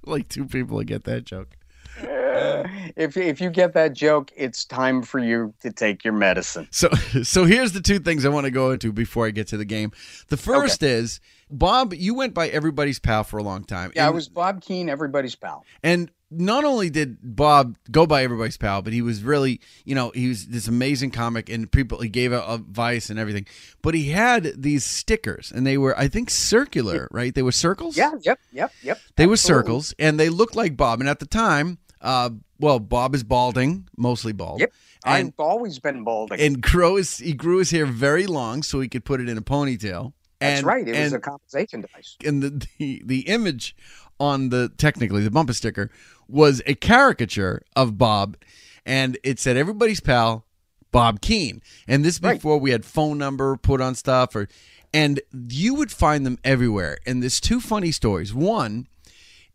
like 0.06 0.28
two 0.28 0.44
people 0.44 0.80
to 0.80 0.84
get 0.84 1.06
that 1.06 1.24
joke. 1.24 1.56
Uh, 2.02 2.68
if 2.96 3.16
if 3.16 3.40
you 3.40 3.50
get 3.50 3.72
that 3.74 3.94
joke, 3.94 4.32
it's 4.36 4.66
time 4.66 5.02
for 5.02 5.20
you 5.20 5.54
to 5.62 5.72
take 5.72 6.04
your 6.04 6.14
medicine. 6.14 6.68
So 6.72 6.90
so 7.24 7.46
here's 7.46 7.72
the 7.72 7.82
two 7.82 8.00
things 8.00 8.26
I 8.26 8.30
want 8.30 8.46
to 8.46 8.52
go 8.52 8.72
into 8.72 8.92
before 8.92 9.28
I 9.28 9.32
get 9.32 9.48
to 9.48 9.58
the 9.58 9.66
game. 9.66 9.92
The 10.28 10.38
first 10.38 10.84
is 10.84 11.22
Bob, 11.50 11.94
you 11.94 12.14
went 12.14 12.34
by 12.34 12.48
everybody's 12.50 13.00
pal 13.00 13.24
for 13.24 13.38
a 13.38 13.44
long 13.44 13.64
time. 13.64 13.92
Yeah, 13.96 14.08
I 14.08 14.10
was 14.10 14.30
Bob 14.30 14.62
Keene, 14.62 14.90
everybody's 14.90 15.36
pal. 15.36 15.66
and 15.84 16.12
not 16.32 16.64
only 16.64 16.90
did 16.92 17.18
Bob 17.24 17.76
go 17.90 18.06
by 18.06 18.24
everybody's 18.24 18.58
pal, 18.58 18.82
but 18.84 18.94
he 18.94 19.02
was 19.02 19.24
really, 19.24 19.60
you 19.84 19.96
know, 19.96 20.12
he 20.14 20.28
was 20.28 20.48
this 20.48 20.68
amazing 20.68 21.10
comic 21.10 21.50
and 21.50 21.72
people 21.72 22.02
he 22.02 22.10
gave 22.10 22.32
out 22.32 22.48
advice 22.50 23.10
and 23.10 23.18
everything. 23.18 23.48
But 23.82 23.96
he 23.96 24.10
had 24.10 24.54
these 24.56 24.86
stickers 24.86 25.52
and 25.52 25.66
they 25.66 25.78
were 25.78 25.98
I 25.98 26.08
think 26.08 26.30
circular, 26.30 27.08
right? 27.12 27.34
They 27.34 27.42
were 27.42 27.52
circles? 27.52 27.98
Yeah, 27.98 28.12
yep, 28.22 28.40
yep, 28.52 28.72
yep. 28.84 29.00
They 29.16 29.26
were 29.26 29.38
circles 29.38 29.96
and 29.98 30.20
they 30.20 30.30
looked 30.30 30.56
like 30.56 30.78
Bob. 30.78 31.00
And 31.00 31.10
at 31.10 31.20
the 31.20 31.26
time, 31.26 31.80
uh, 32.00 32.30
well, 32.60 32.80
Bob 32.80 33.16
is 33.16 33.24
balding, 33.24 33.88
mostly 33.98 34.32
bald. 34.32 34.60
Yep. 34.60 34.72
And, 35.06 35.30
I've 35.30 35.40
always 35.44 35.80
been 35.80 36.04
balding. 36.04 36.40
and 36.40 36.62
grow 36.62 36.98
his, 36.98 37.18
he 37.18 37.34
grew 37.34 37.58
his 37.58 37.72
hair 37.72 37.86
very 37.86 38.28
long 38.28 38.62
so 38.64 38.82
he 38.82 38.88
could 38.88 39.06
put 39.06 39.20
it 39.22 39.30
in 39.30 39.38
a 39.38 39.42
ponytail. 39.42 40.14
That's 40.40 40.64
right. 40.64 40.88
It 40.88 40.98
was 40.98 41.14
a 41.14 41.20
compensation 41.20 41.82
device. 41.82 42.16
and 42.26 42.42
the, 42.42 42.68
the 42.78 43.02
the 43.06 43.20
image 43.22 43.76
on 44.20 44.50
the 44.50 44.72
technically 44.78 45.24
the 45.24 45.32
bumper 45.32 45.54
sticker 45.54 45.90
was 46.28 46.62
a 46.66 46.76
caricature 46.76 47.62
of 47.76 47.98
Bob, 47.98 48.38
and 48.86 49.18
it 49.24 49.40
said 49.40 49.58
everybody's 49.58 50.00
pal 50.00 50.46
Bob 50.92 51.22
Keene. 51.22 51.62
And 51.88 52.04
this 52.04 52.20
before 52.20 52.58
we 52.58 52.72
had 52.72 52.86
phone 52.86 53.18
number 53.18 53.58
put 53.58 53.82
on 53.82 53.96
stuff 53.96 54.36
or 54.36 54.48
and 54.94 55.22
you 55.32 55.76
would 55.76 55.92
find 55.92 56.26
them 56.26 56.40
everywhere. 56.44 56.98
And 57.06 57.22
there's 57.22 57.40
two 57.40 57.60
funny 57.60 57.92
stories. 57.92 58.34
One 58.34 58.88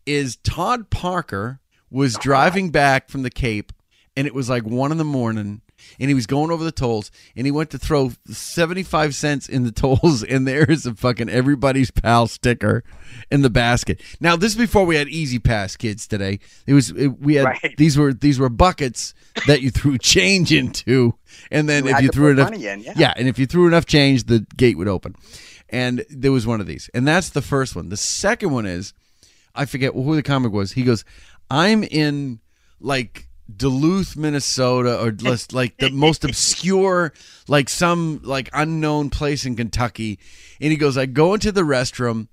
is 0.07 0.37
Todd 0.37 0.91
Parker 0.91 1.61
was 1.91 2.15
driving 2.21 2.71
back 2.71 3.09
from 3.09 3.23
the 3.23 3.31
Cape 3.31 3.73
and 4.17 4.27
it 4.27 4.35
was 4.35 4.49
like 4.49 4.63
one 4.63 4.93
in 4.93 4.99
the 4.99 5.05
morning 5.05 5.61
and 6.01 6.09
he 6.11 6.15
was 6.15 6.27
going 6.27 6.51
over 6.51 6.65
the 6.65 6.73
tolls 6.73 7.11
and 7.37 7.47
he 7.47 7.51
went 7.51 7.71
to 7.71 7.79
throw 7.79 8.13
75 8.27 9.15
cents 9.15 9.49
in 9.49 9.65
the 9.65 9.73
tolls 9.73 10.23
and 10.29 10.47
there's 10.47 10.87
a 10.87 10.95
fucking 10.95 11.29
everybody's 11.29 11.91
pal 11.91 12.27
sticker 12.27 12.83
in 13.31 13.43
the 13.43 13.51
basket 13.51 14.01
now 14.21 14.37
this 14.37 14.53
is 14.53 14.59
before 14.59 14.85
we 14.85 14.97
had 14.97 15.09
E-ZPass 15.09 15.77
kids 15.79 16.07
today 16.07 16.39
it 16.67 16.75
was 16.75 16.91
it, 16.91 17.09
we 17.21 17.35
had 17.37 17.45
Right. 17.45 17.75
these 17.77 17.97
were 17.99 18.13
these 18.13 18.39
were 18.39 18.49
buckets 18.49 19.15
that 19.47 19.61
you 19.63 19.71
threw 19.71 19.99
change 19.99 20.53
into 20.53 21.15
and 21.51 21.69
then 21.69 21.85
You 21.87 21.95
if 21.95 22.03
you 22.03 22.09
threw 22.09 22.31
enough 22.31 22.51
money 22.51 22.67
in, 22.67 22.81
yeah. 22.81 23.13
and 23.17 23.29
if 23.29 23.39
you 23.39 23.47
threw 23.47 23.67
enough 23.67 23.87
change 23.87 24.25
the 24.25 24.47
gate 24.57 24.77
would 24.79 24.89
open 24.89 25.15
and 25.71 26.05
there 26.11 26.33
was 26.33 26.47
one 26.47 26.61
of 26.61 26.67
these 26.67 26.91
and 26.95 27.07
that's 27.07 27.31
the 27.31 27.43
first 27.43 27.75
one 27.77 27.89
the 27.89 27.97
second 27.97 28.51
one 28.51 28.67
is 28.67 28.93
I 29.57 29.67
forget 29.67 29.93
who 29.95 30.17
the 30.17 30.23
comic 30.25 30.51
was. 30.51 30.73
He 30.73 30.83
goes, 30.83 31.05
"I'm 31.49 31.85
in 31.85 32.41
like 32.81 33.29
Duluth, 33.55 34.17
Minnesota, 34.17 35.01
or 35.01 35.11
just 35.29 35.53
like 35.53 35.77
the 35.79 35.91
most 35.91 36.25
obscure, 36.25 37.13
like 37.49 37.69
some 37.69 38.21
like 38.23 38.49
unknown 38.53 39.11
place 39.11 39.45
in 39.45 39.57
Kentucky." 39.57 40.19
And 40.61 40.71
he 40.71 40.77
goes, 40.77 40.97
"I 40.97 41.07
go 41.07 41.35
into 41.35 41.53
the 41.53 41.63
restroom, 41.63 42.29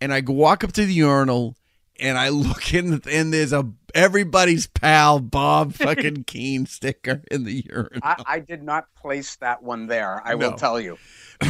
and 0.00 0.12
I 0.12 0.20
go 0.20 0.32
walk 0.32 0.62
up 0.64 0.72
to 0.72 0.84
the 0.86 0.92
urinal, 0.94 1.56
and 1.98 2.16
I 2.18 2.28
look 2.28 2.72
in, 2.74 3.00
and 3.10 3.32
there's 3.32 3.52
a 3.52 3.68
everybody's 3.94 4.66
pal 4.66 5.20
Bob 5.20 5.74
fucking 5.74 6.24
Keene 6.24 6.66
sticker 6.66 7.22
in 7.30 7.44
the 7.44 7.64
urinal." 7.68 8.00
I, 8.02 8.22
I 8.26 8.38
did 8.40 8.62
not 8.62 8.86
place 8.94 9.36
that 9.36 9.62
one 9.62 9.86
there. 9.86 10.22
I 10.24 10.34
will 10.34 10.52
tell 10.52 10.80
you. 10.80 10.96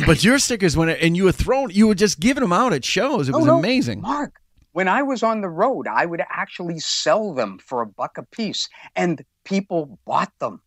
but 0.06 0.24
your 0.24 0.38
stickers 0.38 0.74
went, 0.76 0.98
and 1.02 1.16
you 1.16 1.24
were 1.24 1.32
thrown, 1.32 1.68
you 1.70 1.86
were 1.86 1.94
just 1.94 2.18
giving 2.18 2.42
them 2.42 2.52
out 2.52 2.72
at 2.72 2.82
shows. 2.84 3.28
It 3.28 3.34
Oh, 3.34 3.38
was 3.38 3.46
no, 3.46 3.58
amazing. 3.58 4.00
Mark, 4.00 4.40
when 4.72 4.88
I 4.88 5.02
was 5.02 5.22
on 5.22 5.40
the 5.40 5.48
road, 5.48 5.86
I 5.86 6.06
would 6.06 6.22
actually 6.28 6.80
sell 6.80 7.34
them 7.34 7.58
for 7.58 7.82
a 7.82 7.86
buck 7.86 8.18
a 8.18 8.22
piece, 8.22 8.68
and 8.96 9.24
people 9.44 9.98
bought 10.06 10.32
them. 10.38 10.60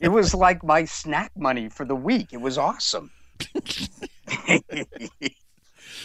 it 0.00 0.08
was 0.08 0.34
like 0.46 0.62
my 0.62 0.84
snack 0.84 1.32
money 1.36 1.68
for 1.68 1.84
the 1.84 1.96
week. 1.96 2.32
It 2.32 2.40
was 2.40 2.58
awesome. 2.58 3.10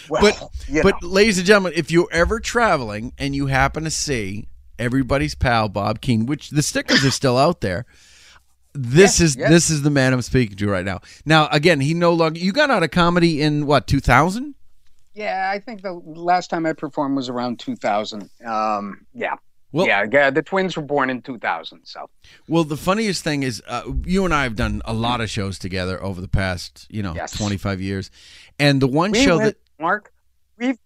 well, 0.09 0.21
but 0.21 0.49
but 0.83 1.01
know. 1.01 1.07
ladies 1.07 1.37
and 1.37 1.45
gentlemen, 1.45 1.73
if 1.75 1.91
you're 1.91 2.09
ever 2.11 2.39
traveling 2.39 3.13
and 3.17 3.35
you 3.35 3.47
happen 3.47 3.83
to 3.83 3.91
see 3.91 4.47
everybody's 4.79 5.35
pal 5.35 5.69
Bob 5.69 6.01
Keene, 6.01 6.25
which 6.25 6.49
the 6.49 6.63
stickers 6.63 7.05
are 7.05 7.11
still 7.11 7.37
out 7.37 7.61
there, 7.61 7.85
this 8.73 9.21
is 9.21 9.35
this 9.35 9.69
is 9.69 9.83
the 9.83 9.91
man 9.91 10.13
I'm 10.13 10.23
speaking 10.23 10.57
to 10.57 10.67
right 10.67 10.85
now. 10.85 11.01
Now 11.25 11.47
again, 11.51 11.79
he 11.79 11.93
no 11.93 12.13
longer 12.13 12.39
you 12.39 12.51
got 12.51 12.71
out 12.71 12.81
of 12.81 12.89
comedy 12.89 13.41
in 13.41 13.67
what 13.67 13.85
2000? 13.85 14.55
Yeah, 15.13 15.51
I 15.53 15.59
think 15.59 15.81
the 15.81 15.93
last 15.93 16.49
time 16.49 16.65
I 16.65 16.73
performed 16.73 17.15
was 17.15 17.29
around 17.29 17.59
2000. 17.59 18.29
Um, 18.45 19.05
yeah. 19.13 19.35
Well- 19.71 19.85
yeah, 19.85 20.05
yeah, 20.11 20.29
the 20.31 20.41
twins 20.41 20.75
were 20.75 20.81
born 20.83 21.09
in 21.11 21.21
2000, 21.21 21.81
so 21.85 22.09
Well, 22.47 22.63
the 22.63 22.77
funniest 22.77 23.23
thing 23.23 23.43
is, 23.43 23.61
uh, 23.67 23.83
you 24.03 24.25
and 24.25 24.33
I 24.33 24.41
have 24.43 24.55
done 24.55 24.81
a 24.85 24.93
lot 24.93 25.21
of 25.21 25.29
shows 25.29 25.59
together 25.59 26.01
over 26.03 26.21
the 26.21 26.27
past, 26.27 26.87
you 26.89 27.03
know, 27.03 27.13
Yes. 27.13 27.37
25 27.37 27.79
years, 27.79 28.09
and 28.57 28.81
the 28.81 28.87
one 28.87 29.11
we 29.11 29.23
show 29.23 29.37
went, 29.37 29.55
that 29.55 29.81
Mark, 29.83 30.11
we've 30.57 30.77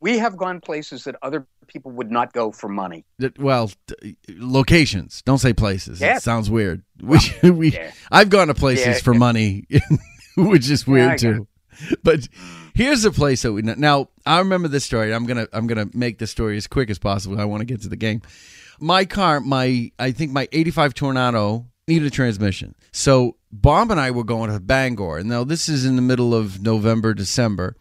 we 0.00 0.18
have 0.18 0.36
gone 0.36 0.60
places 0.60 1.04
that 1.04 1.14
other 1.22 1.46
people 1.68 1.92
would 1.92 2.10
not 2.10 2.32
go 2.32 2.50
for 2.50 2.68
money. 2.68 3.04
that 3.20 3.38
well 3.38 3.70
t- 3.86 4.16
locations 4.36 5.22
don't 5.22 5.38
say 5.38 5.52
places 5.52 6.00
Yeah. 6.00 6.16
it 6.16 6.22
sounds 6.22 6.50
weird 6.50 6.82
we, 7.00 7.18
we 7.50 7.70
yeah. 7.70 7.92
i've 8.10 8.28
gone 8.28 8.48
to 8.48 8.54
places 8.54 8.86
Yeah, 8.86 8.98
for 8.98 9.14
money 9.14 9.66
which 10.36 10.68
is 10.68 10.86
weird 10.86 11.18
too 11.18 11.46
but 12.02 12.28
here's 12.74 13.04
a 13.04 13.10
place 13.10 13.42
that 13.42 13.52
we 13.52 13.62
know 13.62 13.74
now 13.76 14.08
i 14.26 14.38
remember 14.38 14.68
this 14.68 14.84
story 14.84 15.12
i'm 15.12 15.26
gonna 15.26 15.46
i'm 15.52 15.66
gonna 15.66 15.88
make 15.92 16.18
this 16.18 16.30
story 16.30 16.56
as 16.56 16.66
quick 16.66 16.90
as 16.90 16.98
possible 16.98 17.40
i 17.40 17.44
want 17.44 17.60
to 17.60 17.64
get 17.64 17.82
to 17.82 17.88
the 17.88 17.96
game. 17.96 18.22
My 18.80 19.04
car 19.04 19.40
my 19.40 19.92
i 19.98 20.10
think 20.12 20.32
my 20.32 20.48
85 20.52 20.94
tornado 20.94 21.66
needed 21.88 22.06
a 22.06 22.10
transmission. 22.10 22.74
So 22.92 23.36
bob 23.50 23.90
and 23.90 24.00
i 24.00 24.10
were 24.10 24.24
going 24.24 24.50
to 24.50 24.60
bangor 24.60 25.22
now 25.22 25.44
this 25.44 25.68
is 25.68 25.84
in 25.84 25.96
the 25.96 26.02
middle 26.02 26.34
of 26.34 26.62
november 26.62 27.14
december 27.14 27.76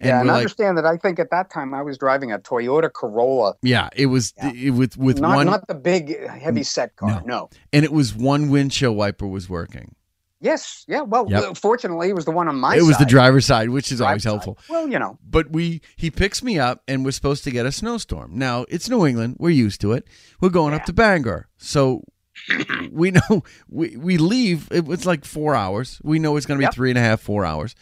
and 0.00 0.08
yeah, 0.08 0.20
and 0.20 0.28
like 0.28 0.36
understand 0.36 0.78
that 0.78 0.86
I 0.86 0.96
think 0.96 1.18
at 1.18 1.30
that 1.30 1.50
time 1.50 1.74
I 1.74 1.82
was 1.82 1.98
driving 1.98 2.30
a 2.30 2.38
Toyota 2.38 2.92
Corolla, 2.92 3.54
yeah 3.62 3.88
it 3.96 4.06
was 4.06 4.32
it, 4.36 4.70
with 4.70 4.96
with 4.96 5.18
not 5.18 5.34
one 5.34 5.46
not 5.46 5.66
the 5.66 5.74
big 5.74 6.28
heavy 6.28 6.62
set 6.62 6.94
car. 6.94 7.20
No, 7.24 7.50
and 7.72 7.84
it 7.84 7.92
was 7.92 8.14
one 8.14 8.48
windshield 8.48 8.96
wiper 8.96 9.26
was 9.26 9.48
working 9.48 9.96
Yes. 10.40 10.84
Yeah. 10.86 11.00
Well, 11.02 11.26
Yep. 11.28 11.42
uh, 11.42 11.54
fortunately, 11.54 12.08
it 12.10 12.14
was 12.14 12.24
the 12.24 12.30
one 12.30 12.48
on 12.48 12.56
my 12.56 12.76
it 12.76 12.82
was 12.82 12.96
the 12.98 13.04
driver's 13.06 13.44
side, 13.46 13.70
which 13.70 13.90
is 13.90 14.00
always 14.00 14.22
Driver's 14.22 14.44
helpful. 14.44 14.58
Well, 14.68 14.88
you 14.88 14.98
know. 14.98 15.18
But 15.28 15.50
we 15.50 15.80
he 15.96 16.10
picks 16.10 16.42
me 16.42 16.58
up 16.58 16.82
and 16.86 17.04
we're 17.04 17.10
supposed 17.10 17.42
to 17.44 17.50
get 17.50 17.66
a 17.66 17.72
snowstorm. 17.72 18.32
Now 18.38 18.64
it's 18.68 18.88
New 18.88 19.04
England, 19.06 19.36
we're 19.38 19.50
used 19.50 19.80
to 19.80 19.92
it. 19.92 20.06
We're 20.40 20.50
going 20.50 20.74
up 20.74 20.84
to 20.84 20.92
Bangor, 20.92 21.48
so 21.56 22.02
we 22.92 23.10
know 23.10 23.42
we 23.68 23.96
we 23.96 24.16
leave. 24.16 24.68
It 24.70 24.84
was 24.84 25.04
like 25.04 25.24
four 25.24 25.54
hours. 25.56 26.00
We 26.04 26.18
know 26.20 26.36
it's 26.36 26.46
going 26.46 26.58
to 26.58 26.62
be 26.62 26.66
Yep. 26.66 26.74
three 26.74 26.90
and 26.90 26.98
a 26.98 27.02
half, 27.02 27.20
four 27.20 27.44
hours. 27.44 27.74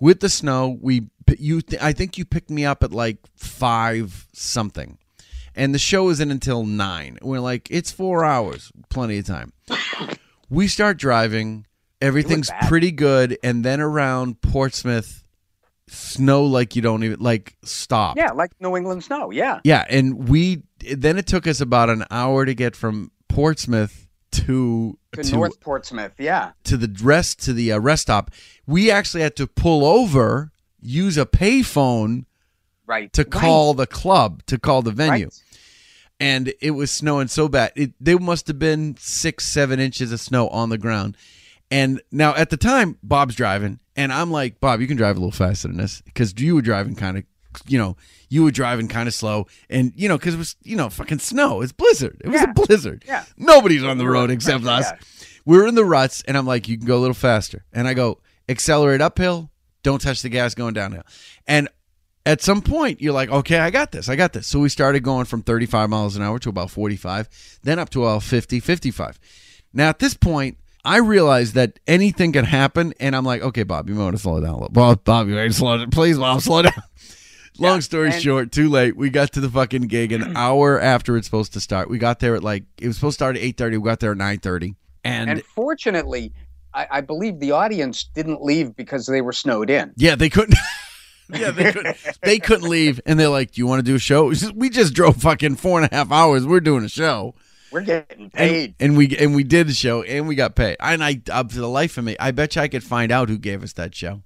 With 0.00 0.20
the 0.20 0.28
snow, 0.28 0.78
we 0.80 1.08
you 1.38 1.60
I 1.80 1.92
think 1.92 2.18
you 2.18 2.24
picked 2.24 2.50
me 2.50 2.64
up 2.64 2.82
at 2.82 2.90
like 2.92 3.18
five 3.36 4.26
something, 4.32 4.98
and 5.54 5.72
the 5.72 5.78
show 5.78 6.08
isn't 6.10 6.30
until 6.30 6.64
nine. 6.64 7.18
We're 7.22 7.38
like 7.40 7.68
it's 7.70 7.92
four 7.92 8.24
hours, 8.24 8.72
plenty 8.88 9.18
of 9.18 9.26
time. 9.26 9.52
We 10.52 10.66
start 10.66 10.96
driving. 10.98 11.66
Everything's 12.00 12.50
pretty 12.68 12.92
good, 12.92 13.36
and 13.42 13.64
then 13.64 13.80
around 13.80 14.40
Portsmouth, 14.40 15.22
snow 15.88 16.44
like 16.44 16.76
you 16.76 16.82
don't 16.82 17.04
even 17.04 17.20
like 17.20 17.56
stop. 17.62 18.16
Yeah, 18.16 18.30
like 18.30 18.52
New 18.60 18.76
England 18.76 19.04
snow. 19.04 19.30
Yeah. 19.30 19.60
Yeah, 19.64 19.84
and 19.88 20.28
we 20.28 20.62
then 20.94 21.18
it 21.18 21.26
took 21.26 21.46
us 21.46 21.60
about 21.60 21.90
an 21.90 22.04
hour 22.10 22.46
to 22.46 22.54
get 22.54 22.74
from 22.76 23.10
Portsmouth 23.28 24.06
to 24.32 24.96
To, 25.12 25.30
North 25.32 25.60
Portsmouth. 25.60 26.14
Yeah. 26.18 26.52
to 26.64 26.76
the 26.76 26.90
rest 27.02 27.42
to 27.44 27.52
the 27.52 27.72
uh, 27.72 27.78
rest 27.80 28.02
stop. 28.02 28.30
We 28.66 28.90
actually 28.90 29.22
had 29.22 29.36
to 29.36 29.46
pull 29.46 29.84
over, 29.84 30.52
use 30.80 31.18
a 31.18 31.26
payphone 31.26 32.24
Right. 32.86 33.12
to 33.12 33.22
Right. 33.22 33.30
call 33.30 33.74
the 33.74 33.86
club 33.86 34.42
to 34.46 34.58
call 34.58 34.82
the 34.82 34.90
venue, 34.92 35.26
Right. 35.26 35.42
and 36.18 36.52
it 36.60 36.70
was 36.72 36.90
snowing 36.90 37.28
so 37.28 37.48
bad. 37.48 37.72
It 37.76 37.92
there 38.00 38.18
must 38.18 38.46
have 38.48 38.58
been 38.58 38.96
six 38.98 39.46
seven 39.46 39.78
inches 39.80 40.12
of 40.12 40.20
snow 40.20 40.48
on 40.48 40.70
the 40.70 40.78
ground. 40.78 41.16
And 41.70 42.02
now 42.10 42.34
at 42.34 42.50
the 42.50 42.56
time, 42.56 42.98
Bob's 43.02 43.34
driving, 43.34 43.78
and 43.96 44.12
I'm 44.12 44.30
like, 44.30 44.60
Bob, 44.60 44.80
you 44.80 44.86
can 44.86 44.96
drive 44.96 45.16
a 45.16 45.20
little 45.20 45.30
faster 45.30 45.68
than 45.68 45.76
this 45.76 46.00
because 46.02 46.34
you 46.40 46.54
were 46.56 46.62
driving 46.62 46.96
kind 46.96 47.16
of, 47.18 47.24
you 47.68 47.78
know, 47.78 47.96
you 48.28 48.42
were 48.44 48.50
driving 48.50 48.88
kind 48.88 49.06
of 49.08 49.14
slow, 49.14 49.46
and 49.68 49.92
you 49.94 50.08
know, 50.08 50.18
because 50.18 50.34
it 50.34 50.38
was, 50.38 50.56
you 50.62 50.76
know, 50.76 50.88
fucking 50.88 51.18
snow. 51.20 51.60
It's 51.62 51.72
blizzard. 51.72 52.20
It 52.24 52.28
was 52.28 52.40
Yeah. 52.40 52.50
a 52.50 52.54
blizzard. 52.54 53.04
Yeah. 53.06 53.24
Nobody's 53.36 53.84
on 53.84 53.98
the 53.98 54.06
road 54.06 54.30
except 54.30 54.64
us. 54.64 54.84
yeah. 54.90 54.98
We're 55.44 55.66
in 55.66 55.74
the 55.74 55.84
ruts, 55.84 56.22
and 56.26 56.36
I'm 56.36 56.46
like, 56.46 56.68
you 56.68 56.76
can 56.76 56.86
go 56.86 56.98
a 56.98 57.00
little 57.00 57.14
faster, 57.14 57.64
and 57.72 57.86
I 57.88 57.94
go 57.94 58.20
accelerate 58.48 59.00
uphill, 59.00 59.50
don't 59.82 60.00
touch 60.00 60.22
the 60.22 60.28
gas 60.28 60.54
going 60.54 60.74
downhill, 60.74 61.04
and 61.46 61.68
at 62.26 62.42
some 62.42 62.60
point 62.60 63.00
you're 63.00 63.14
like 63.14 63.30
okay 63.30 63.58
i 63.58 63.70
got 63.70 63.92
this 63.92 64.06
i 64.10 64.14
got 64.14 64.34
this 64.34 64.46
so 64.46 64.60
we 64.60 64.68
started 64.68 65.02
going 65.02 65.24
from 65.24 65.42
35 65.42 65.88
miles 65.88 66.16
an 66.16 66.22
hour 66.22 66.38
to 66.38 66.50
about 66.50 66.70
45 66.70 67.58
then 67.62 67.78
up 67.78 67.88
to 67.88 68.02
about 68.04 68.22
50 68.22 68.60
55 68.60 69.18
now 69.72 69.88
at 69.88 70.00
this 70.00 70.12
point 70.12 70.58
i 70.84 70.98
realized 70.98 71.54
that 71.54 71.78
anything 71.86 72.32
can 72.32 72.44
happen 72.44 72.92
and 73.00 73.14
i'm 73.16 73.24
like 73.24 73.42
okay 73.42 73.62
bob 73.62 73.88
you 73.88 73.94
might 73.94 74.04
want 74.04 74.16
to 74.16 74.22
slow 74.22 74.40
down 74.40 74.50
a 74.50 74.54
little 74.54 74.68
bob, 74.70 75.02
bob 75.04 75.28
you 75.28 75.34
might 75.34 75.52
slow 75.52 75.76
down 75.78 75.90
please 75.90 76.18
bob 76.18 76.40
slow 76.40 76.62
down 76.62 76.72
long 77.58 77.80
story 77.80 78.10
and- 78.10 78.22
short 78.22 78.50
too 78.52 78.68
late 78.68 78.96
we 78.96 79.10
got 79.10 79.32
to 79.32 79.40
the 79.40 79.48
fucking 79.50 79.82
gig 79.82 80.12
an 80.12 80.32
hour 80.36 80.80
after 80.80 81.16
it's 81.16 81.26
supposed 81.26 81.52
to 81.52 81.60
start 81.60 81.90
we 81.90 81.98
got 81.98 82.18
there 82.20 82.34
at 82.34 82.42
like 82.42 82.64
it 82.80 82.86
was 82.86 82.96
supposed 82.96 83.14
to 83.14 83.18
start 83.24 83.36
at 83.36 83.42
8.30 83.42 83.70
we 83.72 83.84
got 83.84 84.00
there 84.00 84.12
at 84.12 84.18
9.30 84.18 84.74
and, 85.02 85.30
And 85.30 85.42
fortunately, 85.44 86.32
I, 86.74 86.86
I 86.90 87.00
believe 87.00 87.40
the 87.40 87.52
audience 87.52 88.04
didn't 88.04 88.42
leave 88.42 88.76
because 88.76 89.06
they 89.06 89.22
were 89.22 89.32
snowed 89.32 89.70
in. 89.70 89.92
Yeah, 89.96 90.14
they 90.14 90.28
couldn't. 90.28 90.58
yeah, 91.32 91.50
they 91.52 91.72
couldn't. 91.72 91.96
They 92.22 92.38
couldn't 92.38 92.68
leave, 92.68 93.00
and 93.06 93.18
they're 93.18 93.30
like, 93.30 93.52
"Do 93.52 93.62
you 93.62 93.66
want 93.66 93.78
to 93.78 93.82
do 93.82 93.94
a 93.94 93.98
show?" 93.98 94.30
We 94.54 94.68
just 94.68 94.92
drove 94.92 95.16
fucking 95.16 95.56
four 95.56 95.80
and 95.80 95.90
a 95.90 95.94
half 95.94 96.12
hours. 96.12 96.46
We're 96.46 96.60
doing 96.60 96.84
a 96.84 96.88
show, 96.90 97.34
We're 97.70 97.82
getting 97.82 98.30
paid. 98.30 98.74
and 98.80 98.96
we 98.96 99.16
and 99.16 99.34
we 99.34 99.44
did 99.44 99.68
a 99.68 99.72
show, 99.72 100.02
and 100.02 100.26
we 100.26 100.34
got 100.34 100.54
paid. 100.56 100.76
And 100.80 101.02
I, 101.04 101.20
uh, 101.30 101.44
for 101.44 101.56
the 101.56 101.68
life 101.68 101.96
of 101.98 102.04
me, 102.04 102.16
I 102.18 102.30
bet 102.30 102.56
you 102.56 102.62
I 102.62 102.68
could 102.68 102.84
find 102.84 103.12
out 103.12 103.28
who 103.28 103.38
gave 103.38 103.62
us 103.62 103.72
that 103.74 103.94
show. 103.94 104.22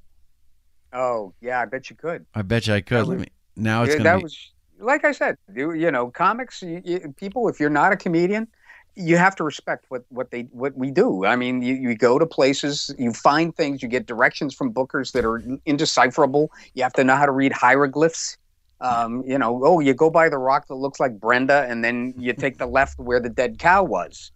oh, 0.92 1.34
yeah, 1.40 1.60
I 1.60 1.66
bet 1.66 1.90
you 1.90 1.96
could. 1.96 2.24
I 2.34 2.42
bet 2.42 2.66
you 2.66 2.74
I 2.74 2.80
could. 2.80 2.98
That 2.98 3.08
Let 3.08 3.18
me. 3.18 3.28
Now 3.56 3.82
it's 3.84 3.96
that 4.02 4.16
be. 4.16 4.22
was 4.22 4.52
like 4.78 5.04
I 5.04 5.12
said, 5.12 5.36
you, 5.54 5.72
you 5.72 5.90
know, 5.90 6.10
comics. 6.10 6.62
You, 6.62 6.82
you, 6.84 7.14
people, 7.16 7.48
if 7.48 7.60
you're 7.60 7.70
not 7.70 7.92
a 7.92 7.96
comedian, 7.96 8.48
you 8.96 9.16
have 9.16 9.34
to 9.36 9.44
respect 9.44 9.86
what 9.88 10.04
what 10.08 10.30
they 10.30 10.42
what 10.52 10.76
we 10.76 10.90
do. 10.90 11.24
I 11.24 11.36
mean, 11.36 11.62
you, 11.62 11.74
you 11.74 11.94
go 11.94 12.18
to 12.18 12.26
places, 12.26 12.94
you 12.98 13.12
find 13.12 13.54
things, 13.54 13.82
you 13.82 13.88
get 13.88 14.06
directions 14.06 14.54
from 14.54 14.72
bookers 14.72 15.12
that 15.12 15.24
are 15.24 15.42
indecipherable. 15.66 16.50
You 16.74 16.82
have 16.82 16.92
to 16.94 17.04
know 17.04 17.16
how 17.16 17.26
to 17.26 17.32
read 17.32 17.52
hieroglyphs. 17.52 18.36
Um, 18.84 19.22
you 19.26 19.38
know, 19.38 19.60
oh, 19.64 19.80
you 19.80 19.94
go 19.94 20.10
by 20.10 20.28
the 20.28 20.36
rock 20.38 20.68
that 20.68 20.74
looks 20.74 21.00
like 21.00 21.18
Brenda, 21.18 21.66
and 21.68 21.82
then 21.82 22.14
you 22.18 22.32
take 22.38 22.58
the 22.58 22.66
left 22.66 22.98
where 22.98 23.20
the 23.20 23.30
dead 23.30 23.58
cow 23.58 23.82
was. 23.82 24.30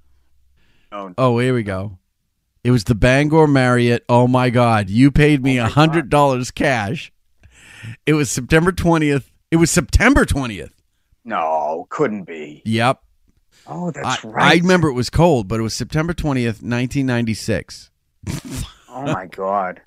Oh, 0.91 1.13
Oh, 1.19 1.39
here 1.39 1.55
we 1.55 1.63
go. 1.63 1.99
It 2.65 2.71
was 2.71 2.85
the 2.85 2.95
Bangor 2.95 3.47
Marriott. 3.47 4.05
Oh 4.09 4.27
my 4.27 4.51
God! 4.51 4.91
You 4.91 5.11
paid 5.11 5.43
me 5.43 5.59
a 5.59 5.67
hundred 5.69 6.09
dollars 6.09 6.51
cash. 6.51 7.13
It 8.05 8.15
was 8.15 8.31
September 8.31 8.73
twentieth. 8.73 9.31
It 9.51 9.57
was 9.57 9.71
September 9.71 10.25
twentieth. 10.25 10.73
no, 11.25 11.87
couldn't 11.91 12.25
be. 12.25 12.63
Yep. 12.65 13.01
Oh, 13.67 13.91
that's 13.91 14.25
I, 14.25 14.29
right. 14.29 14.57
I 14.57 14.61
remember 14.61 14.89
it 14.89 14.95
was 14.95 15.11
cold, 15.11 15.47
but 15.47 15.61
it 15.61 15.63
was 15.63 15.75
September 15.75 16.15
20th, 16.15 16.63
1996. 16.63 17.91
Oh 18.91 19.03
my 19.03 19.27
god! 19.27 19.81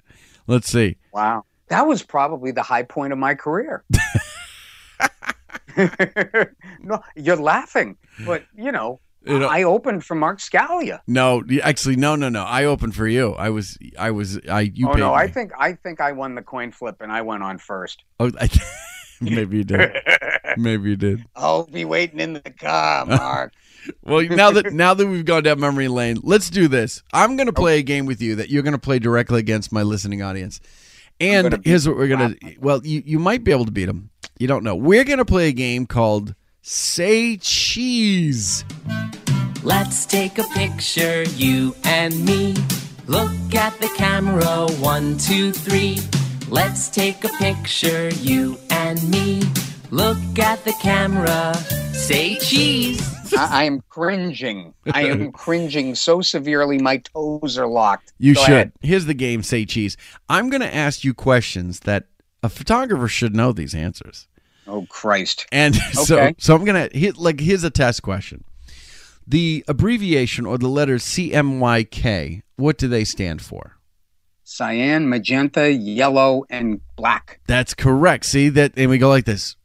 Let's 0.48 0.72
see. 0.72 0.96
Wow, 1.12 1.44
that 1.68 1.86
was 1.88 2.02
probably 2.04 2.52
the 2.52 2.62
high 2.62 2.84
point 2.84 3.12
of 3.12 3.20
my 3.20 3.34
career. 3.36 3.84
no, 6.82 7.02
you're 7.16 7.36
laughing, 7.36 7.98
but 8.26 8.44
you 8.56 8.72
know, 8.72 9.00
You 9.26 9.40
know- 9.40 9.48
I 9.48 9.64
opened 9.64 10.04
for 10.04 10.16
Mark 10.16 10.40
Scalia. 10.40 11.00
No, 11.08 11.44
actually, 11.64 11.96
no, 11.96 12.16
no, 12.16 12.30
no. 12.30 12.44
I 12.44 12.66
opened 12.66 12.96
for 12.96 13.08
you. 13.08 13.34
I 13.34 13.50
was, 13.50 13.78
I 14.00 14.12
was, 14.12 14.40
I. 14.50 14.62
You 14.62 14.90
oh 14.90 14.94
no, 14.94 15.10
me. 15.10 15.16
I 15.16 15.28
think 15.28 15.52
I 15.58 15.74
think 15.74 16.02
I 16.02 16.12
won 16.12 16.36
the 16.36 16.42
coin 16.42 16.72
flip 16.72 16.98
and 17.02 17.12
I 17.12 17.22
went 17.22 17.44
on 17.44 17.58
first. 17.58 18.04
Oh, 18.20 18.32
I, 18.40 18.50
maybe 19.22 19.58
you 19.58 19.64
did. 19.64 19.92
maybe 20.58 20.90
you 20.92 20.96
did. 20.96 21.26
I'll 21.36 21.66
be 21.66 21.86
waiting 21.86 22.20
in 22.20 22.34
the 22.34 22.42
car, 22.42 23.06
Mark. 23.06 23.54
Well, 24.04 24.22
now 24.22 24.52
that 24.52 24.74
now 24.74 24.94
that 24.94 25.08
we've 25.08 25.26
gone 25.26 25.42
down 25.44 25.60
memory 25.60 25.88
lane, 25.88 26.20
let's 26.22 26.50
do 26.52 26.68
this. 26.68 27.02
I'm 27.14 27.36
going 27.36 27.48
to 27.48 27.54
play 27.54 27.80
a 27.80 27.84
game 27.84 28.06
with 28.06 28.22
you 28.22 28.36
that 28.36 28.50
you're 28.50 28.62
going 28.64 28.74
to 28.74 28.80
play 28.80 29.00
directly 29.00 29.40
against 29.40 29.72
my 29.72 29.82
listening 29.82 30.22
audience. 30.22 30.62
And 31.20 31.64
here's 31.66 31.88
what 31.88 31.98
we're 31.98 32.08
going 32.08 32.36
to. 32.36 32.56
Well, 32.60 32.86
you 32.86 33.02
you 33.06 33.18
might 33.18 33.44
be 33.44 33.52
able 33.52 33.66
to 33.66 33.72
beat 33.72 33.86
them. 33.86 34.11
You 34.42 34.48
don't 34.48 34.64
know. 34.64 34.76
We're 34.76 35.04
going 35.04 35.20
to 35.20 35.26
play 35.26 35.50
a 35.50 35.52
game 35.52 35.86
called 35.86 36.34
Say 36.64 37.38
Cheese. 37.38 38.66
Let's 39.62 40.08
take 40.08 40.40
a 40.40 40.44
picture, 40.46 41.22
you 41.36 41.76
and 41.84 42.26
me. 42.26 42.56
Look 43.06 43.54
at 43.54 43.80
the 43.80 43.88
camera, 43.96 44.66
one, 44.80 45.20
two, 45.20 45.52
three. 45.52 46.00
Let's 46.50 46.90
take 46.90 47.24
a 47.24 47.30
picture, 47.38 48.10
you 48.16 48.58
and 48.72 49.08
me. 49.12 49.44
Look 49.92 50.18
at 50.40 50.66
the 50.66 50.74
camera, 50.82 51.54
say 51.94 52.38
cheese. 52.38 53.00
I, 53.38 53.62
I 53.62 53.64
am 53.66 53.82
cringing. 53.90 54.74
I 54.92 55.04
am 55.04 55.32
cringing 55.44 55.94
so 55.94 56.22
severely 56.22 56.80
my 56.80 56.98
toes 56.98 57.60
are 57.60 57.68
locked. 57.68 58.12
You 58.18 58.34
Go 58.34 58.42
should. 58.42 58.54
ahead. 58.54 58.72
Here's 58.82 59.06
the 59.06 59.14
game, 59.14 59.44
say 59.44 59.68
cheese. 59.68 59.98
I'm 60.30 60.50
going 60.50 60.62
to 60.62 60.76
ask 60.76 61.04
you 61.04 61.14
questions 61.14 61.82
that 61.82 62.06
a 62.42 62.50
photographer 62.50 63.08
should 63.08 63.36
know 63.36 63.52
these 63.52 63.76
answers. 63.76 64.28
Oh 64.68 64.86
Christ. 64.90 65.46
And 65.52 65.76
so 65.94 66.16
Okay. 66.18 66.36
so 66.38 66.56
I'm 66.56 66.64
going 66.66 66.90
to 66.90 66.98
hit 66.98 67.18
like 67.18 67.40
here's 67.40 67.64
a 67.64 67.70
test 67.70 68.02
question. 68.04 68.44
The 69.28 69.64
abbreviation 69.68 70.46
or 70.46 70.58
the 70.58 70.68
letters 70.68 71.04
CMYK, 71.06 72.42
what 72.58 72.78
do 72.78 72.88
they 72.88 73.04
stand 73.04 73.42
for? 73.42 73.78
Cyan, 74.44 75.08
magenta, 75.08 75.72
yellow, 75.72 76.44
and 76.50 76.82
black. 76.96 77.40
That's 77.48 77.74
correct. 77.74 78.26
See 78.26 78.50
that 78.50 78.74
and 78.76 78.90
we 78.90 78.98
go 78.98 79.10
like 79.10 79.26
this. 79.26 79.56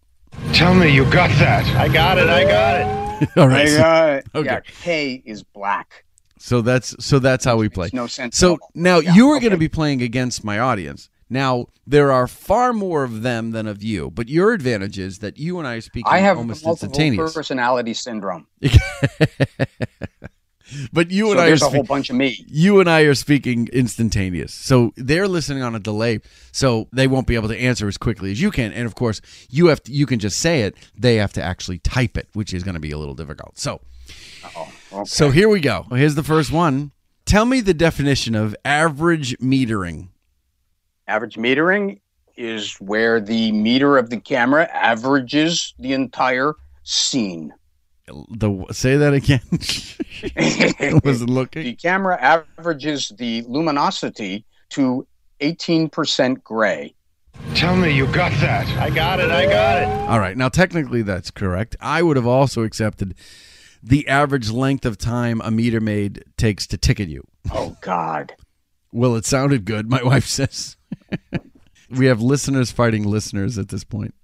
Tell 0.53 0.75
me 0.75 0.91
you 0.95 1.05
got 1.11 1.31
that. 1.39 1.65
I 1.77 1.89
got 1.89 2.19
it. 2.19 2.29
I 2.29 2.45
got 2.45 2.81
it. 3.23 3.29
All 3.37 3.49
right. 3.49 3.67
I 3.69 3.77
got 3.77 4.09
it. 4.13 4.27
okay. 4.35 4.47
Yeah, 4.47 4.61
K 4.83 5.23
is 5.25 5.43
black. 5.43 6.05
So 6.39 6.61
that's 6.61 6.95
so 7.05 7.19
that's 7.19 7.45
how 7.45 7.57
we 7.57 7.69
play. 7.69 7.87
Makes 7.87 7.95
no 7.95 8.07
sense 8.07 8.37
at 8.37 8.39
So 8.39 8.53
all. 8.53 8.71
now 8.75 8.99
Yeah, 8.99 9.15
you 9.15 9.31
are 9.31 9.41
going 9.41 9.53
to 9.53 9.57
be 9.59 9.69
playing 9.69 10.03
against 10.03 10.45
my 10.45 10.59
audience. 10.59 11.09
Now 11.29 11.66
there 11.87 12.12
are 12.12 12.27
far 12.29 12.72
more 12.72 13.03
of 13.05 13.22
them 13.22 13.51
than 13.51 13.66
of 13.66 13.83
you, 13.83 14.11
but 14.11 14.29
your 14.29 14.53
advantage 14.53 14.99
is 14.99 15.18
that 15.18 15.39
you 15.39 15.59
and 15.59 15.66
I 15.66 15.81
speak 15.81 16.05
I 16.07 16.18
have 16.18 16.37
almost 16.39 16.64
multiple 16.64 16.87
instantaneous. 16.89 17.35
personality 17.35 17.95
syndrome. 17.95 18.47
but 20.93 21.11
you 21.12 21.27
So 21.27 21.31
and 21.33 21.41
I 21.41 21.45
are 21.45 21.47
there's 21.49 21.62
a 21.62 21.68
whole 21.70 21.83
bunch 21.85 22.11
of 22.11 22.16
me. 22.16 22.45
you 22.49 22.81
and 22.81 22.91
I 22.91 23.03
are 23.03 23.14
speaking 23.14 23.68
instantaneous. 23.72 24.53
So 24.53 24.93
they're 24.97 25.29
listening 25.29 25.62
on 25.62 25.74
a 25.74 25.79
delay, 25.79 26.20
so 26.53 26.89
they 26.93 27.07
won't 27.07 27.27
be 27.27 27.35
able 27.37 27.49
to 27.49 27.59
answer 27.59 27.87
as 27.89 27.97
quickly 27.97 28.31
as 28.33 28.41
you 28.41 28.51
can. 28.51 28.72
And 28.72 28.87
of 28.87 28.95
course, 28.95 29.20
you 29.49 29.66
have 29.66 29.83
to, 29.85 29.93
you 29.93 30.07
can 30.07 30.18
just 30.18 30.39
say 30.41 30.62
it. 30.62 30.77
They 30.97 31.16
have 31.16 31.33
to 31.35 31.43
actually 31.43 31.79
type 31.79 32.16
it, 32.16 32.29
which 32.33 32.53
is 32.53 32.62
going 32.64 32.74
to 32.74 32.81
be 32.81 32.91
a 32.91 32.99
little 32.99 33.14
difficult. 33.14 33.59
So, 33.59 33.81
oh, 34.57 34.68
Okay. 34.93 35.05
so 35.07 35.31
here 35.31 35.49
we 35.49 35.61
go. 35.61 35.87
Here's 35.91 36.14
the 36.14 36.22
first 36.24 36.51
one. 36.53 36.93
Tell 37.27 37.45
me 37.45 37.61
the 37.61 37.74
definition 37.74 38.35
of 38.37 38.55
average 38.64 39.37
metering. 39.39 40.09
Average 41.09 41.37
metering 41.37 42.01
is 42.37 42.75
where 42.81 43.21
the 43.21 43.53
meter 43.53 43.97
of 43.97 44.11
the 44.11 44.21
camera 44.21 44.69
averages 44.73 45.75
the 45.79 45.93
entire 45.93 46.55
scene. 46.83 47.53
The 48.07 48.67
say 48.73 48.97
that 48.97 49.15
again. 49.15 49.41
Wasn't 51.05 51.31
looking. 51.31 51.65
The 51.65 51.75
camera 51.75 52.21
averages 52.21 53.13
the 53.17 53.43
luminosity 53.49 54.45
to 54.71 55.07
18% 55.41 56.43
gray. 56.43 56.95
Tell 57.55 57.77
me 57.77 57.91
you 57.91 58.07
got 58.07 58.33
that. 58.41 58.67
I 58.79 58.91
got 58.91 59.21
it. 59.21 59.31
I 59.31 59.47
got 59.47 59.83
it. 59.83 59.89
All 60.09 60.21
right. 60.21 60.37
Now, 60.37 60.49
technically, 60.49 61.03
that's 61.03 61.31
correct. 61.31 61.77
I 61.81 62.03
would 62.03 62.17
have 62.17 62.27
also 62.27 62.63
accepted 62.63 63.15
the 63.83 64.07
average 64.09 64.51
length 64.51 64.87
of 64.87 64.99
time 64.99 65.41
a 65.45 65.51
meter 65.51 65.81
maid 65.81 66.25
takes 66.37 66.67
to 66.69 66.79
ticket 66.79 67.09
you. 67.09 67.27
Oh, 67.53 67.77
God. 67.81 68.35
Well, 68.93 69.16
it 69.16 69.24
sounded 69.24 69.64
good, 69.64 69.91
my 69.91 70.03
wife 70.05 70.26
says. 70.26 70.76
we 71.91 72.07
have 72.07 72.20
listeners 72.20 72.70
fighting 72.70 73.05
listeners 73.05 73.59
at 73.59 73.68
this 73.68 73.84
point. 73.84 74.14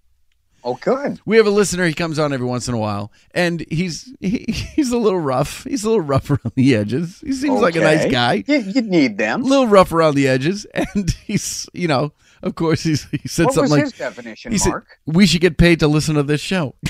Oh, 0.65 0.75
good. 0.81 1.21
We 1.27 1.37
have 1.39 1.47
a 1.47 1.51
listener. 1.51 1.87
He 1.87 1.93
comes 1.93 2.21
on 2.21 2.33
every 2.33 2.47
once 2.47 2.69
in 2.69 2.75
a 2.75 2.79
while, 2.79 3.11
and 3.33 3.65
he's 3.69 4.15
he, 4.21 4.45
he's 4.49 4.93
a 4.93 4.97
little 4.97 5.19
rough. 5.19 5.65
He's 5.65 5.83
a 5.83 5.89
little 5.89 6.05
rough 6.05 6.31
around 6.31 6.53
the 6.55 6.77
edges. 6.77 7.21
He 7.21 7.33
seems 7.33 7.61
like 7.61 7.75
a 7.75 7.81
nice 7.81 8.11
guy. 8.11 8.45
You, 8.47 8.59
you 8.59 8.83
need 8.83 9.19
them. 9.19 9.43
A 9.43 9.45
little 9.45 9.67
rough 9.67 9.93
around 9.93 10.15
the 10.15 10.29
edges, 10.29 10.65
and 10.95 11.11
he's 11.25 11.69
you 11.73 11.89
know, 11.89 12.13
of 12.45 12.55
course, 12.55 12.85
he's 12.85 13.09
he 13.11 13.27
said 13.27 13.47
What 13.47 13.55
something 13.55 13.63
was 13.63 13.71
like 13.73 13.83
his 13.83 13.93
definition, 13.93 14.53
he 14.53 14.59
said, 14.59 14.71
Mark? 14.71 15.01
"We 15.05 15.27
should 15.27 15.41
get 15.41 15.59
paid 15.59 15.81
to 15.81 15.89
listen 15.89 16.15
to 16.15 16.23
this 16.23 16.41
show." 16.41 16.77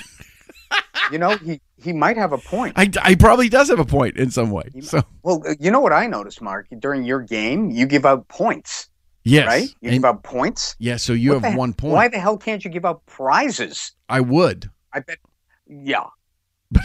You 1.11 1.19
know, 1.19 1.37
he, 1.37 1.61
he 1.83 1.93
might 1.93 2.17
have 2.17 2.33
a 2.33 2.39
point. 2.39 2.75
I, 2.77 2.89
I 3.03 3.15
probably 3.15 3.49
does 3.49 3.69
have 3.69 3.79
a 3.79 3.85
point 3.85 4.17
in 4.17 4.31
some 4.31 4.51
way. 4.51 4.69
So 4.81 5.03
Well, 5.23 5.43
uh, 5.47 5.55
you 5.61 5.71
know 5.71 5.81
what 5.81 5.93
I 5.93 6.07
noticed, 6.07 6.41
Mark? 6.43 6.67
During 6.79 7.05
your 7.05 7.21
game, 7.21 7.71
you 7.71 7.87
give 7.87 8.05
out 8.07 8.29
points, 8.29 8.89
yes, 9.25 9.47
right? 9.47 9.69
You 9.81 9.91
And- 9.91 9.93
give 9.95 10.05
out 10.05 10.23
points. 10.23 10.77
yeah. 10.79 10.97
So 10.97 11.13
you 11.13 11.35
What 11.35 11.45
have 11.45 11.55
one 11.57 11.73
point. 11.75 11.93
Why 11.95 12.09
the 12.09 12.19
hell 12.19 12.37
can't 12.39 12.65
you 12.65 12.71
give 12.71 12.85
out 12.85 13.05
prizes? 13.07 13.93
I 14.09 14.21
would. 14.21 14.71
I 14.93 15.01
bet. 15.01 15.19
Yeah. 15.67 16.05
I 16.77 16.79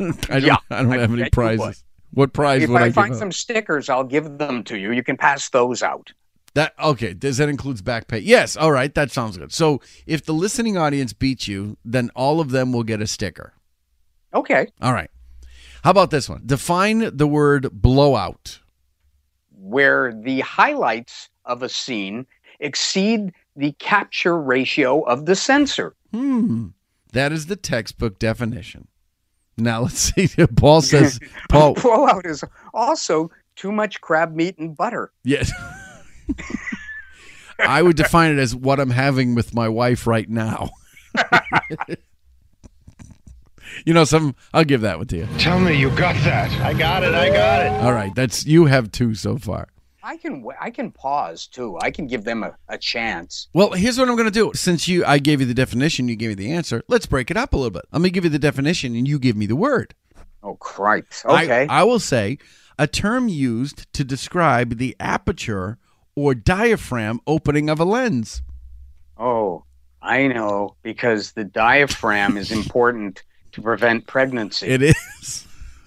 don't. 0.00 0.42
Yeah, 0.42 0.56
I 0.70 0.82
don't 0.82 0.92
I 0.92 0.98
have 0.98 1.12
any 1.12 1.22
bet 1.22 1.36
you 1.36 1.42
would. 1.42 1.58
prizes. 1.58 1.84
What 2.12 2.32
prize 2.32 2.62
if 2.62 2.70
would 2.70 2.80
I, 2.82 2.86
I, 2.86 2.92
find 2.92 3.16
some 3.16 3.32
stickers, 3.32 3.88
I'll 3.88 4.04
give 4.04 4.38
them 4.38 4.62
to 4.64 4.78
you. 4.78 4.92
You 4.92 5.02
can 5.02 5.16
pass 5.16 5.48
those 5.50 5.82
out. 5.82 6.12
That 6.54 6.72
okay? 6.80 7.12
Does 7.14 7.38
that 7.38 7.48
includes 7.48 7.82
back 7.82 8.06
pay? 8.06 8.18
Yes. 8.20 8.56
All 8.56 8.70
right. 8.70 8.94
That 8.94 9.10
sounds 9.10 9.36
good. 9.36 9.52
So 9.52 9.80
if 10.06 10.24
the 10.24 10.32
listening 10.32 10.76
audience 10.76 11.12
beats 11.12 11.48
you, 11.48 11.76
then 11.84 12.10
all 12.14 12.38
of 12.40 12.50
them 12.52 12.72
will 12.72 12.84
get 12.84 13.02
a 13.02 13.08
sticker. 13.08 13.54
Okay. 14.34 14.66
All 14.82 14.92
right. 14.92 15.10
How 15.82 15.90
about 15.90 16.10
this 16.10 16.28
one? 16.28 16.42
Define 16.46 17.16
the 17.16 17.26
word 17.26 17.68
blowout. 17.72 18.58
Where 19.56 20.12
the 20.12 20.40
highlights 20.40 21.28
of 21.44 21.62
a 21.62 21.68
scene 21.68 22.26
exceed 22.60 23.32
the 23.56 23.72
capture 23.72 24.40
ratio 24.40 25.02
of 25.02 25.26
the 25.26 25.36
sensor. 25.36 25.94
Hmm. 26.12 26.68
That 27.12 27.32
is 27.32 27.46
the 27.46 27.56
textbook 27.56 28.18
definition. 28.18 28.88
Now 29.56 29.82
let's 29.82 29.98
see. 30.14 30.28
Paul 30.56 30.82
says, 30.82 31.20
Paul, 31.48 31.74
Blowout 31.82 32.26
is 32.26 32.42
also 32.72 33.30
too 33.56 33.70
much 33.70 34.00
crab 34.00 34.34
meat 34.34 34.58
and 34.58 34.76
butter. 34.76 35.12
yes. 35.22 35.52
I 37.60 37.82
would 37.82 37.96
define 37.96 38.32
it 38.32 38.38
as 38.38 38.56
what 38.56 38.80
I'm 38.80 38.90
having 38.90 39.36
with 39.36 39.54
my 39.54 39.68
wife 39.68 40.06
right 40.08 40.28
now. 40.28 40.70
You 43.84 43.94
know, 43.94 44.04
some. 44.04 44.34
I'll 44.52 44.64
give 44.64 44.80
that 44.82 44.98
one 44.98 45.06
to 45.08 45.16
you. 45.18 45.28
Tell 45.38 45.58
me 45.60 45.74
you 45.76 45.90
got 45.90 46.14
that. 46.24 46.50
I 46.60 46.72
got 46.74 47.02
it. 47.04 47.14
I 47.14 47.28
got 47.30 47.66
it. 47.66 47.72
All 47.84 47.92
right, 47.92 48.14
that's 48.14 48.46
you 48.46 48.66
have 48.66 48.90
two 48.92 49.14
so 49.14 49.36
far. 49.38 49.68
I 50.02 50.16
can 50.18 50.40
w- 50.40 50.56
I 50.60 50.70
can 50.70 50.90
pause 50.90 51.46
too. 51.46 51.78
I 51.80 51.90
can 51.90 52.06
give 52.06 52.24
them 52.24 52.42
a, 52.42 52.54
a 52.68 52.76
chance. 52.76 53.48
Well, 53.54 53.72
here's 53.72 53.98
what 53.98 54.08
I'm 54.08 54.16
going 54.16 54.26
to 54.26 54.30
do. 54.30 54.52
Since 54.54 54.86
you, 54.86 55.02
I 55.06 55.18
gave 55.18 55.40
you 55.40 55.46
the 55.46 55.54
definition, 55.54 56.08
you 56.08 56.16
gave 56.16 56.28
me 56.28 56.34
the 56.34 56.52
answer. 56.52 56.82
Let's 56.88 57.06
break 57.06 57.30
it 57.30 57.36
up 57.38 57.54
a 57.54 57.56
little 57.56 57.70
bit. 57.70 57.84
I'm 57.90 58.02
going 58.02 58.10
to 58.10 58.14
give 58.14 58.24
you 58.24 58.30
the 58.30 58.38
definition, 58.38 58.94
and 58.94 59.08
you 59.08 59.18
give 59.18 59.34
me 59.36 59.46
the 59.46 59.56
word. 59.56 59.94
Oh, 60.42 60.56
cripes. 60.56 61.24
I- 61.24 61.44
Okay. 61.44 61.66
I, 61.70 61.84
will 61.84 61.98
say 62.00 62.36
a 62.78 62.86
term 62.86 63.28
used 63.28 63.90
to 63.94 64.04
describe 64.04 64.76
the 64.76 64.94
aperture 65.00 65.78
or 66.14 66.34
diaphragm 66.34 67.20
opening 67.26 67.70
of 67.70 67.80
a 67.80 67.84
lens. 67.84 68.42
oh, 69.16 69.64
I 70.02 70.26
know 70.26 70.76
because 70.82 71.32
the 71.32 71.44
diaphragm 71.44 72.36
is 72.36 72.52
important 72.60 73.22
to 73.54 73.62
prevent 73.62 74.06
pregnancy. 74.06 74.66
It 74.66 74.82
is. 74.82 75.46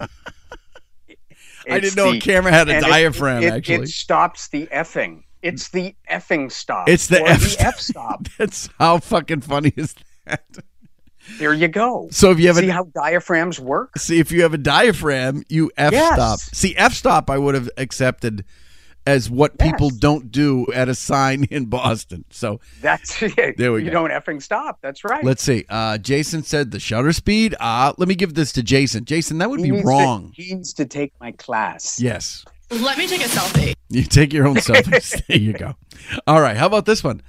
I 1.70 1.80
didn't 1.80 1.96
know 1.96 2.12
a 2.12 2.18
camera 2.20 2.50
had 2.50 2.68
a 2.68 2.76
and 2.76 2.84
it- 2.84 2.88
diaphragm, 2.88 3.42
it- 3.42 3.52
actually. 3.52 3.74
It 3.84 3.88
stops 3.88 4.48
the 4.48 4.66
effing. 4.68 5.22
It's 5.42 5.68
the 5.68 5.94
effing 6.10 6.50
stop. 6.50 6.88
It's 6.88 7.06
the 7.06 7.22
F, 7.22 7.40
the 7.40 7.56
F 7.60 7.78
stop. 7.78 8.26
That's 8.38 8.68
how 8.78 8.98
fucking 8.98 9.42
funny 9.42 9.72
is 9.76 9.94
that? 10.26 10.42
There 11.38 11.52
you 11.52 11.68
go. 11.68 12.08
So 12.10 12.30
if 12.32 12.40
you 12.40 12.48
have 12.48 12.56
a- 12.56 12.60
see 12.60 12.68
how 12.68 12.84
diaphragms 12.94 13.60
work, 13.60 13.96
See, 13.98 14.18
if 14.18 14.32
you 14.32 14.42
have 14.42 14.54
a 14.54 14.58
diaphragm, 14.58 15.44
you 15.48 15.70
f 15.76 15.92
Yes. 15.92 16.14
stop. 16.14 16.40
See, 16.40 16.74
f 16.76 16.94
stop, 16.94 17.28
I 17.30 17.38
would 17.38 17.54
have 17.54 17.70
accepted 17.76 18.44
as 19.08 19.30
what 19.30 19.58
people 19.58 19.88
don't 19.90 20.30
do 20.30 20.66
at 20.74 20.88
a 20.88 20.94
sign 20.94 21.44
in 21.44 21.64
Boston. 21.66 22.24
So 22.30 22.60
that's 22.82 23.22
it. 23.22 23.56
There 23.56 23.72
we 23.72 23.80
you 23.84 23.90
go. 23.90 24.06
don't 24.06 24.10
effing 24.10 24.42
stop. 24.42 24.78
That's 24.82 25.02
right. 25.04 25.24
let's 25.24 25.42
see. 25.42 25.64
Uh, 25.68 25.96
Jason 25.98 26.42
said 26.42 26.70
the 26.70 26.78
shutter 26.78 27.12
speed. 27.12 27.54
Uh, 27.58 27.92
let 27.96 28.06
me 28.08 28.14
give 28.14 28.34
this 28.34 28.52
to 28.52 28.62
Jason. 28.62 29.04
Jason, 29.06 29.38
that 29.38 29.48
would 29.48 29.60
He 29.60 29.66
be 29.66 29.70
needs 29.72 29.82
to- 29.82 29.88
wrong. 29.88 30.32
he 30.34 30.54
needs 30.54 30.74
to 30.74 30.84
take 30.84 31.12
my 31.20 31.32
class. 31.32 32.00
Yes. 32.00 32.44
Let 32.70 32.98
me 32.98 33.06
take 33.06 33.22
a 33.22 33.28
selfie. 33.28 33.72
You 33.88 34.02
take 34.04 34.32
your 34.34 34.46
own 34.46 34.56
selfies. 34.68 35.24
there 35.26 35.38
you 35.38 35.54
go. 35.54 35.74
All 36.26 36.40
right. 36.42 36.56
How 36.56 36.66
about 36.66 36.84
this 36.84 37.02
one? 37.02 37.22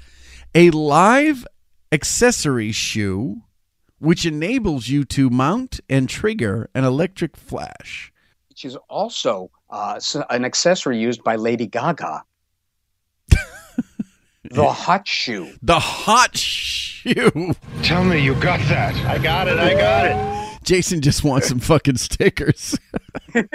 A 0.53 0.69
live 0.71 1.47
accessory 1.93 2.71
shoe 2.71 3.41
which 3.99 4.25
enables 4.25 4.87
you 4.87 5.03
to 5.03 5.29
mount 5.29 5.79
and 5.89 6.07
trigger 6.09 6.69
an 6.73 6.83
electric 6.85 7.35
flash. 7.35 8.11
Which 8.49 8.63
is 8.65 8.75
also 8.89 9.51
uh, 9.69 9.99
an 10.29 10.45
accessory 10.45 10.99
used 10.99 11.23
by 11.23 11.35
Lady 11.35 11.67
Gaga. 11.67 12.23
the 14.51 14.69
hot 14.71 15.07
shoe. 15.07 15.53
The 15.61 15.79
hot 15.79 16.35
shoe. 16.35 17.53
Tell 17.83 18.03
me 18.03 18.19
you 18.19 18.35
got 18.35 18.59
that. 18.67 18.95
I 19.05 19.17
got 19.17 19.47
it. 19.47 19.59
I 19.59 19.73
got 19.73 20.05
it. 20.05 20.59
Jason 20.63 21.01
just 21.01 21.23
wants 21.23 21.47
some 21.47 21.59
fucking 21.59 21.97
stickers. 21.97 22.77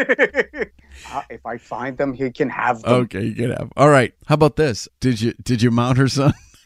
Uh, 1.13 1.23
if 1.29 1.45
I 1.45 1.59
find 1.59 1.99
them, 1.99 2.13
he 2.13 2.31
can 2.31 2.49
have 2.49 2.83
them. 2.83 2.93
okay, 2.93 3.25
you 3.25 3.35
can 3.35 3.51
have. 3.51 3.73
All 3.77 3.89
right. 3.89 4.15
How 4.27 4.35
about 4.35 4.55
this? 4.55 4.89
Did 5.01 5.21
you 5.21 5.35
did 5.43 5.61
you 5.61 5.73
mount 5.73 5.99
her 5.99 6.07
son? 6.09 6.33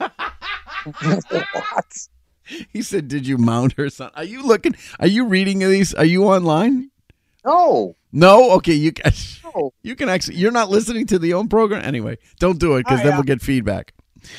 what? 1.01 2.09
He 2.71 2.83
said, 2.83 3.09
"Did 3.09 3.27
you 3.27 3.39
mount 3.39 3.73
her 3.79 3.89
son?" 3.89 4.11
Are 4.15 4.25
you 4.25 4.47
looking? 4.47 4.77
Are 5.01 5.07
you 5.07 5.25
reading 5.27 5.61
these? 5.61 5.95
Are 5.95 6.05
you 6.05 6.25
online? 6.25 6.91
No. 7.45 7.97
No. 8.13 8.53
Okay. 8.53 8.75
You 8.75 8.93
can. 8.93 9.13
No. 9.45 9.73
You 9.83 9.97
can 9.97 10.09
actually. 10.09 10.37
You're 10.37 10.53
not 10.53 10.69
listening 10.71 11.07
to 11.07 11.19
the 11.19 11.33
own 11.35 11.49
program 11.49 11.83
anyway. 11.85 12.19
Don't 12.39 12.59
do 12.59 12.77
it 12.77 12.85
because 12.85 13.03
then 13.03 13.15
uh, 13.15 13.17
we'll 13.17 13.23
get 13.25 13.41
feedback. 13.41 13.93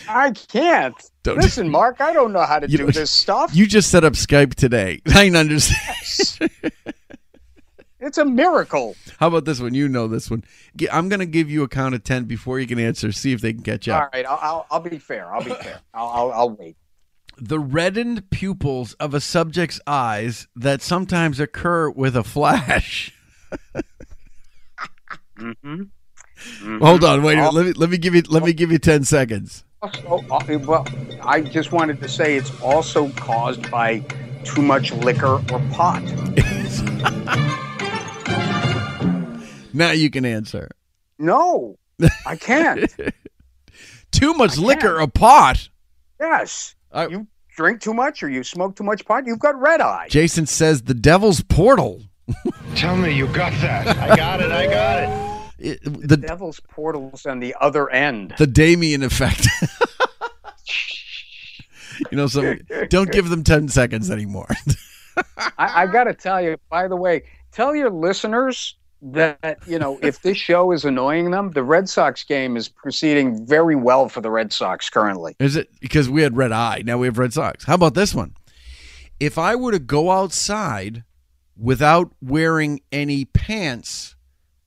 I 0.07 0.32
can't. 0.32 0.93
Don't- 1.24 1.38
Listen, 1.41 1.67
Mark, 1.70 1.99
I 1.99 2.13
don't 2.13 2.32
know 2.32 2.43
how 2.45 2.59
to 2.59 2.67
do 2.67 2.91
this 2.91 3.09
stuff. 3.11 3.55
You 3.55 3.65
just 3.65 3.89
set 3.89 4.03
up 4.03 4.13
Skype 4.13 4.53
today. 4.55 5.01
I 5.07 5.30
understand. 5.30 5.80
Yes. 5.88 6.39
It's 7.99 8.17
a 8.17 8.24
miracle. 8.26 8.95
How 9.20 9.28
about 9.28 9.43
this 9.45 9.59
one? 9.59 9.74
You 9.74 9.89
know 9.89 10.07
this 10.07 10.30
one. 10.32 10.43
I'm 10.91 11.09
going 11.09 11.20
to 11.20 11.26
give 11.26 11.49
you 11.49 11.63
a 11.63 11.67
count 11.67 11.95
of 11.95 12.03
ten 12.03 12.24
before 12.26 12.59
you 12.59 12.65
can 12.67 12.80
answer. 12.80 13.11
See 13.11 13.34
if 13.34 13.41
they 13.41 13.51
can 13.51 13.61
catch 13.63 13.89
up. 13.89 14.01
All 14.03 14.09
right, 14.13 14.26
I'll, 14.26 14.39
I'll, 14.41 14.67
I'll 14.72 14.80
be 14.80 14.99
fair. 14.99 15.34
I'll 15.34 15.43
be 15.43 15.53
fair. 15.53 15.80
I'll, 15.93 16.07
I'll, 16.07 16.32
I'll 16.32 16.49
wait. 16.51 16.78
the 17.38 17.59
reddened 17.59 18.30
pupils 18.30 18.93
of 18.93 19.13
a 19.13 19.20
subject's 19.20 19.82
eyes 19.86 20.47
that 20.55 20.82
sometimes 20.82 21.39
occur 21.41 21.89
with 21.89 22.15
a 22.15 22.24
flash. 22.24 23.13
Mm-hmm. 25.37 26.79
Hold 26.79 27.03
on, 27.03 27.23
wait. 27.23 27.37
a. 27.37 27.49
Let 27.49 27.65
me 27.65 27.71
let 27.73 27.89
me 27.89 27.97
give 27.97 28.15
you 28.15 28.21
let 28.29 28.43
me 28.43 28.53
give 28.53 28.71
you 28.71 28.79
ten 28.79 29.03
seconds. 29.03 29.63
Oh, 29.81 30.23
oh, 30.29 30.57
well, 30.59 30.85
I 31.21 31.41
just 31.41 31.71
wanted 31.71 32.01
to 32.01 32.09
say 32.09 32.35
it's 32.35 32.61
also 32.61 33.09
caused 33.11 33.69
by 33.71 33.99
too 34.43 34.61
much 34.61 34.91
liquor 34.91 35.35
or 35.51 35.59
pot. 35.71 36.03
Now 39.73 39.91
you 39.91 40.09
can 40.09 40.25
answer. 40.25 40.69
No, 41.19 41.77
I 42.25 42.35
can't. 42.35 42.91
Too 44.11 44.33
much 44.33 44.57
liquor, 44.57 44.99
or 44.99 45.07
pot. 45.07 45.69
yes. 46.19 46.75
I- 46.91 47.07
you 47.07 47.27
drink 47.55 47.79
too 47.81 47.93
much 47.93 48.23
or 48.23 48.29
you 48.29 48.43
smoke 48.43 48.75
too 48.75 48.83
much 48.83 49.05
pot, 49.05 49.27
you've 49.27 49.39
got 49.39 49.59
red 49.59 49.81
eye. 49.81 50.07
Jason 50.09 50.45
says 50.47 50.81
the 50.83 50.93
devil's 50.93 51.41
portal. 51.41 52.01
Tell 52.75 52.95
me 52.97 53.11
you 53.13 53.27
got 53.27 53.51
that. 53.61 53.88
I 53.97 54.15
got 54.15 54.41
it. 54.41 54.51
I 54.51 54.65
got 54.67 55.03
it. 55.03 55.09
It- 55.59 55.84
The 55.84 55.89
the 56.07 56.17
devil's 56.17 56.59
portal's 56.61 57.25
on 57.25 57.39
the 57.39 57.55
other 57.59 57.89
end. 57.89 58.34
the 58.38 58.47
Damien 58.47 59.03
effect. 59.03 59.47
you 62.11 62.17
know, 62.17 62.27
so 62.27 62.55
don't 62.89 63.11
give 63.11 63.30
them 63.30 63.43
ten 63.43 63.67
seconds 63.67 64.09
anymore. 64.09 64.47
I, 65.38 65.84
I 65.84 65.88
got 65.88 66.05
to 66.05 66.13
tell 66.13 66.41
you, 66.41 66.57
by 66.69 66.88
the 66.88 66.95
way, 66.95 67.23
tell 67.51 67.75
your 67.75 67.89
listeners 67.89 68.75
that, 69.01 69.57
you 69.67 69.80
know, 69.80 69.99
if 70.01 70.21
this 70.21 70.38
show 70.38 70.71
is 70.71 70.86
annoying 70.86 71.32
them, 71.32 71.51
the 71.51 71.63
Red 71.63 71.89
Sox 71.89 72.23
game 72.23 72.55
is 72.55 72.69
proceeding 72.69 73.45
very 73.45 73.75
well 73.75 74.07
for 74.09 74.21
the 74.21 74.32
Red 74.32 74.53
Sox 74.53 74.89
currently. 74.89 75.36
Is 75.39 75.55
it 75.55 75.69
because 75.82 76.09
we 76.09 76.21
had 76.21 76.38
red 76.38 76.51
eye? 76.51 76.84
Now 76.86 76.97
we 76.97 77.07
have 77.07 77.17
red 77.17 77.34
Sox. 77.34 77.65
How 77.65 77.75
about 77.75 77.95
this 77.95 78.15
one? 78.15 78.34
If 79.19 79.38
I 79.38 79.55
were 79.55 79.71
to 79.73 79.80
go 79.80 80.11
outside 80.11 81.03
without 81.60 82.12
wearing 82.22 82.82
any 82.91 83.26
pants 83.26 84.16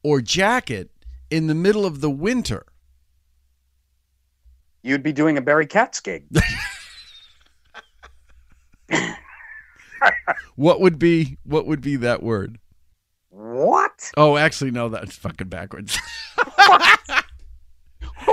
or 0.02 0.20
jacket 0.20 0.90
in 1.30 1.46
the 1.46 1.54
middle 1.54 1.86
of 1.86 2.00
the 2.00 2.10
winter? 2.10 2.66
You'd 4.82 5.02
be 5.02 5.12
doing 5.12 5.38
a 5.38 5.40
Barry 5.40 5.66
Katz 5.66 6.00
gig. 6.00 6.26
What 10.56 10.80
would 10.80 10.98
be 10.98 11.38
what 11.44 11.66
would 11.66 11.80
be 11.80 11.96
that 11.96 12.22
word? 12.22 12.58
What? 13.30 14.12
Oh, 14.16 14.36
actually 14.36 14.70
no, 14.70 14.88
that's 14.88 15.16
fucking 15.16 15.48
backwards. 15.48 15.98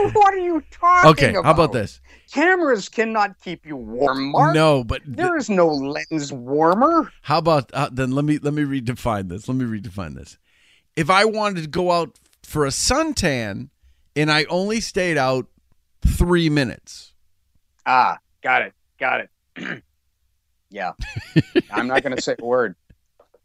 what 0.09 0.33
are 0.33 0.37
you 0.37 0.63
talking 0.71 1.09
okay, 1.11 1.29
about? 1.29 1.39
Okay, 1.39 1.47
how 1.47 1.51
about 1.51 1.73
this? 1.73 2.01
Cameras 2.31 2.89
cannot 2.89 3.39
keep 3.41 3.65
you 3.65 3.75
warm, 3.75 4.31
Mark. 4.31 4.55
No, 4.55 4.83
but 4.83 5.01
there 5.05 5.35
is 5.37 5.49
no 5.49 5.67
lens 5.67 6.31
warmer. 6.31 7.11
How 7.21 7.39
about 7.39 7.71
uh, 7.73 7.89
then? 7.91 8.11
Let 8.11 8.25
me 8.25 8.37
let 8.37 8.53
me 8.53 8.63
redefine 8.63 9.29
this. 9.29 9.47
Let 9.47 9.57
me 9.57 9.65
redefine 9.65 10.15
this. 10.15 10.37
If 10.95 11.09
I 11.09 11.25
wanted 11.25 11.63
to 11.63 11.67
go 11.67 11.91
out 11.91 12.19
for 12.43 12.65
a 12.65 12.69
suntan 12.69 13.69
and 14.15 14.31
I 14.31 14.43
only 14.45 14.79
stayed 14.79 15.17
out 15.17 15.47
three 16.05 16.49
minutes, 16.49 17.09
Ah, 17.91 18.19
got 18.43 18.61
it, 18.61 18.73
got 18.99 19.21
it. 19.21 19.83
yeah, 20.69 20.91
I'm 21.71 21.87
not 21.87 22.03
going 22.03 22.15
to 22.15 22.21
say 22.21 22.35
a 22.37 22.45
word. 22.45 22.75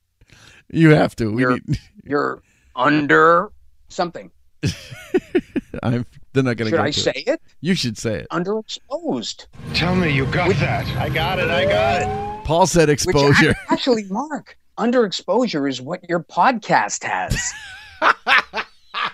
you 0.70 0.90
have 0.90 1.16
to. 1.16 1.32
We 1.32 1.40
You're 1.40 1.52
need, 1.52 1.80
you're 2.04 2.42
under 2.76 3.52
something. 3.88 4.30
I'm. 5.82 6.04
They're 6.34 6.42
not 6.42 6.56
going 6.56 6.70
to. 6.70 6.76
Should 6.76 6.84
I 6.84 6.90
say 6.90 7.24
it? 7.28 7.40
You 7.60 7.76
should 7.76 7.96
say 7.96 8.16
it. 8.16 8.26
Underexposed. 8.30 9.46
Tell 9.72 9.94
me 9.94 10.10
you 10.10 10.26
got 10.26 10.50
that. 10.56 10.84
I 10.98 11.08
got 11.08 11.38
it. 11.38 11.48
I 11.48 11.64
got 11.64 12.02
it. 12.02 12.44
Paul 12.44 12.66
said 12.66 12.90
exposure. 12.90 13.50
ac- 13.50 13.58
actually, 13.70 14.04
Mark, 14.10 14.58
underexposure 14.76 15.70
is 15.70 15.80
what 15.80 16.06
your 16.08 16.20
podcast 16.24 17.04
has. 17.04 17.52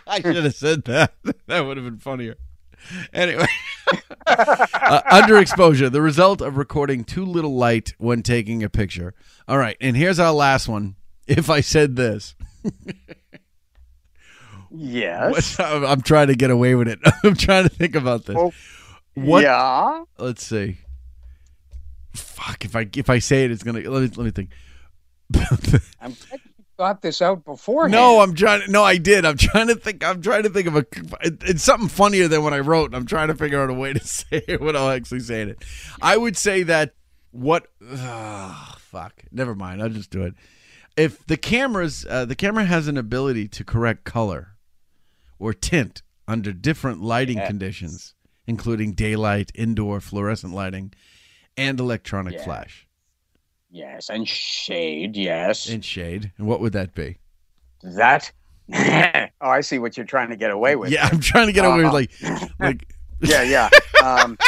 I 0.06 0.20
should 0.22 0.36
have 0.36 0.54
said 0.54 0.84
that. 0.86 1.12
That 1.46 1.60
would 1.60 1.76
have 1.76 1.84
been 1.84 1.98
funnier. 1.98 2.36
Anyway, 3.12 3.46
uh, 4.26 5.02
underexposure, 5.12 5.92
the 5.92 6.00
result 6.00 6.40
of 6.40 6.56
recording 6.56 7.04
too 7.04 7.26
little 7.26 7.54
light 7.54 7.92
when 7.98 8.22
taking 8.22 8.62
a 8.62 8.70
picture. 8.70 9.14
All 9.46 9.58
right, 9.58 9.76
and 9.78 9.94
here's 9.94 10.18
our 10.18 10.32
last 10.32 10.66
one. 10.68 10.96
If 11.26 11.50
I 11.50 11.60
said 11.60 11.96
this, 11.96 12.34
yes. 14.70 15.30
What's- 15.32 15.60
I'm 15.60 15.84
I'm 15.84 16.00
trying 16.02 16.28
to 16.28 16.34
get 16.34 16.50
away 16.50 16.74
with 16.74 16.88
it. 16.88 16.98
I'm 17.24 17.34
trying 17.36 17.64
to 17.64 17.68
think 17.68 17.94
about 17.94 18.24
this. 18.26 18.36
Well, 18.36 18.52
What? 19.14 19.42
Yeah. 19.42 20.04
Let's 20.18 20.44
see. 20.44 20.78
Fuck. 22.14 22.64
If 22.64 22.74
I 22.76 22.88
if 22.96 23.08
I 23.10 23.18
say 23.20 23.44
it, 23.44 23.50
it's 23.50 23.62
gonna. 23.62 23.80
Let 23.80 24.02
me 24.02 24.08
let 24.16 24.24
me 24.24 24.30
think. 24.30 24.50
I'm 26.00 26.12
glad 26.12 26.40
you 26.44 26.50
thought 26.76 27.02
this 27.02 27.22
out 27.22 27.44
beforehand. 27.44 27.92
No, 27.92 28.20
I'm 28.20 28.34
trying. 28.34 28.62
No, 28.70 28.82
I 28.82 28.96
did. 28.96 29.24
I'm 29.24 29.36
trying 29.36 29.68
to 29.68 29.76
think. 29.76 30.04
I'm 30.04 30.20
trying 30.20 30.42
to 30.42 30.48
think 30.50 30.66
of 30.66 30.76
a. 30.76 30.86
it- 31.22 31.42
It's 31.42 31.62
something 31.62 31.88
funnier 31.88 32.26
than 32.26 32.42
what 32.42 32.52
I 32.52 32.58
wrote. 32.60 32.94
I'm 32.94 33.06
trying 33.06 33.28
to 33.28 33.34
figure 33.36 33.62
out 33.62 33.70
a 33.70 33.74
way 33.74 33.92
to 33.92 34.00
say 34.04 34.42
it 34.48 34.60
without 34.60 34.90
actually 34.92 35.20
saying 35.20 35.50
it. 35.50 35.64
I 36.02 36.16
would 36.16 36.36
say 36.36 36.64
that 36.64 36.94
what. 37.30 37.66
ah, 37.92 38.76
fuck. 38.80 39.22
Never 39.30 39.54
mind. 39.54 39.80
I'll 39.82 39.88
just 39.88 40.10
do 40.10 40.22
it. 40.22 40.34
If 40.96 41.24
the 41.26 41.36
cameras, 41.36 42.04
uh, 42.10 42.24
the 42.24 42.34
camera 42.34 42.64
has 42.64 42.88
an 42.88 42.98
ability 42.98 43.46
to 43.48 43.64
correct 43.64 44.02
color 44.04 44.56
or 45.40 45.52
tint 45.52 46.02
under 46.28 46.52
different 46.52 47.00
lighting 47.02 47.38
Yes. 47.38 47.48
conditions, 47.48 48.14
including 48.46 48.92
daylight, 48.92 49.50
indoor 49.56 50.00
fluorescent 50.00 50.54
lighting, 50.54 50.92
and 51.56 51.80
electronic 51.80 52.34
Yeah. 52.34 52.44
flash 52.44 52.86
Yes, 53.72 54.08
and 54.10 54.28
shade. 54.28 55.16
Yes. 55.16 55.68
and 55.68 55.84
shade. 55.84 56.30
And 56.38 56.46
what 56.46 56.60
would 56.60 56.72
that 56.74 56.94
be? 56.94 57.18
that. 57.82 58.30
oh, 58.72 59.48
I 59.48 59.62
see 59.62 59.78
what 59.80 59.96
you're 59.96 60.06
trying 60.06 60.28
to 60.28 60.36
get 60.36 60.50
away 60.52 60.76
with. 60.76 60.90
Yeah, 60.90 61.08
I'm 61.10 61.18
trying 61.20 61.46
to 61.48 61.52
get 61.52 61.64
away 61.64 61.78
with 61.78 61.86
Uh, 61.86 61.92
like, 61.92 62.10
like 62.60 62.94
yeah, 63.20 63.42
yeah. 63.42 63.68
Um, 64.04 64.38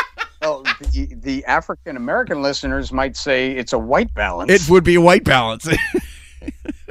well, 0.40 0.62
the, 0.93 1.09
the 1.16 1.45
African 1.47 1.97
American 1.97 2.40
listeners 2.43 2.93
might 2.93 3.16
say 3.16 3.51
it's 3.53 3.72
a 3.72 3.78
white 3.78 4.12
balance. 4.14 4.51
It 4.53 4.70
would 4.70 4.84
be 4.84 4.95
a 4.97 5.01
white 5.01 5.24
balance. 5.24 5.66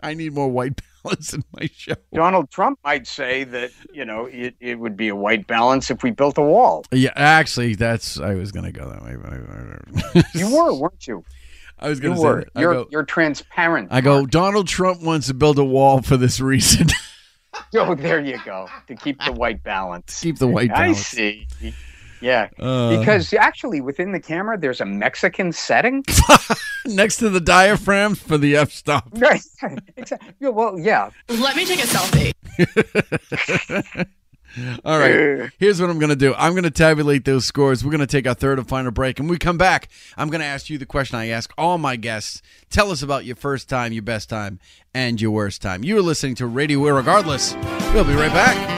I 0.00 0.14
need 0.14 0.32
more 0.34 0.48
white 0.48 0.80
balance 1.04 1.32
in 1.34 1.42
my 1.52 1.68
show. 1.74 1.94
Donald 2.12 2.50
Trump 2.50 2.78
might 2.84 3.06
say 3.06 3.44
that 3.44 3.70
you 3.92 4.04
know 4.04 4.26
it, 4.26 4.54
it 4.60 4.78
would 4.78 4.96
be 4.96 5.08
a 5.08 5.16
white 5.16 5.46
balance 5.46 5.90
if 5.90 6.02
we 6.02 6.10
built 6.10 6.38
a 6.38 6.42
wall. 6.42 6.84
Yeah, 6.92 7.12
actually, 7.16 7.74
that's 7.74 8.18
I 8.20 8.34
was 8.34 8.52
gonna 8.52 8.72
go 8.72 8.88
that 8.88 9.02
way. 9.02 9.16
I, 9.24 10.28
You 10.38 10.54
were, 10.54 10.74
weren't 10.74 11.06
you? 11.06 11.24
I 11.78 11.88
was 11.88 12.00
gonna 12.00 12.16
say 12.16 12.22
were. 12.24 12.44
that. 12.52 12.60
You're 12.60 12.74
go, 12.74 12.88
you're 12.90 13.04
transparent. 13.04 13.88
I 13.92 14.00
go. 14.00 14.26
Donald 14.26 14.66
Trump 14.68 15.02
wants 15.02 15.28
to 15.28 15.34
build 15.34 15.58
a 15.58 15.64
wall 15.64 16.02
for 16.02 16.16
this 16.16 16.40
reason. 16.40 16.88
Oh, 17.74 17.94
there 17.94 18.20
you 18.20 18.38
go. 18.44 18.68
To 18.86 18.94
keep 18.94 19.18
the 19.24 19.32
white 19.32 19.64
balance. 19.64 20.20
Keep 20.20 20.38
the 20.38 20.46
white 20.46 20.70
I 20.70 20.74
balance. 20.92 21.06
see. 21.06 21.46
Yeah, 22.20 22.48
Uh. 22.58 22.98
because 22.98 23.32
actually 23.34 23.80
within 23.80 24.12
the 24.12 24.20
camera 24.20 24.58
there's 24.58 24.80
a 24.80 24.84
Mexican 24.86 25.52
setting. 25.52 26.04
Next 26.86 27.16
to 27.18 27.28
the 27.30 27.40
diaphragm 27.40 28.14
for 28.14 28.38
the 28.38 28.56
f 28.56 28.72
stop. 28.72 29.08
Right. 29.12 29.40
exactly. 29.96 30.32
Yeah, 30.40 30.48
Well, 30.48 30.78
yeah. 30.78 31.10
Let 31.28 31.56
me 31.56 31.64
take 31.64 31.80
a 31.80 31.86
selfie. 31.86 32.32
All 34.84 34.98
right. 34.98 35.50
Here's 35.58 35.80
what 35.80 35.90
I'm 35.90 35.98
going 35.98 36.08
to 36.10 36.16
do. 36.16 36.34
I'm 36.34 36.52
going 36.52 36.64
to 36.64 36.70
tabulate 36.70 37.24
those 37.24 37.44
scores. 37.44 37.84
We're 37.84 37.90
going 37.92 38.00
to 38.00 38.06
take 38.06 38.26
our 38.26 38.34
third 38.34 38.58
and 38.58 38.66
final 38.66 38.90
break. 38.90 39.18
And 39.20 39.28
when 39.28 39.32
we 39.34 39.38
come 39.38 39.58
back, 39.58 39.88
I'm 40.16 40.30
going 40.30 40.40
to 40.40 40.46
ask 40.46 40.70
you 40.70 40.78
the 40.78 40.86
question 40.86 41.18
I 41.18 41.28
ask 41.28 41.52
all 41.58 41.78
my 41.78 41.96
guests. 41.96 42.42
Tell 42.70 42.90
us 42.90 43.02
about 43.02 43.24
your 43.26 43.36
first 43.36 43.68
time, 43.68 43.92
your 43.92 44.02
best 44.02 44.28
time, 44.30 44.58
and 44.94 45.20
your 45.20 45.30
worst 45.32 45.60
time. 45.62 45.84
You're 45.84 46.02
listening 46.02 46.34
to 46.36 46.46
Radio 46.46 46.80
Irregardless. 46.80 47.54
We'll 47.94 48.04
be 48.04 48.14
right 48.14 48.32
back. 48.32 48.77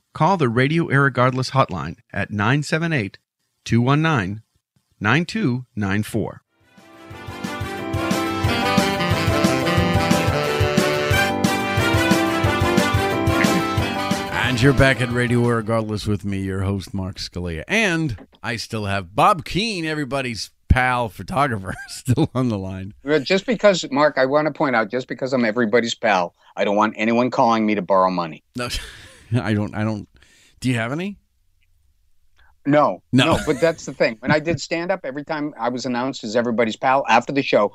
call 0.13 0.37
the 0.37 0.49
Radio 0.49 0.87
Irregardless 0.87 1.51
hotline 1.51 1.97
at 2.13 2.31
978 2.31 3.17
219 3.65 4.41
9294. 4.99 6.41
And 14.33 14.61
you're 14.61 14.73
back 14.73 14.99
at 14.99 15.09
Radio 15.11 15.39
Irregardless 15.41 16.07
with 16.07 16.25
me, 16.25 16.41
your 16.41 16.61
host, 16.61 16.93
Mark 16.93 17.15
Scalia. 17.15 17.63
And 17.69 18.27
I 18.43 18.57
still 18.57 18.85
have 18.85 19.15
Bob 19.15 19.45
Keene, 19.45 19.85
everybody's 19.85 20.51
pal 20.67 21.07
photographer, 21.07 21.73
still 21.87 22.29
on 22.35 22.49
the 22.49 22.57
line. 22.57 22.93
Well, 23.03 23.21
Just 23.21 23.45
because, 23.45 23.89
Mark, 23.91 24.17
I 24.17 24.25
want 24.25 24.47
to 24.47 24.51
point 24.53 24.75
out, 24.75 24.89
just 24.89 25.07
because 25.07 25.31
I'm 25.31 25.45
everybody's 25.45 25.95
pal, 25.95 26.35
I 26.57 26.65
don't 26.65 26.75
want 26.75 26.95
anyone 26.97 27.31
calling 27.31 27.65
me 27.65 27.75
to 27.75 27.81
borrow 27.81 28.09
money. 28.11 28.43
No, 28.57 28.67
I 29.41 29.53
don't. 29.53 29.75
I 29.75 29.83
don't. 29.83 30.07
Do 30.59 30.69
you 30.69 30.75
have 30.75 30.91
any? 30.91 31.17
No, 32.65 33.01
No. 33.11 33.39
but 33.47 33.59
that's 33.59 33.85
the 33.85 33.93
thing. 33.93 34.17
When 34.19 34.29
I 34.31 34.39
did 34.39 34.61
stand 34.61 34.91
up, 34.91 34.99
every 35.03 35.23
time 35.25 35.53
I 35.59 35.69
was 35.69 35.87
announced 35.87 36.23
as 36.23 36.35
everybody's 36.35 36.75
pal 36.75 37.03
after 37.09 37.33
the 37.33 37.41
show, 37.41 37.73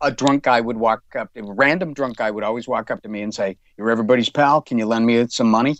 a 0.00 0.10
drunk 0.12 0.44
guy 0.44 0.60
would 0.60 0.76
walk 0.76 1.02
up, 1.18 1.30
a 1.34 1.42
random 1.42 1.92
drunk 1.94 2.18
guy 2.18 2.30
would 2.30 2.44
always 2.44 2.68
walk 2.68 2.92
up 2.92 3.02
to 3.02 3.08
me 3.08 3.22
and 3.22 3.34
say, 3.34 3.56
You're 3.76 3.90
everybody's 3.90 4.28
pal. 4.30 4.60
Can 4.62 4.78
you 4.78 4.86
lend 4.86 5.04
me 5.06 5.26
some 5.28 5.50
money? 5.50 5.76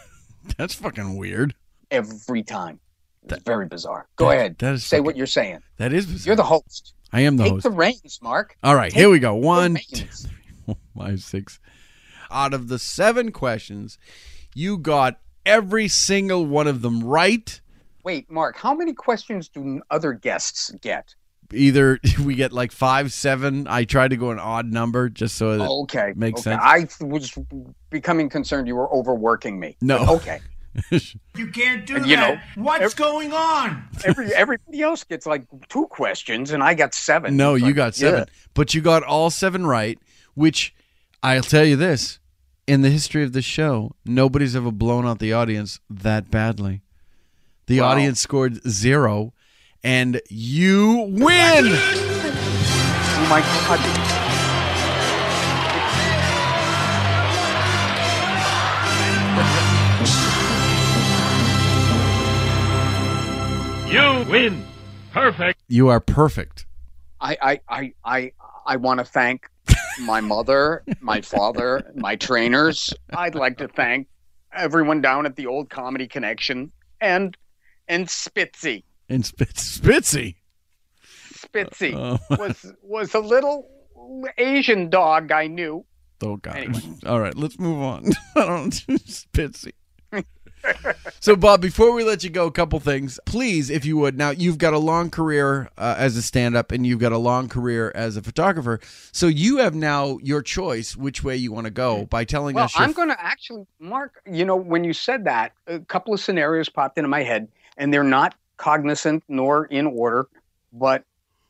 That's 0.56 0.74
fucking 0.74 1.16
weird. 1.18 1.54
Every 1.90 2.42
time. 2.42 2.80
It's 3.26 3.42
very 3.44 3.66
bizarre. 3.66 4.06
Go 4.16 4.28
that- 4.28 4.36
ahead. 4.36 4.58
that 4.60 4.74
is 4.74 4.84
say 4.84 4.96
fucking- 4.96 5.04
what 5.06 5.16
you're 5.18 5.26
saying. 5.26 5.58
That 5.76 5.92
is 5.92 6.06
bizarre. 6.06 6.26
You're 6.30 6.36
the 6.36 6.42
host. 6.44 6.94
I 7.12 7.20
am 7.20 7.36
the 7.36 7.44
Take 7.44 7.52
host. 7.52 7.62
the 7.64 7.70
reins, 7.70 8.18
Mark. 8.22 8.56
All 8.62 8.74
right, 8.74 8.90
Take 8.90 8.98
here 9.00 9.10
we 9.10 9.18
go. 9.18 9.34
One, 9.34 9.76
two, 9.92 10.06
three, 10.06 10.30
four, 10.66 10.76
five, 10.96 11.20
six. 11.20 11.60
Out 12.30 12.52
of 12.54 12.68
the 12.68 12.78
seven 12.78 13.30
questions, 13.30 13.98
you 14.54 14.78
got 14.78 15.20
every 15.44 15.88
single 15.88 16.46
one 16.46 16.66
of 16.66 16.80
them 16.82 17.02
right. 17.04 17.60
Wait, 18.04 18.30
Mark, 18.30 18.56
how 18.56 18.74
many 18.74 18.92
questions 18.92 19.48
do 19.48 19.80
other 19.90 20.12
guests 20.12 20.70
get? 20.80 21.14
Either 21.52 21.98
we 22.24 22.34
get 22.34 22.52
like 22.52 22.72
five, 22.72 23.12
seven. 23.12 23.66
I 23.68 23.84
tried 23.84 24.08
to 24.08 24.16
go 24.16 24.30
an 24.30 24.38
odd 24.38 24.66
number 24.72 25.08
just 25.08 25.36
so 25.36 25.58
that 25.58 25.68
Okay. 25.68 26.12
makes 26.16 26.40
okay. 26.46 26.56
sense. 26.56 26.62
I 27.00 27.04
was 27.04 27.32
becoming 27.90 28.28
concerned 28.28 28.66
you 28.68 28.76
were 28.76 28.92
overworking 28.92 29.58
me. 29.60 29.76
No. 29.80 29.98
But 29.98 30.08
okay. 30.14 30.40
You 31.36 31.46
can't 31.52 31.86
do 31.86 31.96
And, 31.96 32.06
you 32.06 32.16
that. 32.16 32.34
know, 32.56 32.62
What's 32.62 32.82
ev- 32.82 32.96
going 32.96 33.32
on? 33.32 33.84
Every 34.04 34.34
everybody 34.34 34.82
else 34.82 35.04
gets 35.04 35.24
like 35.24 35.44
two 35.68 35.86
questions, 35.86 36.50
and 36.50 36.64
I 36.64 36.74
got 36.74 36.94
seven. 36.94 37.36
No, 37.36 37.54
It's 37.54 37.60
you 37.60 37.66
like, 37.68 37.76
got 37.76 37.94
seven, 37.94 38.20
yeah. 38.20 38.34
but 38.54 38.74
you 38.74 38.80
got 38.80 39.04
all 39.04 39.30
seven 39.30 39.66
right. 39.66 39.98
Which 40.34 40.74
I'll 41.22 41.42
tell 41.42 41.64
you 41.64 41.76
this: 41.76 42.18
in 42.66 42.80
the 42.82 42.90
history 42.90 43.22
of 43.24 43.32
the 43.32 43.42
show, 43.42 43.92
nobody's 44.04 44.56
ever 44.56 44.70
blown 44.70 45.06
out 45.06 45.18
the 45.18 45.32
audience 45.32 45.80
that 45.90 46.30
badly. 46.30 46.82
The 47.66 47.80
Wow. 47.80 47.88
audience 47.88 48.20
scored 48.20 48.66
zero, 48.68 49.32
and 49.82 50.20
you 50.28 51.06
win. 51.10 51.64
Oh 53.16 53.26
my 53.30 53.40
god! 53.40 54.14
You 63.86 64.24
win. 64.28 64.64
Perfect. 65.12 65.60
You 65.68 65.88
are 65.88 66.00
perfect. 66.00 66.66
I 67.20 67.36
I 67.40 67.60
I 67.68 67.92
I, 68.04 68.32
I 68.66 68.76
want 68.76 68.98
to 68.98 69.04
thank 69.04 69.48
my 70.00 70.20
mother, 70.20 70.82
my 71.00 71.20
father, 71.20 71.92
my 71.94 72.16
trainers. 72.16 72.92
I'd 73.14 73.34
like 73.34 73.58
to 73.58 73.68
thank 73.68 74.08
everyone 74.52 75.00
down 75.00 75.26
at 75.26 75.36
the 75.36 75.46
old 75.46 75.70
Comedy 75.70 76.06
Connection 76.06 76.72
and 77.00 77.36
and 77.88 78.06
Spitzy. 78.06 78.84
And 79.08 79.24
Spitz, 79.24 79.78
Spitzy. 79.78 80.36
Spitzy 81.04 81.94
Oh. 81.94 82.18
was 82.36 82.72
was 82.82 83.14
a 83.14 83.20
little 83.20 83.68
Asian 84.38 84.90
dog 84.90 85.32
I 85.32 85.46
knew. 85.46 85.84
Oh 86.22 86.36
God! 86.36 86.56
Anyway. 86.56 86.80
All 87.06 87.20
right, 87.20 87.34
let's 87.34 87.58
move 87.58 87.82
on. 87.82 88.06
I 88.36 88.46
don't 88.46 88.70
Spitzy. 89.06 89.72
So, 91.20 91.36
Bob, 91.36 91.60
before 91.60 91.92
we 91.92 92.04
let 92.04 92.24
you 92.24 92.30
go, 92.30 92.46
a 92.46 92.50
couple 92.50 92.78
things, 92.80 93.18
please, 93.24 93.70
if 93.70 93.84
you 93.84 93.96
would. 93.98 94.16
Now, 94.16 94.30
you've 94.30 94.58
got 94.58 94.72
a 94.72 94.78
long 94.78 95.10
career 95.10 95.70
uh, 95.76 95.94
as 95.98 96.16
a 96.16 96.22
stand-up, 96.22 96.72
and 96.72 96.86
you've 96.86 96.98
got 96.98 97.12
a 97.12 97.18
long 97.18 97.48
career 97.48 97.92
as 97.94 98.16
a 98.16 98.22
photographer. 98.22 98.80
So, 99.12 99.26
you 99.26 99.58
have 99.58 99.74
now 99.74 100.18
your 100.22 100.42
choice 100.42 100.96
which 100.96 101.22
way 101.22 101.36
you 101.36 101.52
want 101.52 101.66
to 101.66 101.70
go 101.70 102.06
by 102.06 102.24
telling 102.24 102.54
Well, 102.54 102.64
us. 102.64 102.74
Your 102.74 102.84
I'm 102.84 102.92
going 102.92 103.08
to 103.08 103.22
actually, 103.22 103.66
Mark. 103.78 104.20
You 104.30 104.44
know, 104.44 104.56
when 104.56 104.84
you 104.84 104.92
said 104.92 105.24
that, 105.24 105.52
a 105.66 105.80
couple 105.80 106.14
of 106.14 106.20
scenarios 106.20 106.68
popped 106.68 106.98
into 106.98 107.08
my 107.08 107.22
head, 107.22 107.48
and 107.76 107.92
they're 107.92 108.04
not 108.04 108.34
cognizant 108.56 109.22
nor 109.28 109.66
in 109.66 109.86
order. 109.86 110.26
But 110.72 111.04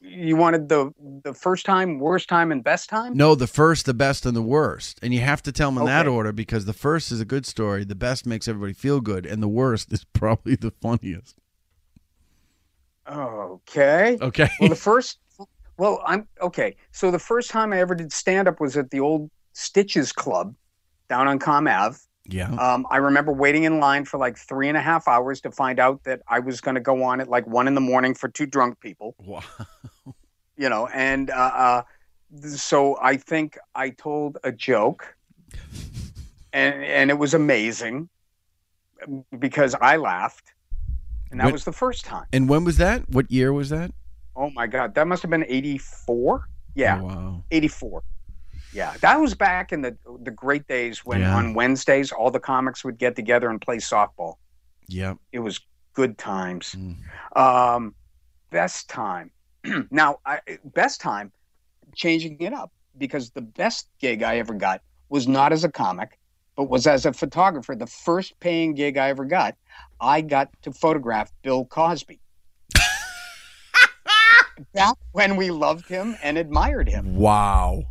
you 0.05 0.37
wanted 0.37 0.69
the 0.69 0.93
the 1.23 1.35
first 1.35 1.65
time, 1.65 1.99
worst 1.99 2.29
time, 2.29 2.53
and 2.53 2.63
best 2.63 2.89
time. 2.89 3.17
no, 3.17 3.35
the 3.35 3.47
first, 3.47 3.87
the 3.87 3.95
best, 3.95 4.27
and 4.27 4.37
the 4.37 4.43
worst, 4.43 4.99
and 5.03 5.15
you 5.15 5.21
have 5.21 5.43
to 5.43 5.53
tell 5.53 5.71
them 5.71 5.79
in 5.79 5.87
that 5.87 6.07
order 6.07 6.33
because 6.33 6.67
the 6.67 6.73
first 6.73 7.11
is 7.11 7.21
a 7.21 7.25
good 7.25 7.47
story, 7.47 7.85
the 7.85 7.95
best 7.95 8.27
makes 8.27 8.47
everybody 8.47 8.73
feel 8.73 9.01
good, 9.01 9.27
and 9.27 9.43
the 9.43 9.49
worst 9.49 9.93
is 9.93 10.05
probably 10.05 10.57
the 10.57 10.71
funniest. 10.71 11.37
Okay. 13.11 14.19
Okay. 14.21 14.49
Well, 14.61 14.69
the 14.69 14.77
first, 14.77 15.19
well, 15.77 16.03
I'm 16.07 16.27
okay. 16.41 16.77
So 16.93 17.11
the 17.11 17.19
first 17.19 17.51
time 17.51 17.73
I 17.73 17.81
ever 17.81 17.95
did 17.95 18.13
stand 18.13 18.49
up 18.49 18.61
was 18.61 18.77
at 18.77 18.91
the 18.91 19.01
old 19.01 19.31
Stitches 19.53 20.13
Club 20.13 20.55
down 21.09 21.29
on 21.29 21.39
Com 21.39 21.69
Ave. 21.69 21.99
Yeah. 22.27 22.51
Um, 22.55 22.87
I 22.91 22.97
remember 22.97 23.33
waiting 23.33 23.65
in 23.65 23.81
line 23.81 24.05
for 24.07 24.19
like 24.19 24.39
three 24.39 24.69
and 24.69 24.77
a 24.79 24.81
half 24.81 25.07
hours 25.09 25.41
to 25.43 25.51
find 25.51 25.79
out 25.79 26.05
that 26.05 26.23
I 26.27 26.39
was 26.41 26.61
going 26.61 26.75
to 26.75 26.81
go 26.81 27.03
on 27.03 27.21
at 27.21 27.29
like 27.29 27.47
one 27.47 27.69
in 27.69 27.75
the 27.75 27.81
morning 27.83 28.15
for 28.15 28.29
two 28.29 28.47
drunk 28.47 28.81
people. 28.81 29.15
Wow. 29.19 29.43
You 30.57 30.69
know, 30.69 30.87
and 30.95 31.31
uh, 31.31 31.35
uh, 31.35 31.83
so 32.47 32.97
I 33.03 33.17
think 33.17 33.59
I 33.75 33.91
told 33.91 34.39
a 34.45 34.53
joke, 34.53 35.17
and 36.53 36.85
and 36.85 37.11
it 37.11 37.15
was 37.19 37.35
amazing 37.35 38.09
because 39.37 39.75
I 39.81 39.97
laughed, 39.97 40.53
and 41.33 41.41
that 41.41 41.47
When- 41.47 41.53
was 41.55 41.65
the 41.65 41.73
first 41.73 42.05
time. 42.05 42.27
And 42.33 42.49
when 42.49 42.63
was 42.63 42.77
that? 42.77 43.09
What 43.11 43.33
year 43.33 43.53
was 43.53 43.69
that? 43.71 43.91
Oh 44.37 44.49
my 44.51 44.69
God, 44.69 44.95
that 44.95 45.09
must 45.09 45.23
have 45.23 45.31
been 45.33 45.45
'84. 45.49 46.49
Yeah, 46.77 47.01
Oh, 47.01 47.05
wow. 47.05 47.45
'84. 47.51 48.05
Yeah, 48.75 48.95
that 49.03 49.17
was 49.21 49.35
back 49.35 49.73
in 49.73 49.83
the 49.83 49.97
the 50.23 50.31
great 50.33 50.67
days 50.67 51.05
when 51.05 51.21
Yeah. 51.21 51.37
on 51.37 51.55
Wednesdays 51.55 52.11
all 52.13 52.31
the 52.31 52.41
comics 52.41 52.85
would 52.85 52.99
get 52.99 53.15
together 53.17 53.49
and 53.49 53.61
play 53.61 53.77
softball. 53.79 54.35
Yeah, 54.89 55.15
It 55.33 55.39
was 55.39 55.61
good 55.95 56.19
times. 56.19 56.75
Mm. 56.77 56.97
Um, 57.41 57.95
best 58.51 58.89
time. 58.91 59.31
now, 59.91 60.19
I, 60.27 60.41
best 60.65 61.01
time, 61.01 61.33
changing 61.95 62.37
it 62.41 62.53
up 62.53 62.71
because 62.99 63.31
the 63.31 63.41
best 63.41 63.89
gig 64.01 64.23
I 64.23 64.39
ever 64.39 64.53
got 64.55 64.83
was 65.09 65.27
not 65.29 65.53
as 65.53 65.63
a 65.65 65.71
comic, 65.71 66.19
but 66.57 66.69
was 66.69 66.87
as 66.87 67.07
a 67.07 67.13
photographer. 67.13 67.75
The 67.77 67.87
first 67.87 68.39
paying 68.41 68.75
gig 68.75 68.99
I 68.99 69.09
ever 69.09 69.25
got, 69.25 69.55
I 70.01 70.21
got 70.21 70.51
to 70.63 70.73
photograph 70.73 71.31
Bill 71.43 71.65
Cosby. 71.65 72.21
Back 74.75 74.97
when 75.13 75.37
we 75.37 75.51
loved 75.51 75.89
him 75.89 76.17
and 76.23 76.37
admired 76.39 76.89
him 76.89 77.17
Wow. 77.17 77.85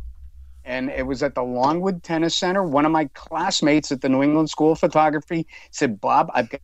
And 0.64 0.90
it 0.90 1.06
was 1.06 1.22
at 1.22 1.34
the 1.34 1.42
Longwood 1.42 2.02
Tennis 2.02 2.34
Center. 2.34 2.62
One 2.62 2.84
of 2.86 2.92
my 2.92 3.06
classmates 3.14 3.92
at 3.92 4.00
the 4.00 4.08
New 4.08 4.22
England 4.22 4.50
School 4.50 4.72
of 4.72 4.78
Photography 4.78 5.46
said, 5.70 6.00
"Bob, 6.00 6.30
I've 6.34 6.48
got 6.50 6.60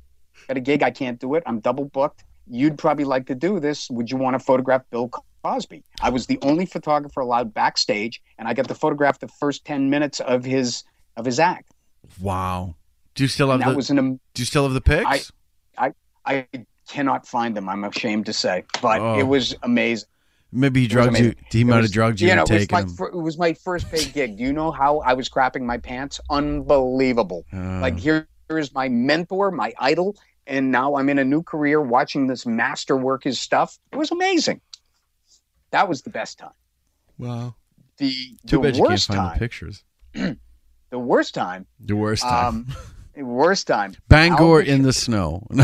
a 0.48 0.60
gig. 0.60 0.82
I 0.82 0.90
can't 0.90 1.18
do 1.18 1.34
it. 1.34 1.42
I'm 1.46 1.60
double 1.60 1.84
booked. 1.84 2.24
You'd 2.46 2.78
probably 2.78 3.04
like 3.04 3.26
to 3.26 3.34
do 3.34 3.60
this. 3.60 3.88
Would 3.90 4.10
you 4.10 4.16
want 4.16 4.34
to 4.34 4.38
photograph 4.38 4.82
Bill 4.90 5.10
Cosby?" 5.44 5.84
I 6.00 6.10
was 6.10 6.26
the 6.26 6.38
only 6.42 6.66
photographer 6.66 7.20
allowed 7.20 7.52
backstage, 7.54 8.20
and 8.38 8.48
I 8.48 8.54
got 8.54 8.68
to 8.68 8.74
photograph 8.74 9.18
the 9.20 9.28
first 9.28 9.64
ten 9.64 9.90
minutes 9.90 10.20
of 10.20 10.44
his 10.44 10.84
of 11.16 11.24
his 11.24 11.38
act. 11.38 11.72
Wow. 12.20 12.76
Do 13.14 13.24
you 13.24 13.28
still 13.28 13.48
have 13.48 13.56
And 13.60 13.62
that 13.62 13.70
the? 13.70 13.76
was 13.76 13.90
an 13.90 14.20
do 14.34 14.42
you 14.42 14.46
still 14.46 14.62
have 14.64 14.72
the 14.72 14.80
pics? 14.80 15.32
I, 15.76 15.92
I, 16.26 16.44
I 16.54 16.64
cannot 16.88 17.26
find 17.26 17.56
them. 17.56 17.68
I'm 17.68 17.84
ashamed 17.84 18.26
to 18.26 18.32
say, 18.32 18.64
but 18.80 19.00
Oh. 19.00 19.18
it 19.18 19.24
was 19.24 19.54
amazing. 19.62 20.08
Maybe 20.52 20.80
he 20.82 20.86
drugged 20.88 21.18
you. 21.18 21.34
He 21.50 21.64
might 21.64 21.82
have 21.82 21.92
drugged 21.92 22.20
you 22.20 22.34
know, 22.34 22.42
and 22.42 22.50
it 22.50 22.54
was 22.54 22.70
my 22.70 22.84
fir- 22.86 23.08
it 23.08 23.22
was 23.22 23.38
my 23.38 23.54
first 23.54 23.90
paid 23.90 24.12
gig. 24.12 24.36
Do 24.36 24.42
you 24.42 24.52
know 24.52 24.70
how 24.72 24.98
I 25.00 25.12
was 25.14 25.28
crapping 25.28 25.62
my 25.62 25.78
pants? 25.78 26.20
Unbelievable. 26.28 27.44
Uh, 27.52 27.80
like 27.80 27.98
here, 27.98 28.26
is 28.50 28.74
my 28.74 28.88
mentor, 28.88 29.52
my 29.52 29.72
idol, 29.78 30.16
and 30.46 30.72
now 30.72 30.96
I'm 30.96 31.08
in 31.08 31.18
a 31.20 31.24
new 31.24 31.42
career 31.42 31.80
watching 31.80 32.26
this 32.26 32.46
master 32.46 32.96
work 32.96 33.22
his 33.22 33.38
stuff. 33.38 33.78
It 33.92 33.96
was 33.96 34.10
amazing. 34.10 34.60
That 35.70 35.88
was 35.88 36.02
the 36.02 36.10
best 36.10 36.38
time. 36.38 36.50
wow. 37.16 37.54
The 37.98 38.10
Too 38.46 38.56
the 38.56 38.58
bad 38.60 38.76
you 38.76 38.82
can't 38.82 38.90
worst 38.90 39.06
find 39.08 39.18
the 39.18 39.22
time. 39.24 39.38
pictures. 39.38 39.84
The 40.90 40.98
worst 40.98 41.34
time. 41.34 41.66
The 41.78 41.94
worst 41.94 42.24
time. 42.24 42.46
Um, 42.46 42.66
the 43.14 43.22
worst 43.22 43.68
time. 43.68 43.94
Bangor 44.08 44.60
in 44.60 44.82
the 44.82 44.92
snow. 44.92 45.46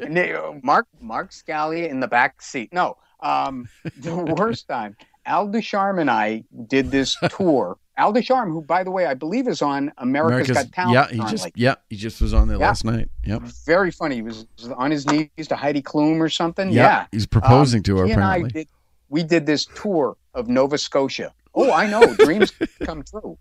No, 0.00 0.58
Mark 0.62 0.86
Mark 1.00 1.30
Scalia 1.30 1.88
in 1.88 2.00
the 2.00 2.08
back 2.08 2.42
seat. 2.42 2.72
No, 2.72 2.96
um, 3.20 3.68
the 3.98 4.14
worst 4.38 4.68
time. 4.68 4.96
Al 5.24 5.48
Ducharme 5.48 5.98
and 5.98 6.10
I 6.10 6.44
did 6.68 6.90
this 6.90 7.16
tour. 7.30 7.78
Al 7.96 8.12
Ducharme, 8.12 8.52
who 8.52 8.60
by 8.62 8.84
the 8.84 8.90
way 8.90 9.06
I 9.06 9.14
believe 9.14 9.48
is 9.48 9.62
on 9.62 9.90
America's, 9.98 10.50
America's 10.50 10.56
Got 10.56 10.72
Talent. 10.72 10.94
yeah, 10.94 11.06
he 11.08 11.18
currently. 11.18 11.30
just 11.38 11.48
yeah, 11.56 11.74
he 11.90 11.96
just 11.96 12.20
was 12.20 12.34
on 12.34 12.46
there 12.48 12.58
Yeah. 12.58 12.66
last 12.66 12.84
night. 12.84 13.08
Yep. 13.24 13.42
very 13.64 13.90
funny. 13.90 14.16
He 14.16 14.22
was 14.22 14.46
on 14.76 14.90
his 14.90 15.06
knees 15.06 15.48
to 15.48 15.56
Heidi 15.56 15.82
Klum 15.82 16.20
or 16.20 16.28
something. 16.28 16.70
Yeah, 16.70 16.82
Yeah, 16.82 17.06
he's 17.10 17.26
proposing 17.26 17.82
to 17.84 17.96
her, 17.98 18.06
he 18.06 18.12
and 18.12 18.22
I 18.22 18.36
apparently. 18.36 18.50
did, 18.64 18.68
we 19.08 19.22
did 19.22 19.46
this 19.46 19.64
tour 19.74 20.16
of 20.34 20.46
Nova 20.48 20.76
Scotia. 20.78 21.32
Oh, 21.54 21.72
I 21.72 21.86
know. 21.88 22.14
Dreams 22.16 22.52
come 22.84 23.02
true. 23.02 23.38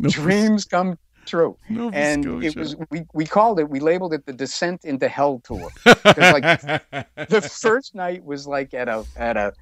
Dreams 0.00 0.64
come 0.64 0.96
true. 1.28 1.56
Nova 1.68 1.96
and 1.96 2.44
it 2.44 2.56
was 2.56 2.76
we, 2.90 3.04
we 3.12 3.24
called 3.26 3.60
it 3.60 3.68
we 3.68 3.80
labeled 3.80 4.12
it 4.12 4.26
the 4.26 4.32
Descent 4.32 4.84
into 4.84 5.08
Hell 5.08 5.40
tour. 5.44 5.70
like 5.84 6.60
the 7.28 7.48
first 7.60 7.94
night 7.94 8.24
was 8.24 8.46
like 8.46 8.74
at 8.74 8.88
a 8.88 9.04
at 9.16 9.36
a 9.36 9.52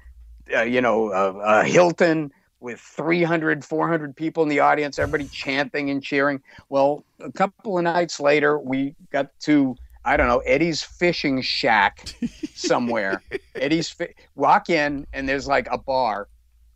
uh, 0.55 0.61
you 0.61 0.81
know 0.81 1.11
a, 1.11 1.33
a 1.61 1.63
Hilton 1.65 2.31
with 2.59 2.79
300 2.79 3.63
400 3.63 4.15
people 4.15 4.43
in 4.43 4.49
the 4.49 4.59
audience 4.59 4.97
everybody 4.97 5.25
chanting 5.29 5.89
and 5.89 6.01
cheering 6.01 6.41
well 6.69 7.03
a 7.19 7.31
couple 7.31 7.77
of 7.77 7.83
nights 7.83 8.19
later 8.19 8.57
we 8.57 8.95
got 9.11 9.27
to 9.41 9.75
I 10.03 10.17
don't 10.17 10.27
know 10.27 10.39
Eddie's 10.39 10.81
fishing 10.81 11.41
shack 11.41 12.15
somewhere 12.55 13.21
Eddie's 13.55 13.89
fi- 13.89 14.13
walk 14.35 14.69
in 14.69 15.05
and 15.13 15.29
there's 15.29 15.47
like 15.47 15.67
a 15.69 15.77
bar 15.77 16.29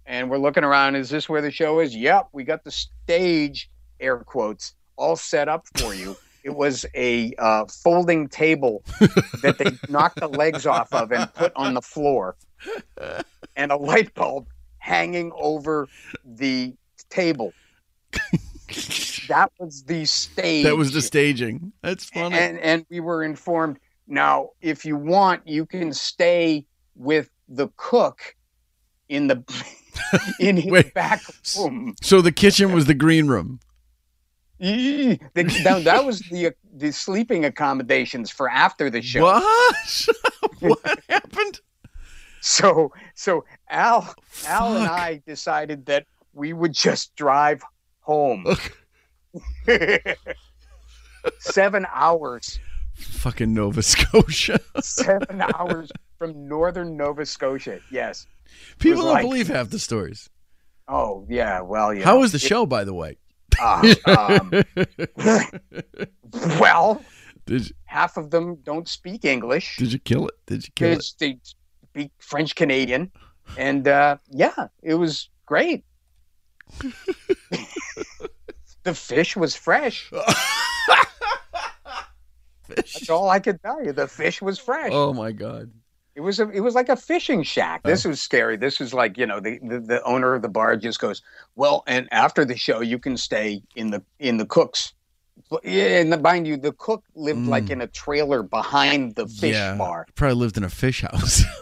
and 0.06 0.30
we're 0.30 0.38
looking 0.38 0.64
around 0.64 0.96
is 0.96 1.10
this 1.10 1.28
where 1.30 1.42
the 1.42 1.52
show 1.52 1.80
is 1.80 1.96
yep 1.96 2.28
we 2.32 2.44
got 2.44 2.64
the 2.64 2.72
stage 2.72 3.70
air 4.00 4.18
quotes 4.18 4.76
all 5.02 5.16
set 5.16 5.50
up 5.50 5.66
for 5.78 5.94
you 5.94 6.16
it 6.44 6.56
was 6.56 6.86
a 6.96 7.34
uh, 7.38 7.66
folding 7.66 8.28
table 8.28 8.84
that 9.42 9.58
they 9.58 9.78
knocked 9.92 10.20
the 10.20 10.28
legs 10.28 10.66
off 10.66 10.94
of 10.94 11.12
and 11.12 11.32
put 11.34 11.52
on 11.56 11.74
the 11.74 11.82
floor, 11.82 12.36
and 13.56 13.72
a 13.72 13.78
light 13.78 14.14
bulb 14.16 14.48
hanging 14.80 15.32
over 15.36 15.88
the 16.26 16.74
table. 17.10 17.54
that 19.28 19.52
was 19.60 19.84
the 19.84 20.06
stage. 20.06 20.64
That 20.64 20.78
was 20.78 20.94
the 20.94 21.02
staging. 21.02 21.72
That's 21.82 22.06
funny. 22.06 22.38
And 22.38 22.58
and 22.60 22.86
we 22.90 23.00
were 23.00 23.24
informed. 23.24 23.78
Now, 24.08 24.50
if 24.62 24.84
you 24.86 24.98
want, 24.98 25.48
you 25.48 25.66
can 25.66 25.94
stay 25.94 26.66
with 26.96 27.30
the 27.48 27.70
cook 27.78 28.36
in 29.10 29.28
the 29.28 29.44
in 30.40 30.58
his 30.58 30.72
Wait. 30.72 30.94
back 30.94 31.22
room. 31.58 31.96
so 32.02 32.22
the 32.22 32.32
kitchen 32.32 32.74
was 32.74 32.86
the 32.86 32.94
green 32.94 33.28
room. 33.28 33.60
The- 34.62 35.20
that, 35.34 35.82
that 35.86 36.06
was 36.06 36.20
the 36.32 36.54
the 36.74 36.92
sleeping 36.92 37.46
accommodations 37.46 38.30
for 38.30 38.48
after 38.50 38.90
the 38.90 39.02
show. 39.02 39.24
What? 39.24 40.08
what 40.60 41.00
happened? 41.10 41.60
So 42.42 42.92
so 43.16 43.44
Al 43.70 44.14
Al 44.48 44.76
and 44.78 44.88
I 44.88 45.22
decided 45.26 45.86
that 45.88 46.06
we 46.34 46.54
would 46.54 46.74
just 46.74 47.16
drive 47.16 47.64
home. 48.02 48.46
Seven 51.40 51.86
hours. 51.94 52.60
Fucking 52.96 53.54
Nova 53.54 53.82
Scotia. 53.82 54.60
Seven 54.82 55.42
hours 55.56 55.92
from 56.18 56.48
northern 56.48 56.96
Nova 56.98 57.26
Scotia. 57.26 57.80
Yes. 57.92 58.28
People 58.80 59.04
don't 59.04 59.14
like- 59.14 59.24
believe 59.24 59.48
half 59.48 59.70
the 59.70 59.80
stories. 59.80 60.30
Oh 60.88 61.26
yeah. 61.30 61.62
Well, 61.62 61.94
yeah. 61.94 62.04
How 62.04 62.20
was 62.20 62.32
the 62.32 62.40
show, 62.40 62.66
by 62.66 62.84
the 62.84 62.94
way? 62.94 63.18
Uh, 63.62 63.94
um, 64.08 64.52
well, 66.60 67.02
you, 67.48 67.60
half 67.86 68.18
of 68.18 68.32
them 68.32 68.56
don't 68.64 68.88
speak 68.88 69.24
English. 69.26 69.78
did 69.78 69.94
you 69.94 70.00
kill 70.00 70.28
it? 70.28 70.34
Did 70.48 70.66
you 70.66 70.72
kill 70.76 70.94
it? 70.94 71.14
they 71.20 71.38
speak 71.44 72.12
French 72.20 72.56
Canadian, 72.56 73.12
and 73.58 73.88
uh, 73.88 74.18
yeah, 74.30 74.68
it 74.82 74.96
was 74.96 75.30
great. 75.46 75.84
the 78.84 78.94
fish 78.94 79.36
was 79.36 79.56
fresh. 79.56 80.12
That's 82.68 83.10
all 83.10 83.30
I 83.30 83.40
could 83.40 83.62
tell 83.62 83.84
you. 83.84 83.92
The 83.92 84.08
fish 84.08 84.42
was 84.42 84.58
fresh. 84.58 84.92
Oh 84.94 85.14
my 85.14 85.32
god. 85.32 85.72
It 86.16 86.22
was 86.22 86.40
a, 86.40 86.50
it 86.50 86.60
was 86.60 86.76
like 86.76 86.90
a 86.90 86.96
fishing 86.96 87.42
shack. 87.44 87.84
This 87.84 88.04
was 88.04 88.22
scary. 88.22 88.58
This 88.58 88.80
was 88.80 88.94
like 88.94 89.18
you 89.18 89.26
know 89.26 89.40
the, 89.40 89.60
the 89.64 89.80
the 89.80 90.04
owner 90.04 90.34
of 90.34 90.42
the 90.42 90.50
bar 90.50 90.76
just 90.76 91.00
goes 91.00 91.22
well, 91.56 91.84
and 91.88 92.08
after 92.12 92.44
the 92.44 92.58
show 92.58 92.82
you 92.82 93.00
can 93.00 93.16
stay 93.16 93.62
in 93.76 93.92
the 93.92 94.04
in 94.20 94.38
the 94.38 94.46
cooks. 94.46 94.94
Yeah, 95.64 96.02
and 96.02 96.22
mind 96.22 96.48
you, 96.48 96.58
the 96.58 96.74
cook 96.74 97.04
lived 97.16 97.48
like 97.48 97.66
mm. 97.66 97.72
in 97.72 97.82
a 97.82 97.88
trailer 97.88 98.44
behind 98.44 99.16
the 99.16 99.28
fish 99.28 99.56
yeah. 99.56 99.76
bar. 99.76 100.06
Probably 100.16 100.36
lived 100.36 100.58
in 100.58 100.64
a 100.64 100.70
fish 100.70 101.02
house. 101.02 101.44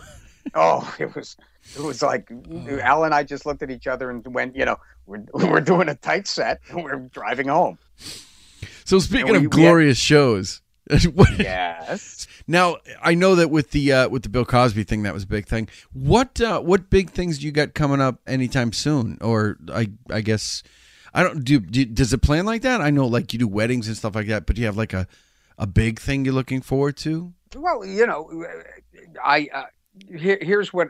Oh, 0.56 0.96
it 1.00 1.14
was 1.16 1.38
it 1.76 1.82
was 1.84 2.02
like 2.02 2.32
oh. 2.32 2.80
Al 2.80 3.04
and 3.04 3.14
I 3.14 3.24
just 3.24 3.46
looked 3.46 3.62
at 3.62 3.70
each 3.70 3.88
other 3.88 4.10
and 4.10 4.26
went, 4.34 4.56
you 4.56 4.66
know, 4.66 4.78
we're 5.06 5.24
we're 5.34 5.62
doing 5.62 5.90
a 5.90 5.96
tight 5.96 6.28
set 6.28 6.60
and 6.70 6.84
we're 6.84 6.96
driving 6.96 7.48
home. 7.50 7.78
so 8.86 9.00
speaking 9.00 9.32
we- 9.32 9.38
of 9.38 9.42
had- 9.44 9.52
glorious 9.52 9.98
shows. 9.98 10.62
Yes. 11.38 12.28
Now 12.48 12.78
I 13.02 13.14
know 13.14 13.36
that 13.36 13.50
with 13.50 13.72
the 13.72 13.94
uh, 13.94 14.10
with 14.10 14.24
the 14.24 14.30
Bill 14.30 14.46
Cosby 14.46 14.84
thing, 14.84 15.04
that 15.04 15.14
was 15.14 15.24
a 15.24 15.28
big 15.28 15.46
thing. 15.46 15.70
What 15.94 16.42
uh, 16.42 16.62
what 16.62 16.90
big 16.90 17.12
things 17.12 17.40
do 17.40 17.46
you 17.46 17.52
got 17.52 17.74
coming 17.74 18.02
up 18.02 18.20
anytime 18.26 18.74
soon? 18.74 19.18
Or 19.22 19.58
I 19.72 19.92
I 20.10 20.22
guess 20.22 20.64
I 21.14 21.24
don't 21.24 21.44
do, 21.44 21.60
do. 21.60 21.86
Does 21.86 22.12
it 22.12 22.22
plan 22.22 22.46
like 22.46 22.64
that? 22.64 22.82
I 22.82 22.90
know 22.90 23.06
like 23.06 23.34
you 23.34 23.40
do 23.40 23.48
weddings 23.48 23.88
and 23.88 23.96
stuff 23.96 24.16
like 24.16 24.28
that, 24.28 24.46
but 24.46 24.56
do 24.56 24.62
you 24.62 24.66
have 24.66 24.78
like 24.78 24.94
a 24.94 25.08
a 25.58 25.68
big 25.68 26.00
thing 26.00 26.26
you're 26.26 26.34
looking 26.34 26.62
forward 26.62 26.98
to? 26.98 27.34
Well, 27.56 27.86
you 27.86 28.08
know, 28.08 28.46
I 29.24 29.48
uh, 29.54 29.66
here, 30.18 30.40
here's 30.42 30.74
what 30.74 30.90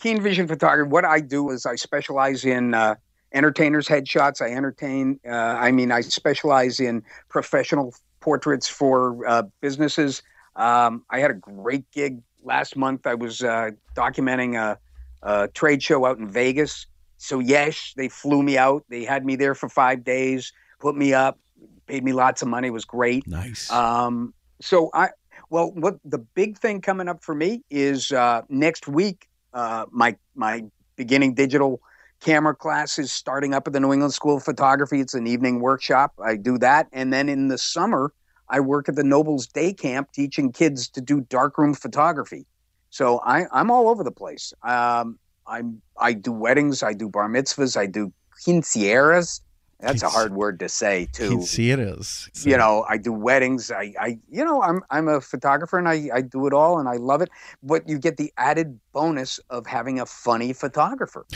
Keene 0.00 0.22
Vision 0.22 0.46
Photography. 0.46 0.88
What 0.90 1.04
I 1.04 1.20
do 1.20 1.50
is 1.50 1.66
I 1.66 1.74
specialize 1.76 2.44
in 2.44 2.74
uh, 2.74 2.94
entertainers' 3.32 3.88
headshots. 3.88 4.40
I 4.40 4.52
entertain. 4.52 5.18
Uh, 5.26 5.32
I 5.32 5.72
mean, 5.72 5.90
I 5.90 6.02
specialize 6.02 6.80
in 6.80 7.02
professional 7.28 7.94
portraits 8.20 8.68
for 8.68 9.26
uh, 9.26 9.42
businesses. 9.60 10.22
Um, 10.56 11.04
I 11.10 11.20
had 11.20 11.30
a 11.30 11.34
great 11.34 11.90
gig 11.90 12.20
last 12.42 12.76
month. 12.76 13.06
I 13.06 13.14
was 13.14 13.42
uh, 13.42 13.70
documenting 13.96 14.56
a, 14.56 14.78
a 15.22 15.48
trade 15.48 15.82
show 15.82 16.06
out 16.06 16.18
in 16.18 16.28
Vegas. 16.28 16.86
So 17.16 17.38
yes, 17.38 17.92
they 17.96 18.08
flew 18.08 18.42
me 18.42 18.56
out. 18.56 18.84
They 18.88 19.04
had 19.04 19.24
me 19.24 19.36
there 19.36 19.54
for 19.54 19.68
five 19.68 20.04
days, 20.04 20.52
put 20.80 20.96
me 20.96 21.12
up, 21.12 21.38
paid 21.86 22.02
me 22.04 22.12
lots 22.12 22.40
of 22.42 22.48
money. 22.48 22.68
It 22.68 22.72
was 22.72 22.84
great. 22.84 23.26
Nice. 23.26 23.70
Um, 23.70 24.32
so 24.60 24.90
I, 24.94 25.10
well, 25.50 25.72
what 25.72 25.98
the 26.04 26.18
big 26.18 26.56
thing 26.56 26.80
coming 26.80 27.08
up 27.08 27.22
for 27.22 27.34
me 27.34 27.62
is 27.70 28.12
uh, 28.12 28.42
next 28.48 28.88
week. 28.88 29.28
Uh, 29.52 29.84
my 29.90 30.16
my 30.34 30.64
beginning 30.96 31.34
digital 31.34 31.80
camera 32.20 32.54
classes 32.54 33.10
starting 33.12 33.54
up 33.54 33.66
at 33.66 33.72
the 33.72 33.80
New 33.80 33.92
England 33.92 34.14
School 34.14 34.36
of 34.36 34.42
Photography. 34.42 35.00
It's 35.00 35.14
an 35.14 35.26
evening 35.26 35.60
workshop. 35.60 36.12
I 36.22 36.36
do 36.36 36.58
that, 36.58 36.88
and 36.92 37.12
then 37.12 37.28
in 37.28 37.48
the 37.48 37.58
summer, 37.58 38.12
I 38.48 38.60
work 38.60 38.88
at 38.88 38.96
the 38.96 39.04
Nobles 39.04 39.46
Day 39.46 39.72
Camp 39.72 40.12
teaching 40.12 40.52
kids 40.52 40.88
to 40.90 41.00
do 41.00 41.22
darkroom 41.22 41.74
photography. 41.74 42.46
So 42.90 43.20
I, 43.20 43.44
I'm 43.52 43.70
all 43.70 43.88
over 43.88 44.02
the 44.02 44.10
place. 44.10 44.52
Um, 44.62 45.18
I'm 45.46 45.80
I 45.98 46.12
do 46.12 46.32
weddings, 46.32 46.82
I 46.82 46.92
do 46.92 47.08
bar 47.08 47.28
mitzvahs, 47.28 47.76
I 47.76 47.86
do 47.86 48.12
quinceañeras. 48.44 49.40
That's 49.80 50.02
a 50.02 50.08
hard 50.08 50.34
word 50.34 50.60
to 50.60 50.68
say 50.68 51.08
too. 51.12 51.40
See, 51.42 51.70
it 51.70 51.78
is. 51.78 52.28
you 52.44 52.56
know 52.56 52.84
i 52.88 52.96
do 52.96 53.12
weddings 53.12 53.70
i 53.70 53.92
i 54.00 54.18
you 54.30 54.44
know 54.44 54.62
i'm 54.62 54.82
i'm 54.90 55.08
a 55.08 55.20
photographer 55.20 55.78
and 55.78 55.88
i 55.88 56.08
i 56.14 56.20
do 56.20 56.46
it 56.46 56.52
all 56.52 56.78
and 56.78 56.88
i 56.88 56.96
love 56.96 57.20
it 57.20 57.28
but 57.62 57.88
you 57.88 57.98
get 57.98 58.16
the 58.16 58.32
added 58.36 58.78
bonus 58.92 59.40
of 59.50 59.66
having 59.66 59.98
a 60.00 60.06
funny 60.06 60.52
photographer. 60.52 61.26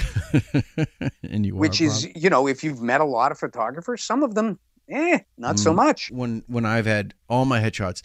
And 1.22 1.44
you 1.46 1.54
which 1.56 1.80
are, 1.80 1.84
is 1.84 2.08
you 2.14 2.30
know 2.30 2.46
if 2.46 2.62
you've 2.62 2.80
met 2.80 3.00
a 3.00 3.04
lot 3.04 3.32
of 3.32 3.38
photographers 3.38 4.02
some 4.02 4.22
of 4.22 4.34
them 4.34 4.58
eh 4.88 5.18
not 5.36 5.58
so 5.58 5.72
Mm, 5.72 5.76
much. 5.76 6.10
When 6.10 6.42
when 6.46 6.64
I've 6.64 6.86
had 6.86 7.14
all 7.28 7.44
my 7.44 7.60
headshots, 7.60 8.02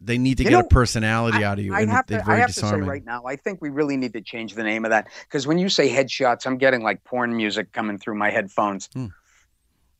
they 0.00 0.18
need 0.18 0.38
to 0.38 0.44
You 0.44 0.50
get 0.50 0.60
know, 0.60 0.66
a 0.66 0.68
personality 0.68 1.42
out 1.44 1.58
of 1.58 1.64
you, 1.64 1.74
I 1.74 1.86
have, 1.86 2.06
to, 2.06 2.22
I 2.28 2.36
have 2.38 2.52
to 2.54 2.60
say 2.60 2.76
right 2.76 3.04
now, 3.04 3.24
I 3.24 3.36
think 3.36 3.60
we 3.62 3.70
really 3.70 3.96
need 3.96 4.12
to 4.14 4.20
change 4.20 4.54
the 4.54 4.62
name 4.62 4.84
of 4.84 4.90
that 4.90 5.08
because 5.22 5.46
when 5.46 5.58
you 5.58 5.68
say 5.68 5.88
headshots, 5.88 6.46
I'm 6.46 6.58
getting 6.58 6.82
like 6.82 7.02
porn 7.04 7.36
music 7.36 7.72
coming 7.72 7.98
through 7.98 8.16
my 8.16 8.30
headphones. 8.30 8.88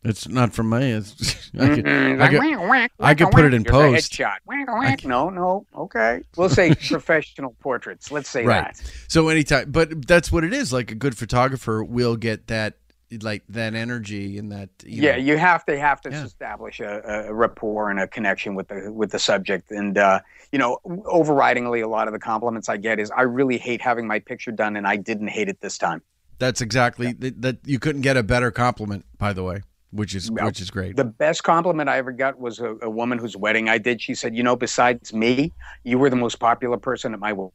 It's 0.05 0.27
not 0.27 0.53
from 0.53 0.71
me. 0.71 0.93
It's 0.93 1.51
I 1.59 1.69
could, 1.69 1.85
Mhm. 1.85 2.21
I 2.21 2.29
could, 2.29 2.91
I 2.99 3.15
could 3.15 3.31
put 3.31 3.45
it 3.45 3.55
in 3.55 3.65
Here's 3.65 3.71
post. 3.71 4.13
Headshot. 4.13 5.05
No, 5.05 5.31
no. 5.31 5.67
Okay. 5.77 6.23
We'll 6.37 6.49
say 6.49 6.75
professional 6.89 7.55
portraits. 7.61 8.11
Let's 8.11 8.29
say 8.29 8.45
right. 8.45 8.75
that. 8.75 8.93
So 9.09 9.29
anytime, 9.29 9.71
but 9.71 10.07
that's 10.07 10.33
what 10.33 10.43
it 10.45 10.53
is. 10.53 10.73
Like 10.73 10.91
a 10.91 10.97
good 10.97 11.17
photographer 11.17 11.85
will 11.85 12.17
get 12.17 12.49
that, 12.49 12.75
like 13.21 13.43
that 13.51 13.75
energy 13.75 14.39
and 14.39 14.51
that. 14.51 14.71
You 14.85 15.03
yeah, 15.03 15.13
know, 15.13 15.19
you 15.19 15.37
have 15.37 15.65
to 15.67 15.79
have 15.79 16.01
to 16.01 16.11
Yeah. 16.11 16.25
establish 16.25 16.81
a, 16.81 17.27
a 17.29 17.33
rapport 17.35 17.91
and 17.91 18.01
a 18.01 18.09
connection 18.09 18.55
with 18.57 18.69
the 18.69 18.91
with 18.93 19.13
the 19.13 19.19
subject. 19.21 19.71
And 19.71 19.97
uh, 19.99 20.19
you 20.51 20.59
know, 20.59 20.79
overridingly, 20.85 21.85
a 21.85 21.89
lot 21.89 22.09
of 22.09 22.13
the 22.13 22.19
compliments 22.19 22.69
I 22.69 22.77
get 22.77 22.99
is 22.99 23.11
I 23.11 23.23
really 23.23 23.59
hate 23.59 23.81
having 23.83 24.07
my 24.09 24.19
picture 24.19 24.51
done, 24.51 24.77
and 24.77 24.87
I 24.87 24.97
didn't 24.97 25.29
hate 25.29 25.49
it 25.49 25.61
this 25.61 25.79
time. 25.79 26.03
that's 26.39 26.61
exactly 26.61 27.13
that, 27.13 27.41
that. 27.43 27.59
You 27.65 27.79
couldn't 27.79 28.03
get 28.03 28.17
a 28.17 28.23
better 28.23 28.51
compliment, 28.51 29.05
by 29.19 29.33
the 29.33 29.45
way, 29.45 29.61
which 29.93 30.15
is 30.15 30.31
which 30.31 30.61
is 30.61 30.71
great. 30.71 30.97
The 30.97 31.05
best 31.05 31.45
compliment 31.45 31.89
I 31.89 31.99
ever 31.99 32.13
got 32.13 32.39
was 32.41 32.59
a, 32.59 32.75
a 32.83 32.91
woman 32.91 33.19
whose 33.19 33.37
wedding 33.37 33.69
I 33.69 33.79
did. 33.79 34.01
She 34.01 34.15
said, 34.15 34.35
"You 34.35 34.43
know, 34.43 34.57
besides 34.57 35.13
me, 35.13 35.53
you 35.85 35.99
were 35.99 36.11
the 36.11 36.17
most 36.17 36.41
popular 36.41 36.79
person 36.79 37.15
at 37.15 37.21
my 37.21 37.33
wedding." 37.33 37.53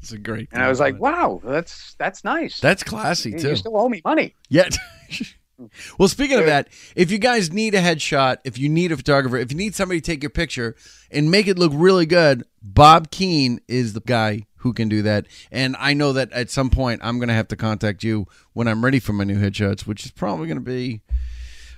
It's 0.00 0.12
a 0.12 0.18
great. 0.18 0.48
And 0.52 0.62
I 0.62 0.68
was 0.68 0.80
like, 0.80 0.98
"Wow, 0.98 1.40
that's 1.44 1.94
that's 1.98 2.24
nice. 2.24 2.60
That's 2.60 2.82
classy 2.82 3.30
You- 3.32 3.38
too. 3.38 3.48
You 3.50 3.56
still 3.56 3.76
owe 3.76 3.88
me 3.88 4.00
money." 4.04 4.34
Yet. 4.48 4.76
Hmm. 5.58 5.66
well, 5.98 6.06
speaking 6.08 6.38
of 6.38 6.46
that, 6.46 6.68
if 6.94 7.10
you 7.10 7.18
guys 7.18 7.52
need 7.52 7.74
a 7.74 7.80
headshot, 7.80 8.36
if 8.44 8.58
you 8.58 8.68
need 8.68 8.92
a 8.92 8.96
photographer, 8.96 9.36
if 9.38 9.50
you 9.50 9.58
need 9.58 9.74
somebody 9.74 10.00
to 10.00 10.06
take 10.08 10.22
your 10.22 10.30
picture 10.30 10.76
and 11.10 11.32
make 11.32 11.48
it 11.48 11.58
look 11.58 11.72
really 11.74 12.06
good, 12.06 12.44
Bob 12.62 13.10
Keene 13.10 13.58
is 13.66 13.92
the 13.92 14.00
guy 14.00 14.46
who 14.58 14.72
can 14.72 14.88
do 14.88 15.02
that. 15.02 15.26
And 15.50 15.76
I 15.78 15.94
know 15.94 16.12
that 16.12 16.32
at 16.32 16.50
some 16.50 16.70
point 16.70 17.00
I'm 17.04 17.18
going 17.18 17.28
to 17.28 17.34
have 17.34 17.48
to 17.48 17.56
contact 17.56 18.02
you 18.04 18.26
when 18.52 18.68
I'm 18.68 18.84
ready 18.84 18.98
for 19.00 19.12
my 19.12 19.24
new 19.24 19.38
headshots, 19.38 19.82
which 19.86 20.04
is 20.04 20.10
probably 20.10 20.46
going 20.46 20.58
to 20.58 20.64
be, 20.64 21.00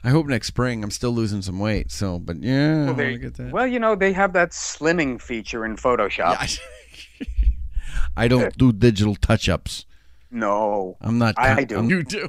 I 0.03 0.11
hope 0.11 0.27
next 0.27 0.47
spring. 0.49 0.83
I'm 0.83 0.91
still 0.91 1.13
losing 1.13 1.43
some 1.43 1.59
weight. 1.59 1.91
So, 1.91 2.19
but 2.19 2.43
yeah, 2.43 2.87
Well, 2.87 2.95
they, 2.95 3.19
get 3.19 3.35
that. 3.35 3.53
well, 3.53 3.67
you 3.67 3.79
know, 3.79 3.95
they 3.95 4.13
have 4.13 4.33
that 4.33 4.51
slimming 4.51 5.21
feature 5.21 5.65
in 5.65 5.77
Photoshop. 5.77 6.59
I 8.17 8.29
don't 8.29 8.57
do 8.57 8.73
digital 8.73 9.15
touch 9.15 9.49
ups. 9.49 9.85
No, 10.33 10.97
I'm 11.01 11.19
not. 11.19 11.35
I, 11.39 11.59
I 11.59 11.65
do. 11.65 11.77
I'm- 11.77 11.91
You 11.91 12.03
do. 12.05 12.29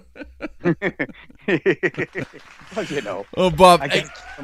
well, 0.63 0.75
you 2.89 3.01
know. 3.01 3.25
Oh, 3.37 3.49
Bob. 3.51 3.81
I 3.81 3.87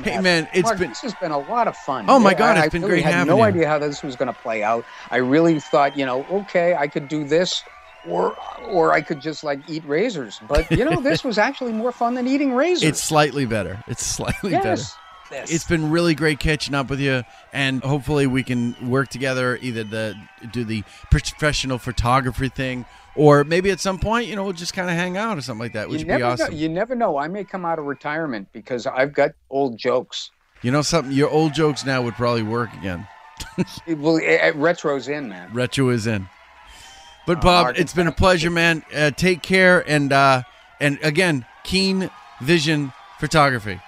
Hey, 0.04 0.20
man, 0.22 0.48
it's 0.54 0.66
Mark, 0.66 0.78
been- 0.80 0.90
this 0.90 1.02
has 1.02 1.14
been 1.16 1.32
a 1.32 1.40
lot 1.40 1.68
of 1.68 1.76
fun. 1.78 2.06
Oh, 2.08 2.20
my 2.20 2.34
God, 2.34 2.58
I- 2.58 2.66
it's 2.66 2.72
been 2.74 2.84
I 2.84 2.88
really 2.88 3.02
great 3.02 3.06
had 3.06 3.14
having 3.16 3.30
no 3.30 3.38
you. 3.38 3.44
idea 3.44 3.68
how 3.68 3.80
this 3.80 4.04
was 4.04 4.16
going 4.16 4.28
to 4.32 4.40
play 4.42 4.64
out. 4.64 4.86
I 5.10 5.18
really 5.18 5.60
thought, 5.60 5.98
you 5.98 6.06
know, 6.06 6.26
okay, 6.32 6.76
I 6.76 6.88
could 6.88 7.08
do 7.08 7.24
this, 7.24 7.64
or 8.08 8.38
or 8.68 8.94
I 8.94 9.02
could 9.02 9.22
just 9.22 9.44
like 9.44 9.60
eat 9.68 9.84
razors. 9.86 10.40
But 10.48 10.70
you 10.72 10.86
know, 10.86 11.02
this 11.02 11.24
was 11.26 11.38
actually 11.38 11.74
more 11.74 11.92
fun 11.92 12.14
than 12.14 12.28
eating 12.28 12.54
razors. 12.54 12.84
It's 12.84 13.04
slightly 13.04 13.46
better. 13.46 13.84
It's 13.88 14.06
slightly 14.06 14.52
better. 14.52 14.82
Yes. 15.32 15.50
Yes. 15.50 15.52
It's 15.52 15.64
been 15.66 15.90
really 15.92 16.16
great 16.16 16.40
catching 16.40 16.74
up 16.74 16.90
with 16.90 17.00
you, 17.00 17.24
and 17.54 17.84
hopefully 17.84 18.28
we 18.28 18.44
can 18.44 18.76
work 18.90 19.10
together. 19.10 19.58
Either 19.62 19.84
the 19.84 20.16
do 20.52 20.64
the 20.64 20.84
professional 21.12 21.78
photography 21.78 22.50
thing, 22.50 22.86
or 23.16 23.44
maybe 23.44 23.72
at 23.72 23.80
some 23.80 24.00
point, 24.00 24.28
you 24.28 24.36
know, 24.36 24.44
we'll 24.44 24.54
just 24.54 24.74
kind 24.74 24.90
of 24.90 24.96
hang 24.96 25.18
out 25.18 25.38
or 25.38 25.42
something 25.42 25.60
like 25.60 25.74
that, 25.74 25.90
which 25.90 26.02
you 26.02 26.08
would 26.08 26.18
be 26.18 26.24
awesome. 26.24 26.52
know. 26.52 26.58
You 26.58 26.70
never 26.70 26.96
know. 26.96 27.18
I 27.18 27.28
may 27.28 27.44
come 27.44 27.66
out 27.66 27.80
of 27.80 27.86
retirement 27.86 28.48
because 28.54 28.86
I've 28.88 29.14
got 29.14 29.32
old 29.50 29.78
jokes. 29.78 30.32
You 30.62 30.72
know 30.72 30.82
something? 30.82 31.12
Your 31.12 31.30
old 31.30 31.54
jokes 31.54 31.86
now 31.86 32.02
would 32.02 32.16
probably 32.16 32.44
work 32.44 32.74
again. 32.74 33.08
Well, 33.88 34.18
eh, 34.18 34.38
eh, 34.42 34.52
retro's 34.56 35.08
in, 35.08 35.30
man. 35.30 35.54
Retro 35.54 35.90
is 35.90 36.08
in. 36.08 36.28
But 37.28 37.38
Uh, 37.38 37.42
Bob, 37.42 37.66
Mark, 37.66 37.80
it's 37.80 37.94
been 37.94 38.08
a 38.08 38.12
pleasure, 38.12 38.50
man. 38.50 38.84
Uh, 38.96 39.12
take 39.12 39.42
care, 39.44 39.88
and 39.88 40.12
uh, 40.12 40.44
and 40.80 40.98
again, 41.04 41.46
Keene 41.64 42.10
Vision 42.42 42.94
Photography. 43.20 43.80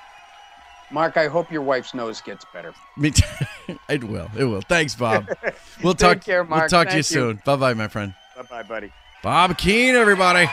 Mark, 0.92 1.18
I 1.18 1.28
hope 1.28 1.52
your 1.52 1.62
wife's 1.62 1.94
nose 1.94 2.20
gets 2.22 2.46
better. 2.54 2.74
Me 2.98 3.12
t- 3.12 3.24
it 3.90 4.04
will. 4.04 4.30
It 4.38 4.46
will. 4.46 4.62
Thanks, 4.62 4.96
Bob. 4.96 5.28
We'll 5.84 5.94
Take 5.94 6.18
talk. 6.18 6.26
care, 6.26 6.44
We'll 6.44 6.68
talk 6.68 6.88
to 6.88 6.94
you 6.94 6.98
you. 6.98 7.04
soon. 7.04 7.42
Bye, 7.46 7.56
bye, 7.56 7.74
my 7.74 7.88
friend. 7.88 8.14
Bye 8.36 8.44
bye, 8.50 8.64
buddy. 8.64 8.92
Bob 9.24 9.58
Keene, 9.58 9.96
everybody. 9.96 10.46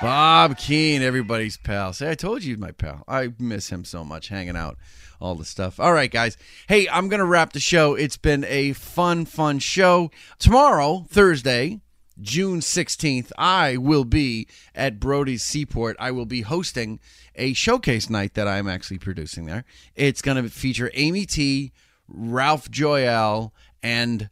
Bob 0.00 0.56
Keene, 0.58 1.00
everybody's 1.00 1.56
pal. 1.56 1.92
Say, 1.92 2.10
I 2.10 2.14
told 2.14 2.42
you 2.42 2.54
he's 2.54 2.58
my 2.60 2.72
pal. 2.72 3.04
I 3.06 3.28
miss 3.38 3.68
him 3.70 3.84
so 3.84 4.02
much, 4.02 4.28
hanging 4.28 4.56
out, 4.56 4.76
all 5.20 5.36
the 5.36 5.44
stuff. 5.44 5.78
All 5.78 5.92
right, 5.92 6.10
guys. 6.10 6.36
Hey, 6.66 6.88
I'm 6.88 7.08
going 7.08 7.20
to 7.20 7.24
wrap 7.26 7.52
the 7.52 7.60
show. 7.60 7.94
It's 7.94 8.16
been 8.16 8.44
a 8.48 8.72
fun, 8.72 9.26
fun 9.26 9.60
show. 9.60 10.10
Tomorrow, 10.40 11.06
Thursday, 11.08 11.78
June 12.20 12.60
16th, 12.60 13.32
I 13.38 13.76
will 13.76 14.04
be 14.04 14.46
at 14.74 15.00
Brody's 15.00 15.42
Seaport. 15.42 15.96
I 15.98 16.10
will 16.10 16.26
be 16.26 16.42
hosting 16.42 17.00
a 17.34 17.52
showcase 17.52 18.10
night 18.10 18.34
that 18.34 18.48
I'm 18.48 18.68
actually 18.68 18.98
producing 18.98 19.46
there. 19.46 19.64
It's 19.94 20.22
going 20.22 20.42
to 20.42 20.48
feature 20.50 20.90
Amy 20.94 21.26
T, 21.26 21.72
Ralph 22.08 22.70
Joyal, 22.70 23.54
and 23.82 24.28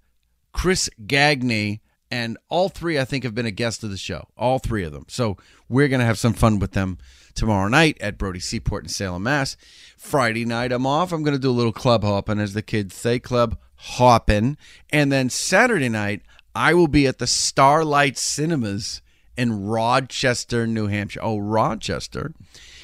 Chris 0.52 0.90
Gagney, 1.06 1.80
and 2.10 2.36
all 2.48 2.68
three 2.68 2.98
I 2.98 3.04
think 3.04 3.24
have 3.24 3.34
been 3.34 3.46
a 3.46 3.52
guest 3.52 3.84
of 3.84 3.90
the 3.90 3.96
show. 3.96 4.28
All 4.36 4.58
three 4.58 4.84
of 4.84 4.92
them. 4.92 5.06
So 5.08 5.36
we're 5.68 5.88
gonna 5.88 6.04
have 6.04 6.18
some 6.18 6.32
fun 6.32 6.58
with 6.58 6.72
them 6.72 6.98
tomorrow 7.34 7.68
night 7.68 7.96
at 8.00 8.18
Brody 8.18 8.40
Seaport 8.40 8.84
in 8.84 8.88
Salem, 8.88 9.22
Mass. 9.22 9.56
Friday 9.96 10.44
night 10.44 10.72
I'm 10.72 10.86
off. 10.86 11.12
I'm 11.12 11.22
gonna 11.22 11.38
do 11.38 11.50
a 11.50 11.52
little 11.52 11.72
club 11.72 12.02
hopping, 12.02 12.40
as 12.40 12.52
the 12.52 12.62
kids 12.62 12.94
say, 12.96 13.20
club 13.20 13.56
hopping. 13.76 14.56
And 14.90 15.12
then 15.12 15.30
Saturday 15.30 15.88
night 15.88 16.22
I 16.54 16.74
will 16.74 16.88
be 16.88 17.06
at 17.06 17.18
the 17.18 17.26
Starlight 17.26 18.18
Cinemas 18.18 19.02
in 19.36 19.66
Rochester, 19.66 20.66
New 20.66 20.86
Hampshire. 20.88 21.20
Oh, 21.22 21.38
Rochester. 21.38 22.32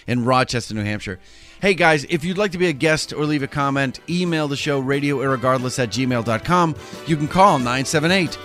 In 0.07 0.25
Rochester, 0.25 0.75
New 0.75 0.85
Hampshire. 0.85 1.19
Hey 1.61 1.75
guys, 1.75 2.05
if 2.11 2.23
you'd 2.23 2.39
like 2.39 2.53
to 2.53 2.59
be 2.59 2.69
a 2.69 2.73
guest 2.73 3.13
or 3.13 3.25
leave 3.25 3.43
a 3.43 3.49
comment, 3.49 3.99
email 4.11 4.47
the 4.47 4.57
show 4.57 4.79
radio 4.79 5.17
irregardless 5.19 5.83
at 5.83 5.89
gmail.com. 5.89 6.77
You 7.07 7.17
can 7.17 7.29
call 7.29 7.59
978 7.59 8.39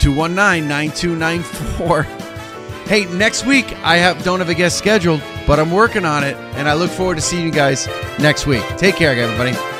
219 0.00 0.68
9294. 0.68 2.06
Hey, 2.86 3.04
next 3.16 3.44
week 3.44 3.66
I 3.84 3.96
have 3.96 4.22
don't 4.22 4.38
have 4.38 4.48
a 4.48 4.54
guest 4.54 4.78
scheduled, 4.78 5.20
but 5.44 5.58
I'm 5.58 5.72
working 5.72 6.04
on 6.04 6.22
it, 6.22 6.36
and 6.54 6.68
I 6.68 6.74
look 6.74 6.92
forward 6.92 7.16
to 7.16 7.20
seeing 7.20 7.44
you 7.44 7.50
guys 7.50 7.88
next 8.20 8.46
week. 8.46 8.62
Take 8.76 8.94
care, 8.94 9.10
everybody. 9.10 9.75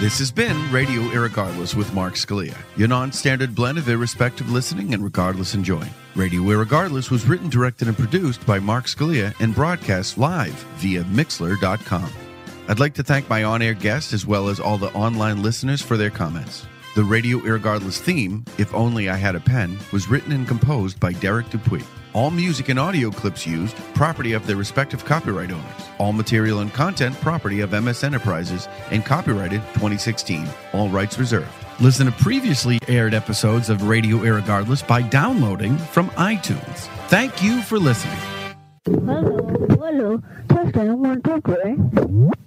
This 0.00 0.18
has 0.18 0.32
been 0.32 0.56
Radio 0.72 1.02
Irregardless 1.10 1.74
with 1.74 1.92
Mark 1.92 2.14
Scalia, 2.14 2.56
your 2.74 2.88
non-standard 2.88 3.54
blend 3.54 3.76
of 3.76 3.86
irrespective 3.86 4.50
listening 4.50 4.94
and 4.94 5.04
regardless 5.04 5.54
enjoying. 5.54 5.90
Radio 6.16 6.40
Irregardless 6.40 7.10
was 7.10 7.26
written, 7.26 7.50
directed, 7.50 7.86
and 7.86 7.98
produced 7.98 8.46
by 8.46 8.58
Mark 8.58 8.86
Scalia 8.86 9.38
and 9.40 9.54
broadcast 9.54 10.16
live 10.16 10.54
via 10.78 11.04
Mixlr.com. 11.04 12.10
I'd 12.68 12.80
like 12.80 12.94
to 12.94 13.02
thank 13.02 13.28
my 13.28 13.44
on-air 13.44 13.74
guests 13.74 14.14
as 14.14 14.24
well 14.24 14.48
as 14.48 14.58
all 14.58 14.78
the 14.78 14.90
online 14.94 15.42
listeners 15.42 15.82
for 15.82 15.98
their 15.98 16.08
comments. 16.08 16.66
The 16.96 17.04
Radio 17.04 17.36
Irregardless 17.40 17.98
theme, 17.98 18.42
If 18.56 18.72
Only 18.72 19.10
I 19.10 19.16
Had 19.16 19.34
a 19.34 19.40
Pen, 19.40 19.78
was 19.92 20.08
written 20.08 20.32
and 20.32 20.48
composed 20.48 20.98
by 20.98 21.12
Derek 21.12 21.50
Dupuy. 21.50 21.84
All 22.12 22.32
music 22.32 22.68
and 22.70 22.78
audio 22.78 23.10
clips 23.10 23.46
used, 23.46 23.76
property 23.94 24.32
of 24.32 24.44
their 24.44 24.56
respective 24.56 25.04
copyright 25.04 25.52
owners. 25.52 25.88
All 25.98 26.12
material 26.12 26.58
and 26.58 26.72
content, 26.72 27.14
property 27.20 27.60
of 27.60 27.70
MS 27.70 28.02
Enterprises 28.02 28.68
and 28.90 29.04
copyrighted 29.04 29.60
2016. 29.74 30.48
All 30.72 30.88
rights 30.88 31.18
reserved. 31.18 31.52
Listen 31.78 32.06
to 32.06 32.12
previously 32.12 32.80
aired 32.88 33.14
episodes 33.14 33.70
of 33.70 33.84
Radio 33.84 34.18
Irregardless 34.18 34.86
by 34.86 35.02
downloading 35.02 35.78
from 35.78 36.10
iTunes. 36.10 36.88
Thank 37.08 37.44
you 37.44 37.62
for 37.62 37.78
listening. 37.78 38.18
Hello, 38.84 39.66
hello. 39.70 40.22
Testing 40.48 40.98
one, 40.98 41.22
two, 41.22 41.40
three. 41.42 42.40